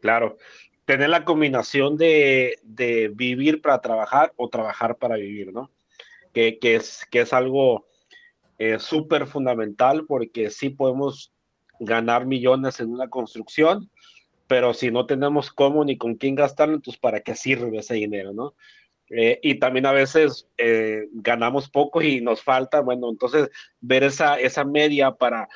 Claro, 0.00 0.36
tener 0.84 1.08
la 1.08 1.24
combinación 1.24 1.96
de, 1.96 2.58
vivir 3.14 3.62
para 3.62 3.80
trabajar 3.80 4.34
o 4.36 4.50
trabajar 4.50 4.96
para 4.96 5.16
vivir, 5.16 5.50
¿no? 5.50 5.70
Que, 6.34 6.58
es, 6.60 7.06
que 7.10 7.20
es 7.20 7.32
algo 7.32 7.86
eh, 8.58 8.78
súper 8.78 9.26
fundamental 9.26 10.04
porque 10.06 10.50
sí 10.50 10.68
podemos 10.68 11.32
ganar 11.80 12.26
millones 12.26 12.80
en 12.80 12.92
una 12.92 13.08
construcción, 13.08 13.90
pero 14.46 14.74
si 14.74 14.90
no 14.90 15.06
tenemos 15.06 15.50
cómo 15.50 15.86
ni 15.86 15.96
con 15.96 16.16
quién 16.16 16.34
gastarlo, 16.34 16.74
entonces 16.74 17.00
¿para 17.00 17.20
qué 17.20 17.34
sirve 17.34 17.78
ese 17.78 17.94
dinero, 17.94 18.34
no? 18.34 18.52
Eh, 19.14 19.38
y 19.42 19.56
también 19.56 19.86
a 19.86 19.92
veces 19.92 20.48
eh, 20.56 21.06
ganamos 21.12 21.68
poco 21.68 22.00
y 22.00 22.20
nos 22.20 22.42
falta, 22.42 22.80
bueno, 22.80 23.10
entonces 23.10 23.48
ver 23.80 24.04
esa, 24.04 24.40
esa 24.40 24.64
media 24.64 25.12
para, 25.12 25.48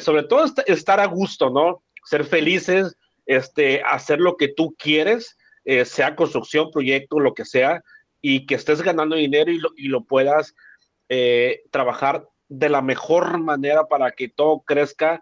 sobre 0.00 0.22
todo 0.22 0.44
estar 0.66 1.00
a 1.00 1.06
gusto, 1.06 1.50
¿no? 1.50 1.82
Ser 2.04 2.24
felices, 2.24 2.96
este, 3.26 3.82
hacer 3.82 4.20
lo 4.20 4.36
que 4.36 4.48
tú 4.48 4.74
quieres, 4.78 5.36
eh, 5.64 5.84
sea 5.84 6.14
construcción, 6.14 6.70
proyecto, 6.70 7.18
lo 7.18 7.34
que 7.34 7.44
sea, 7.44 7.82
y 8.22 8.46
que 8.46 8.54
estés 8.54 8.82
ganando 8.82 9.16
dinero 9.16 9.50
y 9.50 9.58
lo, 9.58 9.70
y 9.76 9.88
lo 9.88 10.04
puedas 10.04 10.54
eh, 11.08 11.62
trabajar 11.70 12.26
de 12.48 12.68
la 12.68 12.82
mejor 12.82 13.38
manera 13.38 13.88
para 13.88 14.12
que 14.12 14.28
todo 14.28 14.60
crezca 14.60 15.20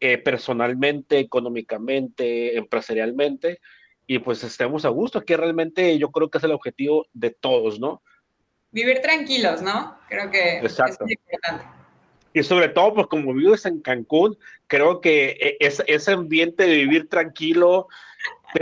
eh, 0.00 0.18
personalmente, 0.18 1.18
económicamente, 1.18 2.56
empresarialmente, 2.56 3.60
y 4.10 4.18
pues 4.18 4.42
estemos 4.42 4.84
a 4.84 4.88
gusto, 4.88 5.24
que 5.24 5.36
realmente 5.36 5.96
yo 5.96 6.10
creo 6.10 6.28
que 6.28 6.38
es 6.38 6.44
el 6.44 6.50
objetivo 6.50 7.06
de 7.12 7.30
todos, 7.30 7.78
¿no? 7.78 8.02
Vivir 8.72 9.00
tranquilos, 9.00 9.62
¿no? 9.62 9.96
Creo 10.08 10.28
que 10.32 10.58
Exacto. 10.58 11.04
es 11.04 11.12
importante 11.12 11.64
y 12.32 12.42
sobre 12.42 12.68
todo, 12.68 12.94
pues 12.94 13.06
como 13.06 13.32
vives 13.34 13.66
en 13.66 13.80
Cancún, 13.80 14.36
creo 14.66 15.00
que 15.00 15.36
e, 15.40 15.56
es, 15.60 15.80
ese 15.86 16.12
ambiente 16.12 16.64
de 16.64 16.74
vivir 16.74 17.08
tranquilo 17.08 17.86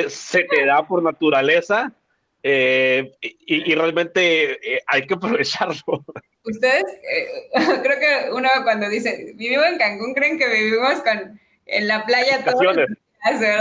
se 0.09 0.45
te 0.45 0.67
da 0.67 0.87
por 0.87 1.03
naturaleza 1.03 1.95
eh, 2.43 3.11
y, 3.21 3.75
realmente 3.75 4.75
eh, 4.77 4.83
hay 4.87 5.07
que 5.07 5.15
aprovecharlo. 5.15 6.05
Ustedes, 6.45 6.85
eh, 6.85 7.55
creo 7.83 7.99
que 7.99 8.33
uno 8.33 8.49
cuando 8.65 8.89
dice, 8.91 9.33
vivimos 9.35 9.67
en 9.67 9.79
Cancún, 9.79 10.13
creen 10.13 10.39
que 10.39 10.49
vivimos 10.49 11.01
con, 11.01 11.41
en 11.67 11.89
la 11.89 12.05
playa 12.05 12.39
vacaciones. 12.39 12.89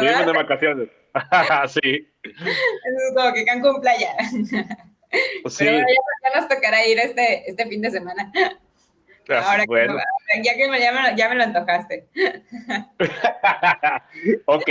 Vivimos 0.02 0.26
de 0.26 0.34
vacaciones. 0.34 0.90
sí. 1.82 2.08
Es 2.24 3.14
como 3.16 3.34
que 3.34 3.46
Cancún 3.46 3.82
playa. 3.82 4.16
Pues 5.42 5.54
sí. 5.54 5.66
Pero 5.66 5.80
ya, 5.80 6.40
nos 6.40 6.50
tocará 6.50 6.86
ir 6.86 7.00
este, 7.00 7.50
este 7.50 7.66
fin 7.68 7.82
de 7.82 7.92
semana. 7.92 8.32
Ahora 9.30 9.64
bueno. 9.68 9.98
ya 10.44 10.56
que 10.56 10.70
me, 10.70 10.80
ya, 10.80 11.30
me, 11.30 11.36
lo 11.36 11.44
antojaste. 11.44 12.08
ok. 14.46 14.70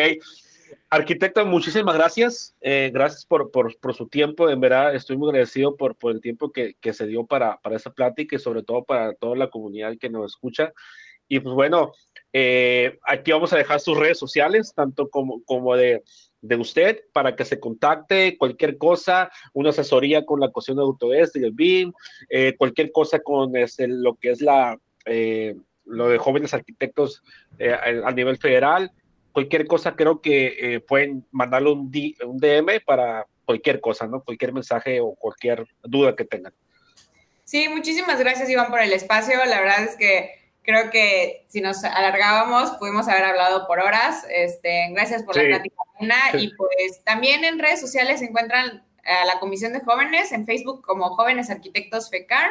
Arquitecto, 0.89 1.45
muchísimas 1.45 1.95
gracias. 1.95 2.55
Eh, 2.61 2.91
gracias 2.93 3.27
por, 3.27 3.51
por, 3.51 3.77
por, 3.79 3.95
su 3.95 4.09
tiempo. 4.09 4.49
En 4.49 4.61
verdad, 4.61 4.95
estoy 4.95 5.17
muy 5.17 5.31
agradecido 5.31 5.77
por, 5.77 5.97
por 5.97 6.13
el 6.13 6.21
tiempo 6.21 6.53
que, 6.53 6.75
que, 6.81 6.93
se 6.93 7.07
dio 7.07 7.27
para, 7.27 7.59
para 7.59 7.77
esta 7.77 7.91
plática 7.91 8.37
y 8.37 8.39
sobre 8.39 8.63
todo 8.63 8.85
para 8.85 9.15
toda 9.15 9.37
la 9.37 9.51
comunidad 9.51 9.97
que 9.99 10.09
nos 10.09 10.33
escucha. 10.33 10.73
Y 11.29 11.41
pues 11.41 11.55
bueno, 11.55 11.93
eh, 12.33 12.99
aquí 13.03 13.33
vamos 13.33 13.53
a 13.53 13.57
dejar 13.57 13.81
sus 13.81 13.99
redes 13.99 14.19
sociales, 14.19 14.73
tanto 14.75 15.09
como, 15.09 15.43
como 15.45 15.75
de, 15.75 16.03
de 16.41 16.57
usted 16.57 17.01
para 17.13 17.35
que 17.35 17.45
se 17.45 17.59
contacte 17.59 18.37
cualquier 18.39 18.79
cosa, 18.79 19.31
una 19.53 19.71
asesoría 19.71 20.25
con 20.25 20.41
la 20.41 20.51
cuestión 20.51 20.77
de 20.77 20.83
Autodesk 20.83 21.37
y 21.37 21.45
el 21.45 21.53
BIM, 21.53 21.93
eh, 22.29 22.55
cualquier 22.57 22.93
cosa 22.93 23.19
con 23.21 23.57
este, 23.57 23.89
lo 23.89 24.15
que 24.15 24.31
es 24.31 24.41
la, 24.41 24.79
eh, 25.07 25.57
lo 25.85 26.09
de 26.09 26.19
jóvenes 26.19 26.55
arquitectos 26.55 27.23
eh, 27.59 27.73
a, 27.73 28.11
nivel 28.13 28.39
federal, 28.39 28.93
cualquier 29.33 29.67
cosa 29.67 29.97
creo 29.97 30.21
que 30.21 30.83
pueden 30.89 31.27
mandarle 31.31 31.71
un, 31.71 31.93
un 32.25 32.39
DM 32.39 32.81
para 32.85 33.27
cualquier 33.45 33.81
cosa, 33.81 34.07
¿no? 34.07 34.23
Cualquier 34.23 34.53
mensaje 34.53 35.01
o 35.01 35.15
cualquier 35.15 35.67
duda 35.83 36.17
que 36.17 36.25
tengan. 36.25 36.53
Sí, 37.45 37.69
muchísimas 37.69 38.19
gracias 38.19 38.51
Iván 38.51 38.71
por 38.71 38.81
el 38.81 38.93
espacio. 38.93 39.37
La 39.47 39.61
verdad 39.61 39.85
es 39.85 39.97
que 39.97 40.46
creo 40.67 40.91
que 40.91 41.45
si 41.47 41.61
nos 41.61 41.83
alargábamos 41.85 42.73
pudimos 42.73 43.09
haber 43.09 43.25
hablado 43.25 43.67
por 43.67 43.79
horas. 43.79 44.27
Este, 44.29 44.89
gracias 44.91 45.23
por 45.23 45.37
la 45.37 45.45
plática 45.45 45.77
y 46.35 46.55
pues 46.55 47.03
también 47.05 47.45
en 47.45 47.59
redes 47.59 47.81
sociales 47.81 48.19
se 48.19 48.27
encuentran 48.27 48.85
a 49.05 49.25
la 49.25 49.39
Comisión 49.39 49.73
de 49.73 49.81
Jóvenes, 49.81 50.33
en 50.33 50.45
Facebook 50.45 50.83
como 50.83 51.11
Jóvenes 51.11 51.49
Arquitectos 51.49 52.11
FECAR 52.11 52.51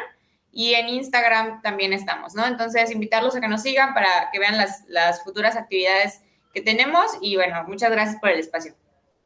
y 0.50 0.72
en 0.74 0.88
Instagram 0.88 1.60
también 1.60 1.92
estamos, 1.92 2.34
¿no? 2.34 2.46
Entonces, 2.46 2.90
invitarlos 2.90 3.36
a 3.36 3.40
que 3.40 3.48
nos 3.48 3.62
sigan 3.62 3.92
para 3.92 4.30
que 4.32 4.38
vean 4.38 4.56
las, 4.56 4.84
las 4.88 5.22
futuras 5.22 5.54
actividades 5.54 6.22
que 6.54 6.62
tenemos 6.62 7.18
y 7.20 7.36
bueno, 7.36 7.62
muchas 7.68 7.90
gracias 7.90 8.18
por 8.20 8.30
el 8.30 8.40
espacio. 8.40 8.74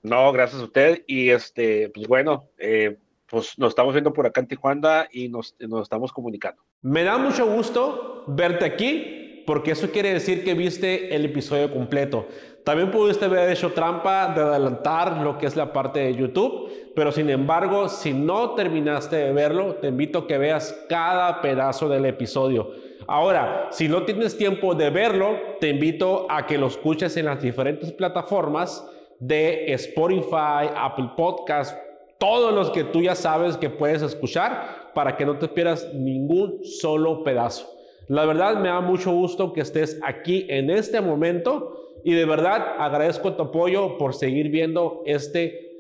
No, 0.03 0.33
gracias 0.33 0.61
a 0.61 0.65
usted 0.65 1.05
y 1.07 1.31
este, 1.31 1.89
pues 1.91 2.09
bueno, 2.09 2.49
eh, 2.59 2.99
pues 3.31 3.57
nos 3.57 3.69
estamos 3.71 3.95
viendo 3.95 4.13
por 4.13 4.27
acá 4.27 4.41
en 4.41 4.49
Tijuana 4.49 5.07
y 5.13 5.29
nos, 5.29 5.55
estamos 5.81 6.13
comunicando. 6.13 6.61
Me 6.83 7.05
da 7.05 7.17
mucho 7.17 7.47
gusto 7.47 8.25
verte 8.27 8.65
aquí 8.65 9.45
porque 9.47 9.71
eso 9.71 9.91
quiere 9.91 10.13
decir 10.13 10.45
que 10.45 10.55
viste 10.55 11.15
el 11.15 11.25
episodio 11.25 11.73
completo. 11.73 12.27
También 12.65 12.91
pudiste 12.91 13.25
haber 13.25 13.51
hecho 13.51 13.73
trampa 13.73 14.35
de 14.35 14.43
adelantar 14.43 15.23
lo 15.23 15.39
que 15.39 15.47
es 15.47 15.57
la 15.57 15.73
parte 15.73 16.01
de 16.01 16.15
YouTube, 16.15 16.71
pero 16.95 17.11
sin 17.11 17.31
embargo, 17.31 17.89
si 17.89 18.13
no 18.13 18.51
terminaste 18.55 19.17
de 19.17 19.33
verlo, 19.33 19.77
te 19.77 19.89
invito 19.89 20.19
a 20.19 20.27
que 20.27 20.37
veas 20.37 20.77
cada 20.89 21.41
pedazo 21.41 21.89
del 21.89 22.05
episodio. 22.07 22.71
Ahora, 23.07 23.69
si 23.71 23.89
no 23.89 24.03
tienes 24.03 24.37
tiempo 24.37 24.75
de 24.75 24.91
verlo, 24.91 25.37
te 25.61 25.69
invito 25.69 26.27
a 26.29 26.47
que 26.47 26.59
lo 26.59 26.67
escuches 26.67 27.17
en 27.17 27.27
las 27.27 27.41
diferentes 27.41 27.93
plataformas 27.93 28.87
de 29.21 29.73
Spotify, 29.73 30.71
Apple 30.77 31.11
Podcast, 31.17 31.77
todos 32.21 32.55
los 32.55 32.71
que 32.71 32.85
tú 32.85 33.01
ya 33.01 33.15
sabes 33.15 33.57
que 33.57 33.71
puedes 33.71 34.03
escuchar 34.03 34.91
para 34.95 35.17
que 35.17 35.25
no 35.25 35.39
te 35.39 35.49
pierdas 35.49 35.93
ningún 35.95 36.63
solo 36.65 37.25
pedazo. 37.25 37.67
La 38.09 38.27
verdad 38.27 38.61
me 38.61 38.69
da 38.69 38.83
mucho 38.83 39.11
gusto 39.11 39.55
que 39.55 39.63
estés 39.63 39.99
aquí 40.05 40.45
en 40.51 40.69
este 40.69 41.01
momento 41.01 41.81
y 42.05 42.13
de 42.13 42.27
verdad 42.27 42.75
agradezco 42.79 43.33
tu 43.33 43.45
apoyo 43.45 43.97
por 43.97 44.15
seguir 44.15 44.51
viendo 44.51 45.03
este 45.07 45.71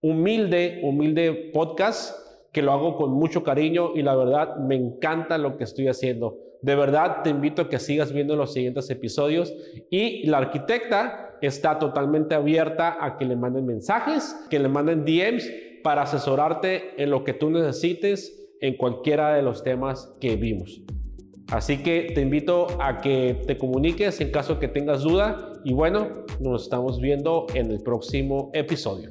humilde, 0.00 0.80
humilde 0.82 1.50
podcast 1.54 2.16
que 2.52 2.62
lo 2.62 2.72
hago 2.72 2.96
con 2.96 3.12
mucho 3.12 3.44
cariño 3.44 3.92
y 3.94 4.02
la 4.02 4.16
verdad 4.16 4.56
me 4.56 4.74
encanta 4.74 5.38
lo 5.38 5.56
que 5.56 5.62
estoy 5.62 5.86
haciendo. 5.86 6.38
De 6.60 6.74
verdad 6.74 7.22
te 7.22 7.30
invito 7.30 7.62
a 7.62 7.68
que 7.68 7.78
sigas 7.78 8.12
viendo 8.12 8.34
los 8.34 8.52
siguientes 8.52 8.90
episodios 8.90 9.54
y 9.90 10.26
la 10.26 10.38
arquitecta 10.38 11.36
está 11.40 11.78
totalmente 11.78 12.34
abierta 12.34 12.96
a 13.00 13.16
que 13.16 13.26
le 13.26 13.36
manden 13.36 13.66
mensajes, 13.66 14.34
que 14.50 14.58
le 14.58 14.68
manden 14.68 15.04
DMs 15.04 15.48
para 15.84 16.02
asesorarte 16.02 17.00
en 17.00 17.10
lo 17.10 17.24
que 17.24 17.34
tú 17.34 17.50
necesites 17.50 18.40
en 18.62 18.78
cualquiera 18.78 19.34
de 19.34 19.42
los 19.42 19.62
temas 19.62 20.12
que 20.18 20.34
vimos. 20.36 20.80
Así 21.52 21.82
que 21.82 22.10
te 22.14 22.22
invito 22.22 22.66
a 22.80 23.02
que 23.02 23.42
te 23.46 23.58
comuniques 23.58 24.18
en 24.22 24.30
caso 24.30 24.58
que 24.58 24.66
tengas 24.66 25.02
duda 25.02 25.52
y 25.62 25.74
bueno, 25.74 26.08
nos 26.40 26.62
estamos 26.62 27.00
viendo 27.00 27.46
en 27.54 27.70
el 27.70 27.80
próximo 27.82 28.50
episodio. 28.54 29.10